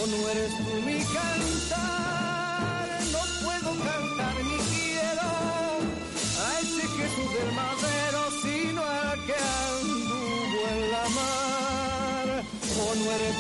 ¿O 0.03 0.07
no 0.07 0.29
eres 0.31 0.51
tú 0.57 0.65
mi 0.85 0.99
cantar? 1.15 2.89
No 3.13 3.21
puedo 3.45 3.71
cantar 3.85 4.35
ni 4.43 4.59
quiero 4.75 5.31
a 6.43 6.61
ese 6.61 6.85
Jesús 6.89 7.29
del 7.35 7.51
madero, 7.55 8.21
sino 8.43 8.81
al 8.83 9.25
que 9.27 9.37
anduvo 9.71 10.61
en 10.75 10.81
la 10.91 11.07
mar. 11.21 12.43
¿O 12.83 12.95
no 12.97 13.13
eres 13.13 13.37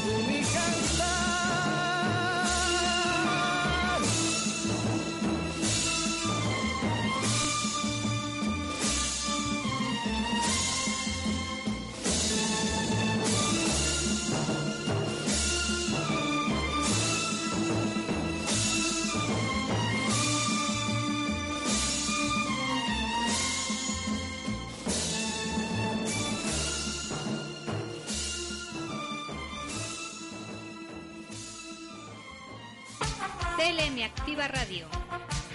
Activa 34.04 34.48
Radio, 34.48 34.86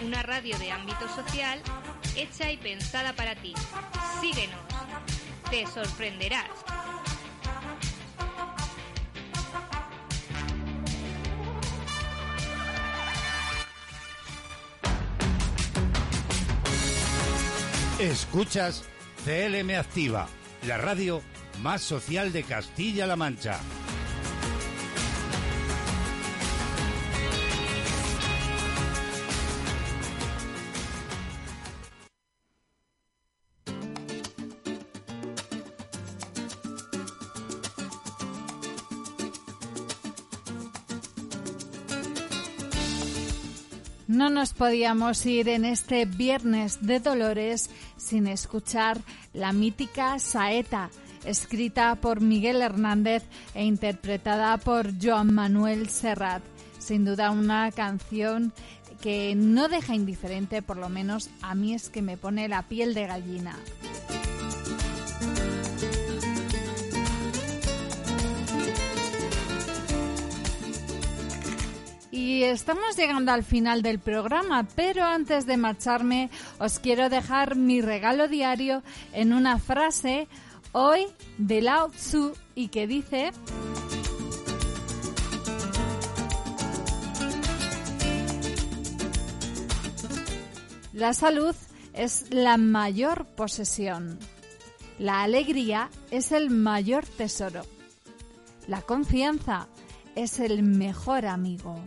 una 0.05 0.23
radio 0.23 0.57
de 0.57 0.71
ámbito 0.71 1.07
social 1.09 1.61
hecha 2.15 2.51
y 2.51 2.57
pensada 2.57 3.13
para 3.13 3.35
ti. 3.35 3.53
Síguenos, 4.21 4.59
te 5.49 5.65
sorprenderás. 5.67 6.49
Escuchas 17.99 18.83
CLM 19.25 19.71
Activa, 19.77 20.27
la 20.67 20.77
radio 20.77 21.21
más 21.61 21.81
social 21.81 22.31
de 22.31 22.43
Castilla-La 22.43 23.15
Mancha. 23.15 23.59
No 44.27 44.33
nos 44.33 44.51
podíamos 44.51 45.25
ir 45.25 45.47
en 45.47 45.63
este 45.63 46.03
viernes 46.03 46.85
de 46.85 46.99
Dolores 46.99 47.69
sin 47.95 48.27
escuchar 48.27 48.99
la 49.31 49.53
mítica 49.53 50.19
Saeta, 50.19 50.89
escrita 51.23 51.95
por 51.95 52.19
Miguel 52.19 52.61
Hernández 52.61 53.23
e 53.55 53.63
interpretada 53.63 54.57
por 54.57 54.91
Joan 55.01 55.33
Manuel 55.33 55.87
Serrat. 55.87 56.43
Sin 56.77 57.05
duda 57.05 57.31
una 57.31 57.71
canción 57.71 58.51
que 59.01 59.33
no 59.33 59.69
deja 59.69 59.95
indiferente, 59.95 60.61
por 60.61 60.75
lo 60.75 60.89
menos 60.89 61.29
a 61.41 61.55
mí 61.55 61.73
es 61.73 61.87
que 61.87 62.01
me 62.01 62.17
pone 62.17 62.49
la 62.49 62.63
piel 62.63 62.93
de 62.93 63.07
gallina. 63.07 63.55
Y 72.17 72.41
estamos 72.41 72.97
llegando 72.97 73.31
al 73.31 73.43
final 73.43 73.83
del 73.83 73.99
programa, 73.99 74.67
pero 74.75 75.03
antes 75.03 75.45
de 75.45 75.55
marcharme 75.55 76.31
os 76.57 76.79
quiero 76.79 77.09
dejar 77.09 77.55
mi 77.55 77.79
regalo 77.79 78.27
diario 78.27 78.81
en 79.13 79.33
una 79.33 79.59
frase 79.59 80.27
hoy 80.71 81.05
de 81.37 81.61
Lao 81.61 81.89
Tzu 81.89 82.33
y 82.55 82.69
que 82.69 82.87
dice... 82.87 83.29
La 90.93 91.13
salud 91.13 91.55
es 91.93 92.25
la 92.31 92.57
mayor 92.57 93.27
posesión. 93.27 94.17
La 94.97 95.21
alegría 95.21 95.91
es 96.09 96.31
el 96.31 96.49
mayor 96.49 97.05
tesoro. 97.05 97.61
La 98.67 98.81
confianza 98.81 99.67
es 100.15 100.39
el 100.39 100.63
mejor 100.63 101.27
amigo. 101.27 101.79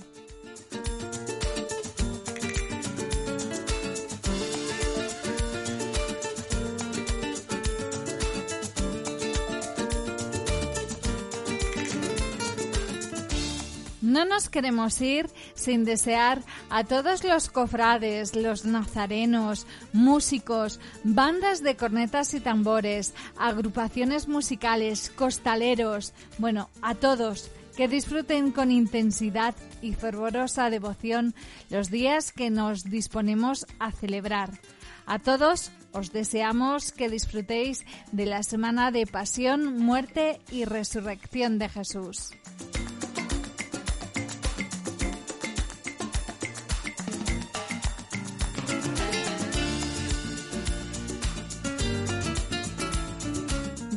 No 14.11 14.25
nos 14.25 14.49
queremos 14.49 15.01
ir 15.01 15.31
sin 15.55 15.85
desear 15.85 16.43
a 16.69 16.83
todos 16.83 17.23
los 17.23 17.49
cofrades, 17.49 18.35
los 18.35 18.65
nazarenos, 18.65 19.69
músicos, 19.93 20.81
bandas 21.05 21.63
de 21.63 21.77
cornetas 21.77 22.35
y 22.35 22.41
tambores, 22.41 23.15
agrupaciones 23.39 24.27
musicales, 24.27 25.13
costaleros, 25.15 26.13
bueno, 26.39 26.71
a 26.83 26.97
todos 26.97 27.53
que 27.77 27.87
disfruten 27.87 28.51
con 28.51 28.73
intensidad 28.73 29.55
y 29.81 29.93
fervorosa 29.93 30.71
devoción 30.71 31.33
los 31.71 31.89
días 31.89 32.33
que 32.33 32.51
nos 32.51 32.83
disponemos 32.83 33.65
a 33.79 33.93
celebrar. 33.93 34.51
A 35.07 35.21
todos 35.21 35.71
os 35.93 36.11
deseamos 36.11 36.91
que 36.91 37.09
disfrutéis 37.09 37.87
de 38.11 38.27
la 38.27 38.43
semana 38.43 38.91
de 38.91 39.07
pasión, 39.07 39.77
muerte 39.77 40.41
y 40.51 40.65
resurrección 40.65 41.61
de 41.61 41.69
Jesús. 41.69 42.33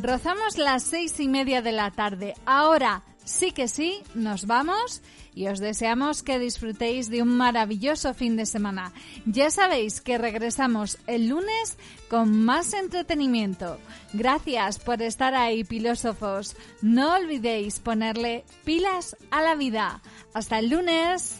Rozamos 0.04 0.58
las 0.58 0.84
seis 0.84 1.18
y 1.22 1.30
media 1.30 1.62
de 1.62 1.72
la 1.72 1.90
tarde. 1.90 2.34
Ahora 2.46 3.04
sí 3.24 3.54
que 3.54 3.70
sí, 3.70 4.02
nos 4.14 4.48
vamos 4.48 5.02
y 5.34 5.48
os 5.48 5.60
deseamos 5.60 6.24
que 6.24 6.40
disfrutéis 6.40 7.10
de 7.10 7.22
un 7.22 7.38
maravilloso 7.38 8.14
fin 8.14 8.36
de 8.36 8.46
semana. 8.46 8.92
Ya 9.26 9.50
sabéis 9.50 10.02
que 10.02 10.18
regresamos 10.18 10.98
el 11.08 11.30
lunes 11.30 11.78
con 12.10 12.44
más 12.44 12.74
entretenimiento. 12.74 13.80
Gracias 14.12 14.78
por 14.78 15.02
estar 15.02 15.36
ahí, 15.36 15.64
filósofos. 15.64 16.58
No 16.82 17.16
olvidéis 17.16 17.80
ponerle 17.80 18.44
pilas 18.66 19.16
a 19.32 19.42
la 19.42 19.56
vida. 19.56 20.02
Hasta 20.34 20.60
el 20.60 20.70
lunes. 20.70 21.40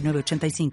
906985. 0.00 0.70